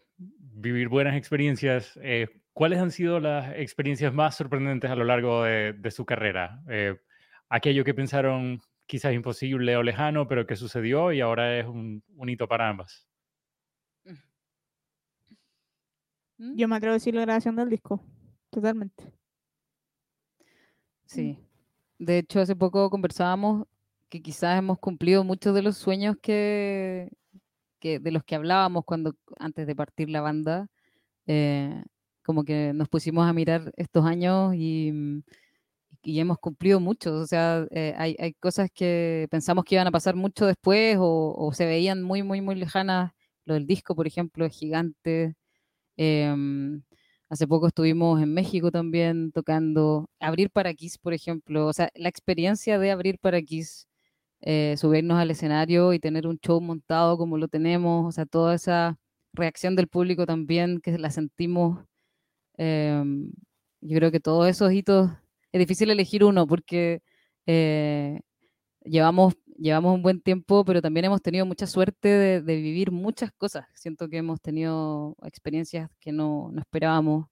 vivir 0.61 0.89
buenas 0.89 1.17
experiencias, 1.17 1.99
eh, 2.03 2.29
¿cuáles 2.53 2.81
han 2.81 2.91
sido 2.91 3.21
las 3.21 3.55
experiencias 3.57 4.13
más 4.13 4.37
sorprendentes 4.37 4.91
a 4.91 4.97
lo 4.97 5.05
largo 5.05 5.45
de, 5.45 5.91
su 5.91 6.05
carrera? 6.05 6.61
Eh, 6.69 6.97
aquello 7.49 7.85
que 7.85 7.95
pensaron 7.95 8.61
quizás 8.87 9.15
imposible 9.15 9.77
o 9.77 9.83
lejano, 9.83 10.27
pero 10.29 10.47
que 10.47 10.57
sucedió 10.57 11.13
y 11.13 11.21
ahora 11.21 11.59
es 11.59 11.67
un, 11.67 12.03
un 12.17 12.29
hito 12.29 12.49
para 12.49 12.69
ambas. 12.69 13.08
Yo 16.39 16.69
me 16.69 16.77
atrevo 16.77 16.93
a 16.93 16.95
decir 16.95 17.15
la 17.15 17.23
grabación 17.23 17.57
del 17.57 17.69
disco, 17.69 18.01
totalmente. 18.51 19.13
Sí. 21.07 21.39
De 21.99 22.19
hecho, 22.19 22.41
hace 22.41 22.55
poco 22.55 22.89
conversábamos 22.91 23.67
que 24.09 24.23
quizás 24.23 24.59
hemos 24.59 24.79
cumplido 24.79 25.25
muchos 25.25 25.55
de 25.55 25.63
los 25.63 25.77
sueños 25.77 26.17
que, 26.23 27.11
que 27.81 27.99
de 27.99 28.13
los 28.13 28.25
que 28.25 28.37
hablábamos 28.37 28.85
cuando 28.85 29.15
antes 29.39 29.67
de 29.67 29.75
partir 29.77 30.11
la 30.11 30.21
banda. 30.21 30.69
Eh, 31.27 31.83
como 32.29 32.45
que 32.45 32.73
nos 32.75 32.91
pusimos 32.91 33.27
a 33.27 33.33
mirar 33.33 33.73
estos 33.79 34.05
años 34.05 34.55
y, 34.55 34.93
y 36.03 36.21
hemos 36.21 36.39
cumplido 36.39 36.79
muchos. 36.79 37.13
O 37.13 37.27
sea, 37.27 37.67
eh, 37.71 37.95
hay, 37.97 38.17
hay, 38.19 38.35
cosas 38.35 38.71
que 38.71 39.27
pensamos 39.31 39.65
que 39.65 39.77
iban 39.77 39.87
a 39.87 39.91
pasar 39.91 40.15
mucho 40.15 40.45
después 40.47 40.99
o, 41.01 41.35
o, 41.35 41.53
se 41.55 41.65
veían 41.65 42.03
muy, 42.03 42.23
muy, 42.23 42.43
muy 42.43 42.55
lejanas. 42.55 43.13
Lo 43.47 43.55
del 43.55 43.67
disco, 43.67 43.95
por 43.97 44.07
ejemplo, 44.07 44.45
es 44.45 44.55
gigante. 44.55 45.37
Eh, 45.99 46.35
hace 47.29 47.47
poco 47.47 47.69
estuvimos 47.69 48.23
en 48.23 48.33
México 48.35 48.71
también 48.71 49.33
tocando 49.33 50.09
Abrir 50.21 50.51
para 50.51 50.73
Kiss, 50.75 50.99
por 50.99 51.13
ejemplo. 51.15 51.67
O 51.67 51.73
sea, 51.73 51.91
la 51.95 52.09
experiencia 52.09 52.79
de 52.79 52.91
Abrir 52.91 53.19
para 53.19 53.43
Kiss, 53.43 53.87
eh, 54.43 54.77
subirnos 54.79 55.19
al 55.19 55.31
escenario 55.31 55.93
y 55.93 56.01
tener 56.01 56.27
un 56.27 56.39
show 56.39 56.61
montado 56.61 57.19
como 57.19 57.39
lo 57.39 57.49
tenemos, 57.49 58.07
o 58.07 58.13
sea, 58.13 58.27
toda 58.27 58.55
esa 58.55 58.99
reacción 59.35 59.77
del 59.77 59.89
público 59.89 60.27
también, 60.27 60.81
que 60.81 60.99
la 60.99 61.11
sentimos. 61.11 61.85
Eh, 62.59 63.03
yo 63.81 63.97
creo 63.99 64.11
que 64.13 64.21
todos 64.21 64.49
esos 64.49 64.73
hitos, 64.73 65.11
es 65.53 65.61
difícil 65.61 65.91
elegir 65.91 66.25
uno 66.25 66.47
porque 66.47 67.03
eh, 67.47 68.21
llevamos 68.89 69.35
llevamos 69.59 69.95
un 69.95 70.03
buen 70.03 70.21
tiempo, 70.21 70.65
pero 70.65 70.81
también 70.81 71.07
hemos 71.07 71.21
tenido 71.21 71.45
mucha 71.45 71.67
suerte 71.67 72.09
de, 72.09 72.41
de, 72.41 72.57
vivir 72.57 72.91
muchas 72.93 73.33
cosas. 73.33 73.67
Siento 73.75 74.09
que 74.09 74.19
hemos 74.19 74.41
tenido 74.41 75.17
experiencias 75.23 75.91
que 76.01 76.13
no, 76.13 76.51
no 76.53 76.61
esperábamos. 76.61 77.27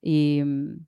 Y 0.00 0.42
mm, 0.44 0.86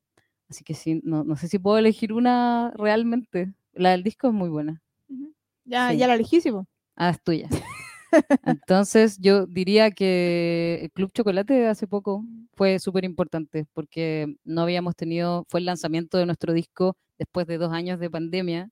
así 0.48 0.64
que 0.64 0.74
sí, 0.74 1.00
no, 1.04 1.24
no, 1.24 1.36
sé 1.36 1.48
si 1.48 1.58
puedo 1.58 1.78
elegir 1.78 2.12
una 2.12 2.72
realmente. 2.76 3.52
La 3.72 3.90
del 3.90 4.02
disco 4.02 4.28
es 4.28 4.34
muy 4.34 4.48
buena. 4.48 4.82
Uh 5.08 5.14
-huh. 5.14 5.34
Ya, 5.64 5.90
sí. 5.90 5.98
ya 5.98 6.06
la 6.06 6.14
elegísimo. 6.14 6.66
Ah, 6.96 7.10
es 7.10 7.22
tuya. 7.22 7.48
Entonces 8.44 9.18
yo 9.20 9.46
diría 9.46 9.90
que 9.90 10.80
el 10.82 10.90
Club 10.92 11.12
Chocolate 11.12 11.66
hace 11.66 11.86
poco 11.86 12.24
fue 12.54 12.78
súper 12.78 13.04
importante 13.04 13.66
porque 13.74 14.36
no 14.44 14.62
habíamos 14.62 14.96
tenido, 14.96 15.44
fue 15.48 15.60
el 15.60 15.66
lanzamiento 15.66 16.18
de 16.18 16.26
nuestro 16.26 16.52
disco 16.52 16.96
después 17.18 17.46
de 17.46 17.58
dos 17.58 17.72
años 17.72 18.00
de 18.00 18.10
pandemia 18.10 18.70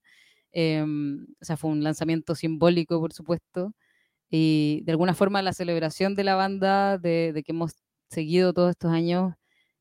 eh, 0.58 0.82
o 0.82 1.44
sea, 1.44 1.58
fue 1.58 1.70
un 1.70 1.84
lanzamiento 1.84 2.34
simbólico, 2.34 2.98
por 2.98 3.12
supuesto, 3.12 3.74
y 4.30 4.82
de 4.84 4.92
alguna 4.92 5.14
forma 5.14 5.42
la 5.42 5.52
celebración 5.52 6.14
de 6.16 6.24
la 6.24 6.34
banda, 6.34 6.96
de, 6.98 7.32
de 7.34 7.42
que 7.42 7.52
hemos 7.52 7.74
seguido 8.08 8.54
todos 8.54 8.70
estos 8.70 8.90
años, 8.90 9.34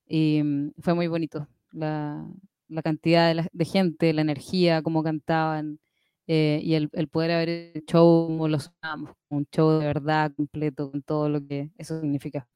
y 0.06 0.42
um, 0.42 0.74
fue 0.82 0.94
muy 0.94 1.08
bonito. 1.08 1.48
La, 1.72 2.28
la 2.68 2.82
cantidad 2.82 3.30
de, 3.30 3.36
la, 3.36 3.48
de, 3.54 3.66
gente, 3.66 4.14
la 4.14 4.22
energía, 4.22 4.82
cómo 4.82 5.02
cantaban, 5.02 5.80
eh, 6.28 6.60
y 6.62 6.74
el, 6.74 6.90
el, 6.94 7.08
poder 7.08 7.32
haber 7.32 7.50
hecho 7.50 8.00
show 8.00 8.28
como 8.28 8.48
lo 8.50 8.60
sonábamos, 8.60 9.12
un 9.30 9.48
show 9.56 9.80
de 9.80 9.86
verdad 9.86 10.34
completo, 10.36 10.92
con 10.92 11.02
todo 11.04 11.30
lo 11.30 11.46
que 11.48 11.72
eso 11.78 12.02
significa. 12.02 12.48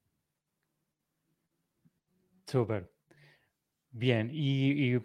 Súper. 2.48 2.92
Bien, 3.92 4.30
y, 4.34 4.98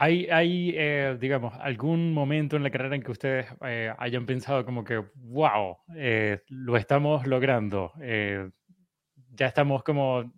hay, 0.00 0.26
hay 0.30 0.74
eh, 0.76 1.18
digamos, 1.20 1.54
algún 1.58 2.14
momento 2.14 2.56
en 2.56 2.62
la 2.62 2.70
carrera 2.70 2.94
en 2.94 3.02
que 3.02 3.10
ustedes 3.10 3.46
eh, 3.62 3.92
hayan 3.98 4.26
pensado 4.26 4.64
como 4.64 4.84
que, 4.84 5.02
wow, 5.16 5.76
eh, 5.96 6.40
lo 6.46 6.76
estamos 6.76 7.26
logrando, 7.26 7.92
ya 7.98 9.46
estamos 9.46 9.82
como 9.82 10.32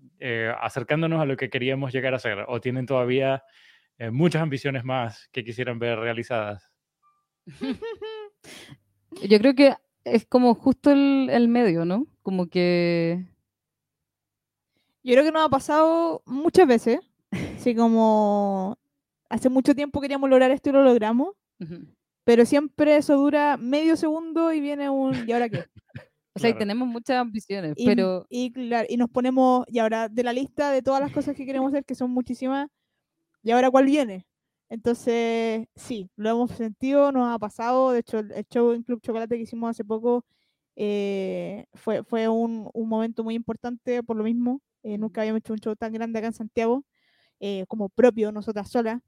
acercándonos 0.61 1.20
a 1.20 1.26
lo 1.26 1.36
que 1.36 1.50
queríamos 1.50 1.92
llegar 1.92 2.14
a 2.14 2.18
ser, 2.18 2.46
o 2.48 2.58
tienen 2.61 2.86
todavía 2.86 3.42
muchas 4.11 4.40
ambiciones 4.40 4.82
más 4.82 5.28
que 5.30 5.44
quisieran 5.44 5.78
ver 5.78 5.98
realizadas. 5.98 6.72
Yo 9.28 9.38
creo 9.38 9.54
que 9.54 9.74
es 10.04 10.24
como 10.24 10.54
justo 10.54 10.90
el, 10.90 11.48
medio, 11.48 11.84
¿no? 11.84 12.06
Como 12.22 12.48
que... 12.48 13.26
Yo 15.02 15.12
creo 15.12 15.24
que 15.24 15.32
nos 15.32 15.44
ha 15.44 15.50
pasado 15.50 16.22
muchas 16.24 16.66
veces, 16.66 17.00
así 17.30 17.74
como 17.74 18.79
hace 19.30 19.48
mucho 19.48 19.74
tiempo 19.74 20.00
queríamos 20.00 20.28
lograr 20.28 20.50
esto 20.50 20.68
y 20.68 20.72
lo 20.72 20.84
logramos, 20.84 21.30
pero 22.24 22.44
siempre 22.44 22.96
eso 22.96 23.16
dura 23.16 23.56
medio 23.56 23.96
segundo 23.96 24.52
y 24.52 24.60
viene 24.60 24.90
un 24.90 25.26
¿y 25.26 25.32
ahora 25.32 25.48
qué? 25.48 25.64
O 26.32 26.38
sea, 26.38 26.56
tenemos 26.56 26.86
muchas 26.86 27.16
ambiciones, 27.16 27.74
pero... 27.84 28.24
Y, 28.30 28.52
y 28.88 28.96
nos 28.96 29.10
ponemos, 29.10 29.64
y 29.66 29.80
ahora 29.80 30.08
de 30.08 30.22
la 30.22 30.32
lista 30.32 30.70
de 30.70 30.80
todas 30.80 31.00
las 31.00 31.10
cosas 31.12 31.34
que 31.34 31.44
queremos 31.44 31.72
hacer, 31.72 31.84
que 31.84 31.96
son 31.96 32.12
muchísimas, 32.12 32.68
¿y 33.42 33.50
ahora 33.50 33.68
cuál 33.68 33.86
viene? 33.86 34.26
Entonces, 34.70 35.66
sí, 35.74 36.08
lo 36.14 36.30
hemos 36.30 36.52
sentido, 36.52 37.10
nos 37.10 37.34
ha 37.34 37.38
pasado. 37.38 37.90
De 37.90 37.98
hecho, 37.98 38.20
el 38.20 38.46
show 38.48 38.72
en 38.72 38.84
Club 38.84 39.00
Chocolate 39.02 39.36
que 39.36 39.42
hicimos 39.42 39.70
hace 39.70 39.84
poco 39.84 40.24
eh, 40.76 41.66
fue, 41.74 42.04
fue 42.04 42.28
un, 42.28 42.70
un, 42.72 42.88
momento 42.88 43.24
muy 43.24 43.34
importante 43.34 44.02
por 44.04 44.16
lo 44.16 44.22
mismo. 44.22 44.62
Eh, 44.84 44.96
nunca 44.96 45.22
habíamos 45.22 45.40
hecho 45.40 45.52
un 45.52 45.58
show 45.58 45.74
tan 45.74 45.92
grande 45.92 46.20
acá 46.20 46.28
en 46.28 46.34
Santiago, 46.34 46.84
eh, 47.40 47.64
como 47.68 47.88
propio, 47.88 48.30
nosotras 48.32 48.70
solas. 48.70 49.00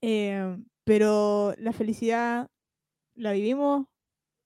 Pero 0.00 1.54
la 1.58 1.72
felicidad 1.72 2.48
la 3.14 3.32
vivimos 3.32 3.86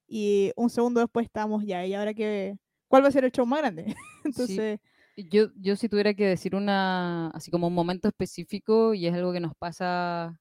y 0.08 0.52
un 0.56 0.70
segundo 0.70 1.00
después 1.00 1.26
estábamos 1.26 1.64
ya. 1.64 1.86
¿Y 1.86 1.94
ahora 1.94 2.14
que 2.14 2.56
¿Cuál 2.92 3.04
va 3.04 3.08
a 3.08 3.10
ser 3.12 3.24
el 3.24 3.32
show 3.32 3.46
más 3.46 3.60
grande? 3.60 3.86
Entonces. 4.24 4.78
Yo, 5.16 5.46
yo 5.56 5.76
si 5.76 5.88
tuviera 5.88 6.12
que 6.12 6.26
decir 6.26 6.54
una, 6.54 7.28
así 7.28 7.50
como 7.50 7.68
un 7.68 7.74
momento 7.74 8.06
específico, 8.06 8.92
y 8.92 9.06
es 9.06 9.14
algo 9.14 9.32
que 9.32 9.40
nos 9.40 9.54
pasa, 9.58 10.38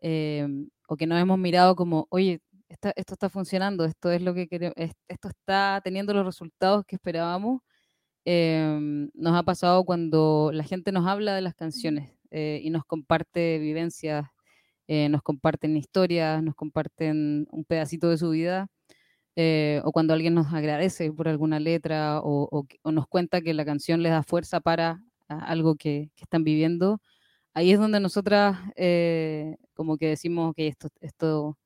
em, 0.00 0.68
o 0.88 0.96
que 0.96 1.06
nos 1.06 1.20
hemos 1.20 1.38
mirado 1.38 1.76
como, 1.76 2.08
oye, 2.10 2.40
esto 2.68 2.90
está 2.96 3.28
funcionando, 3.28 3.84
esto 3.84 4.10
es 4.10 4.22
lo 4.22 4.34
que 4.34 4.48
queremos, 4.48 4.74
esto 4.76 5.28
está 5.28 5.80
teniendo 5.84 6.12
los 6.14 6.26
resultados 6.26 6.84
que 6.84 6.96
esperábamos, 6.96 7.60
em, 8.24 9.08
nos 9.14 9.36
ha 9.36 9.44
pasado 9.44 9.84
cuando 9.84 10.50
la 10.52 10.64
gente 10.64 10.90
nos 10.90 11.06
habla 11.06 11.36
de 11.36 11.42
las 11.42 11.54
canciones 11.54 12.10
eh, 12.32 12.60
y 12.64 12.70
nos 12.70 12.84
comparte 12.84 13.58
vivencias, 13.60 14.26
eh, 14.88 15.08
nos 15.08 15.22
comparten 15.22 15.76
historias, 15.76 16.42
nos 16.42 16.54
comparten 16.54 17.46
un 17.50 17.64
pedacito 17.64 18.10
de 18.10 18.18
su 18.18 18.30
vida 18.30 18.68
eh, 19.36 19.80
o 19.84 19.92
cuando 19.92 20.14
alguien 20.14 20.34
nos 20.34 20.52
agradece 20.52 21.12
por 21.12 21.28
alguna 21.28 21.58
letra 21.58 22.20
o, 22.22 22.66
nos 22.84 23.08
cuenta 23.08 23.40
que 23.40 23.54
la 23.54 23.64
canción 23.64 24.02
les 24.02 24.12
da 24.12 24.22
fuerza 24.22 24.60
para 24.60 25.02
algo 25.28 25.76
que, 25.76 26.10
están 26.16 26.44
viviendo, 26.44 27.00
ahí 27.54 27.72
es 27.72 27.78
donde 27.78 28.00
nosotras 28.00 28.58
eh, 28.76 29.56
como 29.74 29.96
que 29.98 30.08
decimos 30.08 30.54
que 30.54 30.68
esto, 30.68 30.88
esto, 31.00 31.58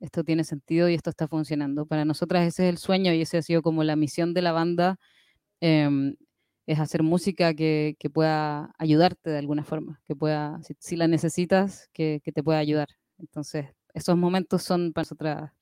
esto 0.00 0.24
tiene 0.24 0.44
sentido 0.44 0.88
y 0.88 0.94
esto 0.94 1.10
está 1.10 1.28
funcionando. 1.28 1.86
Para 1.86 2.04
nosotras 2.04 2.46
ese 2.46 2.64
es 2.68 2.70
el 2.70 2.78
sueño 2.78 3.12
y 3.14 3.22
ese 3.22 3.38
ha 3.38 3.42
sido 3.42 3.62
como 3.62 3.84
la 3.84 3.96
misión 3.96 4.34
de 4.34 4.42
la 4.42 4.52
banda, 4.52 4.98
em, 5.60 6.16
es 6.68 6.78
hacer 6.78 7.02
música 7.02 7.54
que, 7.54 7.96
pueda 8.12 8.74
ayudarte 8.78 9.30
de 9.30 9.38
alguna 9.38 9.64
forma, 9.64 10.02
que 10.06 10.14
pueda, 10.14 10.60
si, 10.78 10.96
la 10.96 11.08
necesitas, 11.08 11.88
que, 11.94 12.20
que, 12.22 12.30
te 12.30 12.42
pueda 12.42 12.58
ayudar. 12.58 12.88
Entonces, 13.18 13.68
esos 13.94 14.18
momentos 14.18 14.64
son 14.64 14.92
para 14.92 15.04
nosotras 15.04 15.52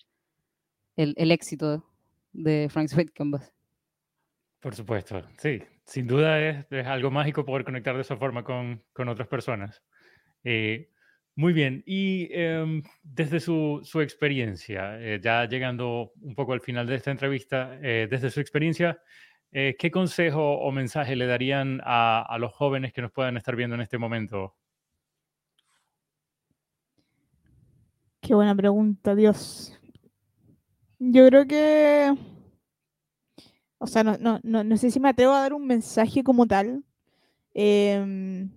el, 0.97 1.31
éxito 1.31 1.85
de 2.33 2.67
Frank 2.69 2.89
Sweet 2.89 3.13
Canvas. 3.13 3.53
Por 4.59 4.75
supuesto, 4.75 5.23
sí. 5.39 5.63
Sin 5.85 6.09
duda 6.09 6.41
es, 6.41 6.87
algo 6.87 7.13
mágico 7.13 7.45
poder 7.45 7.65
conectar 7.65 7.95
de 7.95 8.01
esa 8.01 8.17
forma 8.17 8.43
con, 8.43 8.83
otras 9.09 9.29
personas. 9.29 9.85
Eh, 10.43 10.91
muy 11.37 11.53
bien, 11.53 11.85
y 11.87 12.29
em, 12.33 12.83
desde 13.05 13.39
su, 13.39 13.81
experiencia, 14.03 14.99
eh, 15.01 15.21
ya 15.23 15.47
llegando 15.47 16.11
un 16.21 16.35
poco 16.35 16.53
al 16.53 16.63
final 16.63 16.89
de 16.89 16.97
esta 16.97 17.13
entrevista, 17.13 17.79
eh, 17.81 18.09
desde 18.11 18.31
su 18.31 18.41
experiencia, 18.41 19.01
¿qué 19.79 19.91
consejo 19.91 20.59
o 20.59 20.71
mensaje 20.71 21.17
le 21.17 21.27
darían 21.27 21.81
a, 21.83 22.37
los 22.39 22.53
jóvenes 22.53 22.93
que 22.93 23.01
nos 23.01 23.11
puedan 23.11 23.39
estar 23.39 23.57
viendo 23.57 23.75
en 23.75 23.81
este 23.81 23.97
momento? 23.97 24.55
Qué 28.21 28.35
buena 28.35 28.55
pregunta, 28.55 29.15
Dios. 29.15 29.73
Yo 30.99 31.27
creo 31.29 31.47
que, 31.47 32.15
o 33.79 33.87
sea, 33.87 34.05
no, 34.05 34.19
no, 34.19 34.41
no, 34.43 34.77
sé 34.77 34.91
si 34.91 35.01
me 35.01 35.09
atrevo 35.09 35.33
a 35.33 35.41
dar 35.41 35.55
un 35.55 35.67
mensaje 35.67 36.23
como 36.23 36.47
tal. 36.47 36.85
Em, 37.55 38.51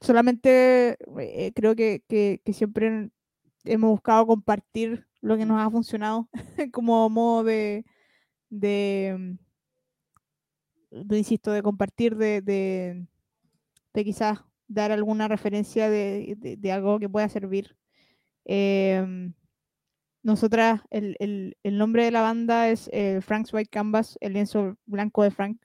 solamente 0.00 0.96
eh, 1.18 1.52
creo 1.54 1.76
que, 1.76 2.40
siempre 2.54 3.10
hemos 3.64 3.90
buscado 3.90 4.26
compartir 4.26 5.06
lo 5.20 5.36
que 5.36 5.44
nos 5.44 5.60
ha 5.60 5.70
funcionado 5.70 6.30
como 6.72 7.10
modo 7.10 7.44
de, 7.44 7.84
de, 8.48 9.36
insisto, 11.10 11.52
de 11.52 11.62
compartir, 11.62 12.16
de, 12.16 12.40
de, 12.42 14.04
quizás 14.04 14.40
dar 14.68 14.92
alguna 14.92 15.28
referencia 15.28 15.88
de, 15.90 16.70
algo 16.72 16.98
que 16.98 17.08
pueda 17.08 17.28
servir. 17.28 17.76
Em, 18.44 19.34
nosotras, 20.22 20.80
el, 20.90 21.56
nombre 21.64 22.04
de 22.04 22.10
la 22.10 22.22
banda 22.22 22.68
es 22.68 22.90
eh, 22.92 23.20
Frank's 23.22 23.52
White 23.52 23.70
Canvas, 23.70 24.18
el 24.20 24.34
lienzo 24.34 24.76
blanco 24.86 25.22
de 25.22 25.30
Frank. 25.30 25.58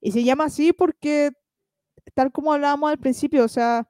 Y 0.00 0.12
se 0.12 0.24
llama 0.24 0.44
así 0.44 0.72
porque, 0.72 1.32
tal 2.14 2.32
como 2.32 2.52
hablábamos 2.52 2.90
al 2.90 2.98
principio, 2.98 3.44
o 3.44 3.48
sea, 3.48 3.86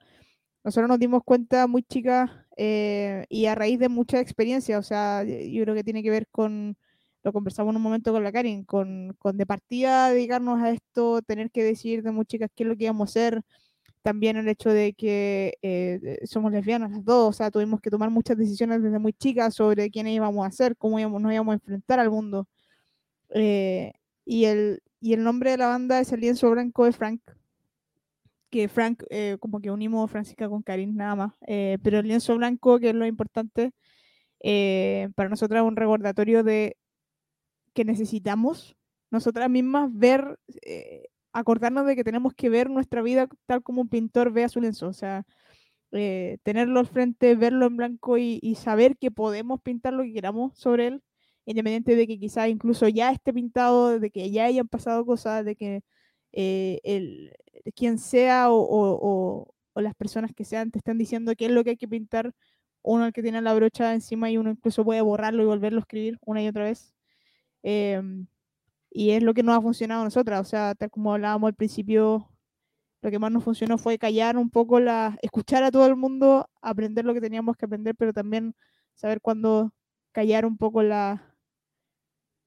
nosotros 0.65 0.89
nos 0.89 0.99
dimos 0.99 1.23
cuenta 1.25 1.67
muy 1.67 1.83
chicas 1.83 2.31
eh, 2.57 3.25
y 3.29 3.47
a 3.47 3.55
raíz 3.55 3.79
de 3.79 3.89
mucha 3.89 4.21
experiencia, 4.21 4.79
o 4.79 4.83
sea, 4.83 5.25
yo 5.25 5.63
creo 5.63 5.75
que 5.75 5.85
tiene 5.85 6.03
que 6.03 6.11
ver 6.11 6.27
con, 6.29 6.77
lo 7.23 7.33
conversamos 7.33 7.73
en 7.73 7.77
un 7.77 7.83
momento 7.83 8.13
con 8.13 8.25
la 8.25 8.33
Karin, 8.33 8.65
con, 8.65 9.15
con 9.19 9.37
de 9.37 9.47
partida 9.47 10.11
dedicarnos 10.11 10.61
a 10.63 10.71
esto, 10.71 11.23
tener 11.23 11.51
que 11.51 11.63
decir 11.63 12.03
de 12.03 12.13
muy 12.13 12.25
chicas 12.25 12.51
qué 12.55 12.63
es 12.65 12.69
lo 12.69 12.77
que 12.77 12.85
íbamos 12.85 13.09
a 13.09 13.11
hacer, 13.11 13.43
también 14.03 14.37
el 14.37 14.49
hecho 14.49 14.71
de 14.71 14.95
que 14.95 15.59
eh, 15.63 16.21
somos 16.25 16.53
lesbianas 16.53 16.91
las 16.91 17.05
dos, 17.05 17.29
o 17.29 17.33
sea, 17.33 17.51
tuvimos 17.51 17.81
que 17.81 17.91
tomar 17.91 18.11
muchas 18.11 18.37
decisiones 18.37 18.83
desde 18.83 18.99
muy 18.99 19.13
chicas 19.13 19.55
sobre 19.55 19.91
quiénes 19.91 20.15
íbamos 20.15 20.47
a 20.47 20.51
ser, 20.51 20.77
cómo 20.77 20.99
íbamos, 20.99 21.21
nos 21.21 21.33
íbamos 21.33 21.53
a 21.53 21.55
enfrentar 21.57 22.01
al 22.01 22.11
mundo. 22.11 22.49
Eh, 23.31 23.93
y, 24.25 24.47
el, 24.47 24.83
y 25.01 25.13
el 25.13 25.23
nombre 25.23 25.51
de 25.51 25.59
la 25.59 25.67
banda 25.69 26.01
es 26.01 26.13
el 26.13 26.21
lienzo 26.21 26.51
blanco 26.51 26.85
de 26.87 26.93
Frank, 26.93 27.21
que 28.49 28.69
Frank, 28.69 29.05
eh, 29.11 29.37
como 29.39 29.61
que 29.61 29.71
unimos 29.71 30.11
Francisca 30.11 30.49
con 30.49 30.63
Karin, 30.63 30.97
nada 30.97 31.15
más, 31.15 31.33
pero 31.83 31.99
el 31.99 32.09
lienzo 32.09 32.37
blanco, 32.37 32.81
que 32.81 32.91
es 32.91 32.95
lo 32.95 33.07
importante, 33.07 33.73
para 35.15 35.29
nosotros 35.29 35.61
es 35.61 35.69
un 35.69 35.77
recordatorio 35.77 36.43
de 36.43 36.77
que 37.75 37.85
necesitamos 37.85 38.77
nosotras 39.11 39.51
mismas 39.51 39.91
ver 39.93 40.39
acordarnos 41.33 41.87
de 41.87 41.97
que 41.97 42.05
tenemos 42.05 42.35
que 42.35 42.49
ver 42.49 42.71
nuestra 42.71 43.03
vida 43.03 43.29
tal 43.47 43.63
como 43.63 43.83
un 43.83 43.89
pintor 43.89 44.33
ve 44.33 44.45
a 44.45 44.49
su 44.49 44.61
lienzo, 44.61 44.89
o 44.89 44.93
sea, 44.93 45.25
eh, 45.93 46.39
tenerlo 46.45 46.81
al 46.81 46.87
frente, 46.87 47.35
verlo 47.35 47.67
en 47.67 47.77
blanco 47.77 48.19
y, 48.19 48.55
saber 48.57 48.97
que 48.97 49.11
podemos 49.11 49.61
pintar 49.61 49.93
lo 49.93 50.03
que 50.05 50.13
queramos 50.13 50.57
sobre 50.59 50.89
él, 50.89 51.03
independiente 51.47 51.97
de 51.97 52.07
que 52.07 52.19
quizás 52.19 52.49
incluso 52.49 52.89
ya 52.89 53.11
esté 53.13 53.33
pintado, 53.33 53.99
de 53.99 54.11
que 54.11 54.31
ya 54.31 54.45
hayan 54.47 54.69
pasado 54.69 55.05
cosas, 55.07 55.45
de 55.45 55.57
que 55.57 55.83
eh, 56.33 56.81
el, 56.85 57.33
quien 57.75 57.99
sea 57.99 58.47
o, 58.51 59.55
las 59.75 59.95
personas 59.95 60.33
que 60.35 60.45
sean 60.45 60.71
te 60.71 60.79
están 60.79 60.99
diciendo 60.99 61.33
qué 61.37 61.47
es 61.47 61.53
lo 61.53 61.65
que 61.65 61.71
hay 61.71 61.77
que 61.77 61.89
pintar, 61.89 62.35
uno 62.83 63.07
el 63.07 63.13
que 63.13 63.23
tiene 63.23 63.41
la 63.43 63.55
brocha 63.55 63.95
encima 63.95 64.31
y 64.31 64.37
uno 64.39 64.51
incluso 64.51 64.85
puede 64.85 65.01
borrarlo 65.03 65.43
y 65.43 65.47
volverlo 65.47 65.79
a 65.79 65.83
escribir 65.83 66.19
una 66.25 66.43
y 66.43 66.49
otra 66.49 66.65
vez. 66.65 66.95
Em, 67.63 68.27
y 68.91 69.11
es 69.13 69.23
lo 69.23 69.35
que 69.35 69.43
nos 69.43 69.57
ha 69.57 69.63
funcionado 69.63 70.03
a 70.03 70.05
nosotras. 70.05 70.41
O 70.41 70.45
sea, 70.45 70.75
tal 70.75 70.91
como 70.91 71.15
hablábamos 71.15 71.49
al 71.49 71.55
principio, 71.55 72.31
lo 73.03 73.11
que 73.11 73.19
más 73.19 73.33
nos 73.33 73.45
funcionó 73.45 73.79
fue 73.79 73.99
callar 73.99 74.37
un 74.37 74.51
poco, 74.51 74.81
la, 74.81 75.19
escuchar 75.23 75.63
a 75.65 75.71
todo 75.71 75.87
el 75.87 75.97
mundo, 75.97 76.49
aprender 76.63 77.05
lo 77.05 77.15
que 77.15 77.21
teníamos 77.21 77.57
que 77.57 77.67
aprender, 77.67 77.95
pero 77.97 78.13
también 78.13 78.55
saber 78.95 79.21
cuándo 79.21 79.73
callar 80.13 80.47
un 80.47 80.57
poco 80.59 80.83
la, 80.83 81.35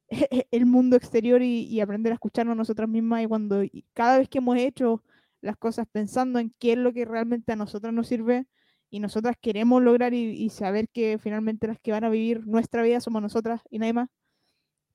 el 0.51 0.65
mundo 0.65 0.95
exterior 0.95 1.41
y, 1.41 1.79
aprender 1.81 2.11
a 2.13 2.15
escucharnos 2.15 2.55
nosotras 2.57 2.89
mismas. 2.89 3.23
Y 3.23 3.27
cuando 3.27 3.63
cada 3.93 4.19
vez 4.19 4.29
que 4.29 4.39
hemos 4.39 4.57
hecho 4.57 5.03
las 5.41 5.57
cosas 5.57 5.87
pensando 5.91 6.39
en 6.39 6.53
qué 6.59 6.73
es 6.73 6.77
lo 6.77 6.93
que 6.93 7.05
realmente 7.05 7.51
a 7.53 7.55
nosotras 7.55 7.93
nos 7.93 8.07
sirve 8.07 8.47
y 8.89 8.99
nosotras 8.99 9.35
queremos 9.41 9.81
lograr 9.83 10.13
y, 10.13 10.31
y 10.31 10.49
saber 10.49 10.89
que 10.89 11.17
finalmente 11.19 11.67
las 11.67 11.79
que 11.79 11.91
van 11.91 12.03
a 12.05 12.09
vivir 12.09 12.45
nuestra 12.47 12.83
vida 12.83 13.01
somos 13.01 13.21
nosotras 13.21 13.61
y 13.69 13.79
nadie 13.79 13.93
más 13.93 14.09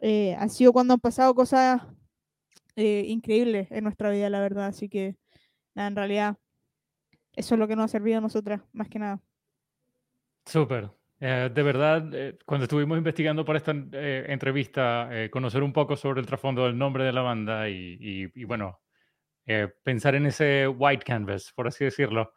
eh, 0.00 0.34
ha 0.38 0.48
sido 0.48 0.72
cuando 0.72 0.94
han 0.94 1.00
pasado 1.00 1.34
cosas 1.34 1.82
eh, 2.76 3.04
increíbles 3.06 3.70
en 3.70 3.84
nuestra 3.84 4.10
vida, 4.10 4.30
la 4.30 4.40
verdad. 4.40 4.66
Así 4.66 4.88
que, 4.88 5.16
nada, 5.74 5.88
en 5.88 5.96
realidad, 5.96 6.36
eso 7.34 7.54
es 7.54 7.58
lo 7.58 7.68
que 7.68 7.76
nos 7.76 7.86
ha 7.86 7.88
servido 7.88 8.18
a 8.18 8.22
nosotras, 8.22 8.62
más 8.72 8.88
que 8.88 8.98
nada. 8.98 9.20
Súper. 10.44 10.90
Eh, 11.20 11.50
de 11.52 11.62
verdad, 11.62 12.08
eh, 12.14 12.38
cuando 12.46 12.64
estuvimos 12.64 12.96
investigando 12.96 13.44
para 13.44 13.58
esta 13.58 13.74
eh, 13.92 14.26
entrevista, 14.28 15.10
conocer 15.30 15.62
un 15.62 15.72
poco 15.72 15.96
sobre 15.96 16.20
el 16.20 16.26
trasfondo 16.26 16.64
del 16.64 16.78
nombre 16.78 17.04
de 17.04 17.12
la 17.12 17.22
banda 17.22 17.68
y, 17.68 18.26
bueno, 18.44 18.80
pensar 19.82 20.14
en 20.14 20.26
ese 20.26 20.68
white 20.68 21.04
canvas, 21.04 21.52
por 21.54 21.66
así 21.66 21.84
decirlo, 21.84 22.34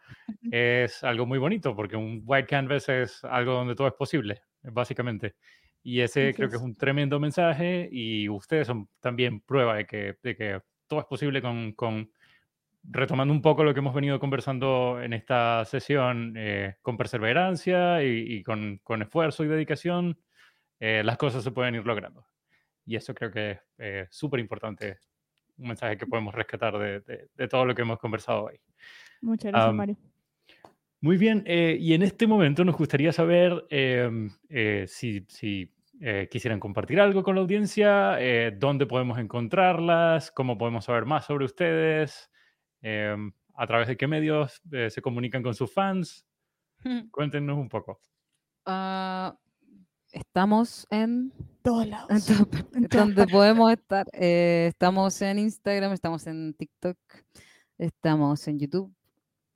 es 0.50 1.04
algo 1.04 1.26
muy 1.26 1.38
bonito 1.38 1.76
porque 1.76 1.98
un 1.98 2.24
white 2.26 2.48
canvas 2.48 2.88
es 2.90 3.24
algo 3.26 3.54
donde 3.54 3.76
todo 3.76 3.88
es 3.88 3.94
posible, 3.94 4.42
básicamente. 4.64 5.36
Y 5.84 6.02
ese 6.02 6.34
creo 6.34 6.50
que 6.50 6.58
es 6.58 6.62
un 6.62 6.76
tremendo 6.76 7.20
mensaje 7.20 7.90
y 7.92 8.30
ustedes 8.30 8.68
son 8.68 8.88
también 9.00 9.42
prueba 9.42 9.76
de 9.76 9.86
que, 9.86 10.18
de 10.22 10.36
que 10.36 10.62
todo 10.88 11.00
es 11.00 11.06
posible 11.06 11.42
con, 11.42 11.74
con 11.74 12.12
retomando 12.84 13.34
un 13.34 13.42
poco 13.42 13.64
lo 13.64 13.74
que 13.74 13.80
hemos 13.80 13.94
venido 13.94 14.20
conversando 14.20 15.02
en 15.02 15.14
esta 15.14 15.66
sesión, 15.66 16.34
eh, 16.38 16.76
con 16.82 16.98
perseverancia 16.98 18.04
y, 18.04 18.44
con, 18.44 18.80
con, 18.84 19.02
esfuerzo 19.02 19.44
y 19.44 19.48
dedicación, 19.48 20.20
eh, 20.80 21.04
las 21.04 21.18
cosas 21.18 21.44
se 21.44 21.52
pueden 21.52 21.76
ir 21.76 21.86
logrando. 21.86 22.26
Y 22.86 22.96
eso 22.96 23.14
creo 23.14 23.32
que 23.32 23.52
es 23.52 23.60
eh, 23.78 24.08
súper 24.10 24.40
importante, 24.40 25.00
un 25.58 25.68
mensaje 25.68 25.98
que 25.98 26.08
podemos 26.08 26.34
rescatar 26.34 26.78
de, 26.78 27.28
de, 27.36 27.48
todo 27.48 27.66
lo 27.66 27.76
que 27.76 27.84
hemos 27.84 28.00
conversado 28.00 28.46
hoy. 28.46 28.60
Muchas 29.22 29.52
gracias, 29.52 29.76
Mario. 29.76 29.98
Muy 31.02 31.18
bien, 31.18 31.44
y 31.48 31.94
en 31.94 32.04
este 32.04 32.28
momento 32.28 32.64
nos 32.64 32.78
gustaría 32.78 33.12
saber 33.12 33.66
em, 33.70 34.30
si, 34.86 35.26
si 35.28 35.74
quisieran 36.30 36.60
compartir 36.60 37.00
algo 37.00 37.24
con 37.24 37.36
la 37.36 37.42
audiencia, 37.42 38.18
dónde 38.58 38.86
podemos 38.86 39.18
encontrarlas, 39.18 40.32
cómo 40.32 40.58
podemos 40.58 40.86
saber 40.86 41.06
más 41.06 41.26
sobre 41.26 41.46
ustedes. 41.46 42.32
Em, 42.82 43.32
¿A 43.56 43.68
través 43.68 43.88
de 43.88 43.98
qué 43.98 44.08
medios 44.08 44.62
eh, 44.72 44.90
se 44.90 45.02
comunican 45.02 45.44
con 45.44 45.54
sus 45.54 45.72
fans? 45.72 46.26
Cuéntenos 47.12 47.58
un 47.58 47.70
poco. 47.70 48.00
Ah, 48.66 49.38
estamos 50.12 50.88
en 50.90 51.32
todos 51.62 51.88
lados. 51.88 52.28
donde 52.90 53.28
podemos 53.28 53.72
estar. 53.72 54.08
Eh, 54.14 54.68
estamos 54.70 55.22
en 55.22 55.40
Instagram, 55.40 55.92
estamos 55.94 56.26
en 56.28 56.54
TikTok, 56.54 56.98
estamos 57.78 58.48
en 58.48 58.60
YouTube. 58.60 58.94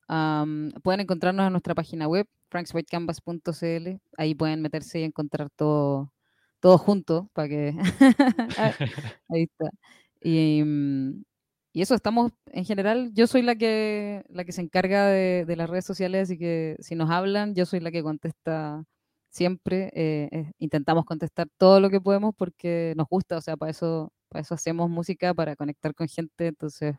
Pueden 0.07 1.01
encontrarnos 1.01 1.47
en 1.47 1.53
nuestra 1.53 1.75
página 1.75 2.07
web, 2.07 2.27
frankswhitecanvas.cl. 2.49 3.99
Ahí 4.17 4.35
pueden 4.35 4.61
meterse 4.61 4.99
y 4.99 5.03
encontrar 5.03 5.49
todo, 5.49 6.11
todo 6.59 6.77
junto 6.77 7.29
para 7.33 7.47
que. 7.49 7.73
Ahí 9.29 9.43
está. 9.43 9.69
Y, 10.21 10.63
mm, 10.63 11.23
y 11.75 11.81
eso 11.81 11.93
estamos, 11.93 12.31
en 12.53 12.63
general, 12.63 13.11
yo 13.13 13.27
soy 13.27 13.41
la 13.41 13.55
que, 13.57 14.23
la 14.29 14.45
que 14.45 14.53
se 14.53 14.61
encarga 14.61 15.07
de, 15.07 15.45
las 15.57 15.69
redes 15.69 15.83
sociales 15.85 16.31
y 16.31 16.37
que 16.37 16.77
si 16.79 16.95
nos 16.95 17.09
hablan, 17.09 17.53
yo 17.53 17.65
soy 17.65 17.81
la 17.81 17.91
que 17.91 18.01
contesta 18.01 18.85
siempre. 19.29 19.91
Eh, 19.93 20.53
intentamos 20.57 21.03
contestar 21.03 21.47
todo 21.57 21.81
lo 21.81 21.89
que 21.89 21.99
podemos 21.99 22.33
porque 22.37 22.93
nos 22.95 23.07
gusta, 23.09 23.37
o 23.37 23.41
sea, 23.41 23.57
para 23.57 23.71
eso, 23.71 24.13
para 24.29 24.41
eso 24.41 24.55
hacemos 24.55 24.89
música, 24.89 25.33
para 25.33 25.57
conectar 25.57 25.93
con 25.93 26.07
gente. 26.07 26.47
Entonces, 26.47 26.95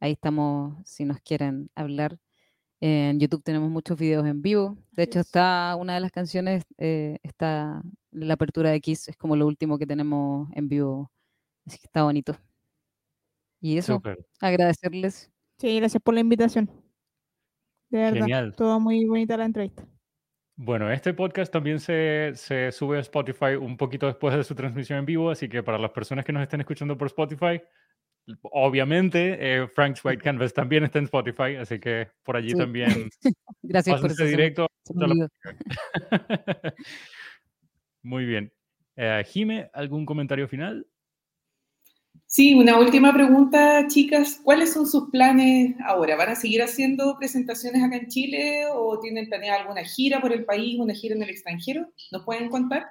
ahí 0.00 0.12
estamos 0.12 0.76
si 0.84 1.04
nos 1.04 1.20
quieren 1.20 1.70
hablar. 1.74 2.18
En 2.80 3.18
YouTube 3.18 3.42
tenemos 3.42 3.70
muchos 3.70 3.98
videos 3.98 4.26
en 4.26 4.42
vivo. 4.42 4.76
De 4.92 5.04
hecho, 5.04 5.20
está 5.20 5.74
una 5.76 5.94
de 5.94 6.00
las 6.00 6.12
canciones, 6.12 6.64
eh, 6.78 7.18
está 7.22 7.82
la 8.10 8.34
apertura 8.34 8.70
de 8.70 8.80
Kiss, 8.80 9.08
es 9.08 9.16
como 9.16 9.34
lo 9.34 9.46
último 9.46 9.78
que 9.78 9.86
tenemos 9.86 10.48
en 10.54 10.68
vivo. 10.68 11.10
Así 11.64 11.78
que 11.78 11.86
está 11.86 12.02
bonito. 12.02 12.36
Y 13.60 13.78
eso, 13.78 14.02
agradecerles. 14.40 15.30
Sí, 15.58 15.76
gracias 15.78 16.02
por 16.02 16.14
la 16.14 16.20
invitación. 16.20 16.70
De 17.88 17.98
verdad, 17.98 18.20
Genial. 18.20 18.54
todo 18.56 18.78
muy 18.78 19.04
bonita 19.06 19.36
la 19.36 19.46
entrevista. 19.46 19.86
Bueno, 20.54 20.90
este 20.90 21.12
podcast 21.12 21.52
también 21.52 21.80
se, 21.80 22.32
se, 22.34 22.72
sube 22.72 22.98
a 22.98 23.00
Spotify 23.00 23.56
un 23.60 23.76
poquito 23.76 24.06
después 24.06 24.34
de 24.34 24.44
su 24.44 24.54
transmisión 24.54 24.98
en 24.98 25.06
vivo, 25.06 25.30
así 25.30 25.48
que 25.48 25.62
para 25.62 25.78
las 25.78 25.90
personas 25.90 26.24
que 26.24 26.32
nos 26.32 26.42
estén 26.42 26.60
escuchando 26.60 26.96
por 26.96 27.06
Spotify, 27.08 27.60
obviamente 28.42 29.36
eh, 29.40 29.68
Frank's 29.68 30.04
White 30.04 30.22
Canvas 30.22 30.52
también 30.52 30.84
está 30.84 30.98
en 30.98 31.04
Spotify, 31.04 31.56
así 31.56 31.78
que 31.78 32.08
por 32.22 32.36
allí 32.36 32.52
también. 32.54 33.08
Gracias 33.62 34.00
por 34.00 34.10
ese 34.10 34.26
directo. 34.26 34.68
Muy 38.02 38.24
bien. 38.24 38.52
Eh, 38.96 39.24
Jime, 39.26 39.70
¿algún 39.72 40.06
comentario 40.06 40.48
final? 40.48 40.86
Sí, 42.26 42.54
una 42.54 42.78
última 42.78 43.12
pregunta, 43.12 43.86
chicas. 43.88 44.40
¿Cuáles 44.42 44.72
son 44.72 44.86
sus 44.86 45.10
planes 45.10 45.76
ahora? 45.84 46.16
¿Van 46.16 46.30
a 46.30 46.34
seguir 46.34 46.62
haciendo 46.62 47.16
presentaciones 47.18 47.82
acá 47.82 47.96
en 47.96 48.08
Chile 48.08 48.64
o 48.72 48.98
tienen 49.00 49.28
planeada 49.28 49.60
alguna 49.60 49.84
gira 49.84 50.20
por 50.20 50.32
el 50.32 50.44
país, 50.44 50.78
una 50.78 50.94
gira 50.94 51.14
en 51.14 51.22
el 51.22 51.30
extranjero? 51.30 51.92
¿Nos 52.10 52.24
pueden 52.24 52.48
contar? 52.48 52.86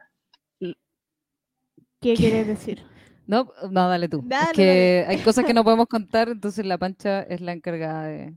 ¿Qué 2.02 2.14
quieres 2.14 2.48
decir? 2.48 2.84
No, 3.28 3.52
no, 3.72 3.90
dale 3.90 4.08
tú. 4.08 4.24
es 4.30 4.52
que 4.54 5.06
hay 5.08 5.18
cosas 5.20 5.46
que 5.46 5.54
no 5.54 5.64
podemos 5.64 5.88
contar, 5.88 6.30
entonces 6.30 6.66
la 6.66 6.78
pancha 6.78 7.24
es 7.24 7.42
la 7.42 7.54
encargada 7.54 8.06
de, 8.08 8.36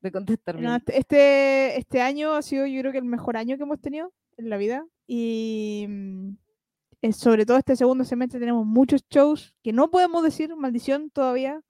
de 0.00 0.12
contestar. 0.12 0.58
este, 0.88 1.78
este 1.78 2.00
año 2.00 2.34
ha 2.34 2.42
sido 2.42 2.66
yo 2.66 2.80
creo 2.80 2.92
que 2.92 2.98
el 2.98 3.04
mejor 3.04 3.36
año 3.36 3.56
que 3.56 3.62
hemos 3.62 3.80
tenido 3.80 4.12
en 4.36 4.50
la 4.50 4.56
vida 4.56 4.84
y 5.06 5.86
mm, 5.88 6.30
eh, 7.02 7.12
sobre 7.12 7.46
todo 7.46 7.58
este 7.58 7.76
segundo 7.76 8.04
semestre 8.04 8.40
tenemos 8.40 8.66
muchos 8.66 9.02
shows 9.08 9.54
que 9.62 9.72
no 9.72 9.90
podemos 9.90 10.22
decir 10.22 10.54
maldición 10.56 11.10
todavía, 11.10 11.60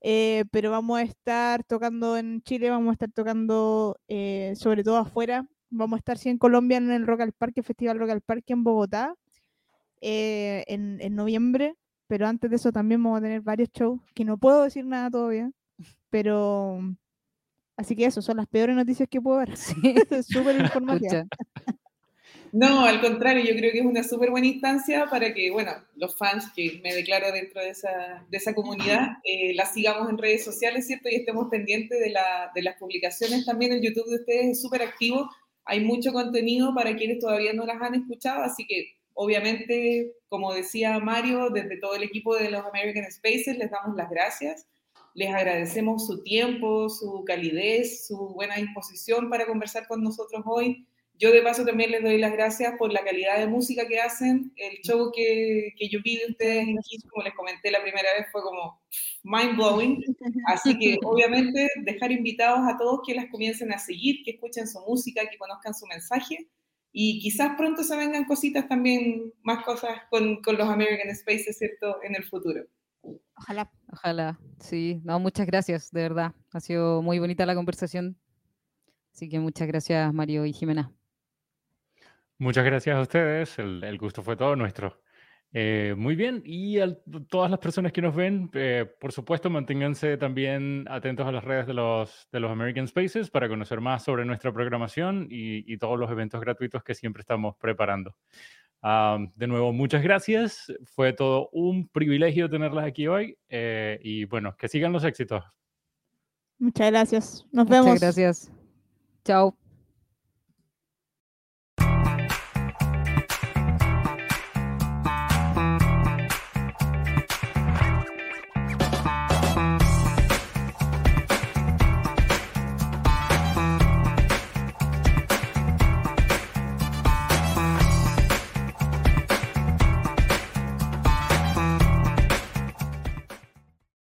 eh, 0.00 0.44
pero 0.50 0.70
vamos 0.70 0.98
a 0.98 1.02
estar 1.02 1.64
tocando 1.64 2.16
en 2.16 2.42
Chile, 2.42 2.70
vamos 2.70 2.90
a 2.90 2.92
estar 2.92 3.10
tocando 3.10 3.96
eh, 4.08 4.54
sobre 4.56 4.82
todo 4.82 4.96
afuera, 4.96 5.46
vamos 5.70 5.96
a 5.96 5.98
estar 5.98 6.18
sí 6.18 6.28
en 6.28 6.38
Colombia 6.38 6.78
en 6.78 6.90
el 6.90 7.06
Rock 7.06 7.20
al 7.20 7.32
Parque, 7.32 7.62
Festival 7.62 7.98
Rock 7.98 8.10
al 8.10 8.20
Parque 8.20 8.52
en 8.52 8.64
Bogotá 8.64 9.14
en, 10.00 11.00
en, 11.00 11.14
noviembre, 11.14 11.76
pero 12.06 12.26
antes 12.26 12.50
de 12.50 12.56
eso 12.56 12.72
también 12.72 13.02
vamos 13.02 13.18
a 13.18 13.22
tener 13.22 13.40
varios 13.40 13.70
shows 13.72 14.00
que 14.14 14.24
no 14.24 14.38
puedo 14.38 14.62
decir 14.62 14.84
nada 14.84 15.10
todavía, 15.10 15.50
pero... 16.10 16.80
Así 17.76 17.96
que 17.96 18.04
eso, 18.04 18.22
son 18.22 18.36
las 18.36 18.46
peores 18.46 18.76
noticias 18.76 19.08
que 19.10 19.20
puedo 19.20 19.38
dar. 19.38 19.56
Sí. 19.56 19.74
Súper 20.22 20.60
informativa. 20.60 21.24
No, 22.56 22.84
al 22.84 23.00
contrario, 23.00 23.42
yo 23.44 23.56
creo 23.56 23.72
que 23.72 23.80
es 23.80 23.84
una 23.84 24.04
súper 24.04 24.30
buena 24.30 24.46
instancia 24.46 25.06
para 25.10 25.34
que, 25.34 25.50
bueno, 25.50 25.72
los 25.96 26.16
fans 26.16 26.52
que 26.54 26.80
me 26.84 26.94
declaro 26.94 27.32
dentro 27.32 27.60
de 27.60 27.70
esa, 27.70 28.24
de 28.30 28.36
esa 28.36 28.54
comunidad, 28.54 29.08
eh, 29.24 29.54
las 29.54 29.74
sigamos 29.74 30.08
en 30.08 30.18
redes 30.18 30.44
sociales, 30.44 30.86
¿cierto? 30.86 31.08
Y 31.08 31.16
estemos 31.16 31.48
pendientes 31.50 31.98
de, 31.98 32.10
la, 32.10 32.52
de 32.54 32.62
las 32.62 32.76
publicaciones. 32.76 33.44
También 33.44 33.72
el 33.72 33.82
YouTube 33.82 34.08
de 34.08 34.16
ustedes 34.18 34.46
es 34.46 34.62
súper 34.62 34.82
activo. 34.82 35.28
Hay 35.64 35.80
mucho 35.80 36.12
contenido 36.12 36.72
para 36.76 36.94
quienes 36.94 37.18
todavía 37.18 37.52
no 37.54 37.66
las 37.66 37.82
han 37.82 37.96
escuchado, 37.96 38.44
así 38.44 38.64
que 38.68 38.86
obviamente, 39.14 40.12
como 40.28 40.52
decía 40.52 40.98
Mario, 40.98 41.50
desde 41.50 41.78
todo 41.78 41.94
el 41.94 42.02
equipo 42.02 42.36
de 42.36 42.50
los 42.50 42.64
American 42.64 43.10
Spaces 43.10 43.56
les 43.56 43.70
damos 43.70 43.96
las 43.96 44.10
gracias. 44.10 44.66
Les 45.14 45.32
agradecemos 45.32 46.06
su 46.06 46.22
tiempo, 46.22 46.88
su 46.88 47.24
calidez, 47.24 48.06
su 48.06 48.16
buena 48.34 48.56
disposición 48.56 49.30
para 49.30 49.46
conversar 49.46 49.86
con 49.86 50.02
nosotros 50.02 50.42
hoy. 50.44 50.86
Yo 51.16 51.30
de 51.30 51.42
paso 51.42 51.64
también 51.64 51.92
les 51.92 52.02
doy 52.02 52.18
las 52.18 52.32
gracias 52.32 52.74
por 52.76 52.92
la 52.92 53.04
calidad 53.04 53.38
de 53.38 53.46
música 53.46 53.86
que 53.86 54.00
hacen. 54.00 54.52
El 54.56 54.78
show 54.82 55.12
que, 55.14 55.72
yo 55.88 56.00
vi 56.02 56.16
de 56.16 56.32
ustedes 56.32 56.66
en 56.66 56.76
Kiss, 56.78 57.04
como 57.08 57.22
les 57.22 57.34
comenté 57.34 57.70
la 57.70 57.80
primera 57.82 58.08
vez, 58.18 58.26
fue 58.32 58.42
como 58.42 58.80
mind 59.22 59.54
blowing. 59.54 60.04
Así 60.46 60.76
que 60.76 60.98
obviamente 61.04 61.68
dejar 61.82 62.10
invitados 62.10 62.60
a 62.66 62.76
todos 62.76 63.00
que 63.06 63.14
las 63.14 63.26
comiencen 63.30 63.72
a 63.72 63.78
seguir, 63.78 64.24
que 64.24 64.32
escuchen 64.32 64.66
su 64.66 64.80
música, 64.80 65.22
que 65.30 65.38
conozcan 65.38 65.72
su 65.72 65.86
mensaje. 65.86 66.48
Y 66.94 67.20
quizás 67.20 67.56
pronto 67.58 67.82
se 67.82 67.96
vengan 67.96 68.24
cositas 68.24 68.66
también, 68.68 69.34
más 69.42 69.62
cosas 69.64 69.90
con, 70.08 70.40
con 70.40 70.56
los 70.56 70.68
American 70.68 71.14
Spaces, 71.14 71.58
¿cierto? 71.58 72.02
En 72.02 72.14
el 72.14 72.24
futuro. 72.24 72.62
Ojalá. 73.36 73.70
Ojalá, 73.94 74.40
sí. 74.58 75.00
No, 75.04 75.20
muchas 75.20 75.46
gracias, 75.46 75.92
de 75.92 76.02
verdad. 76.02 76.34
Ha 76.52 76.60
sido 76.60 77.00
muy 77.00 77.20
bonita 77.20 77.46
la 77.46 77.54
conversación. 77.54 78.16
Así 79.12 79.28
que 79.28 79.38
muchas 79.38 79.68
gracias, 79.68 80.12
Mario 80.12 80.44
y 80.44 80.52
Jimena. 80.52 80.92
Muchas 82.38 82.64
gracias 82.64 82.96
a 82.96 83.00
ustedes, 83.00 83.56
el, 83.60 83.98
gusto 83.98 84.24
fue 84.24 84.36
todo 84.36 84.56
nuestro. 84.56 85.00
Eh, 85.56 85.94
muy 85.96 86.16
bien, 86.16 86.42
y 86.44 86.80
a 86.80 86.92
todas 87.28 87.48
las 87.48 87.60
personas 87.60 87.92
que 87.92 88.02
nos 88.02 88.12
ven, 88.12 88.50
eh, 88.54 88.86
por 89.00 89.12
supuesto, 89.12 89.48
manténganse 89.50 90.16
también 90.16 90.84
atentos 90.90 91.24
a 91.24 91.30
las 91.30 91.44
redes 91.44 91.68
de 91.68 91.74
los, 91.74 92.26
de 92.32 92.40
los 92.40 92.50
American 92.50 92.88
Spaces 92.88 93.30
para 93.30 93.48
conocer 93.48 93.80
más 93.80 94.02
sobre 94.02 94.24
nuestra 94.24 94.52
programación 94.52 95.28
y, 95.30 95.78
todos 95.78 95.96
los 95.98 96.10
eventos 96.10 96.40
gratuitos 96.40 96.82
que 96.82 96.94
siempre 96.94 97.20
estamos 97.20 97.54
preparando. 97.56 98.16
de 98.82 99.46
nuevo, 99.46 99.72
muchas 99.72 100.02
gracias. 100.02 100.72
Fue 100.84 101.12
todo 101.12 101.50
un 101.52 101.86
privilegio 101.88 102.50
tenerlas 102.50 102.84
aquí 102.84 103.06
hoy 103.06 103.38
eh, 103.48 104.00
y 104.02 104.24
bueno, 104.24 104.56
que 104.56 104.66
sigan 104.66 104.92
los 104.92 105.04
éxitos. 105.04 105.44
Muchas 106.58 106.90
gracias. 106.90 107.46
Nos 107.52 107.68
vemos. 107.68 107.86
Muchas 107.86 108.00
gracias. 108.00 108.52
Chao. 109.24 109.56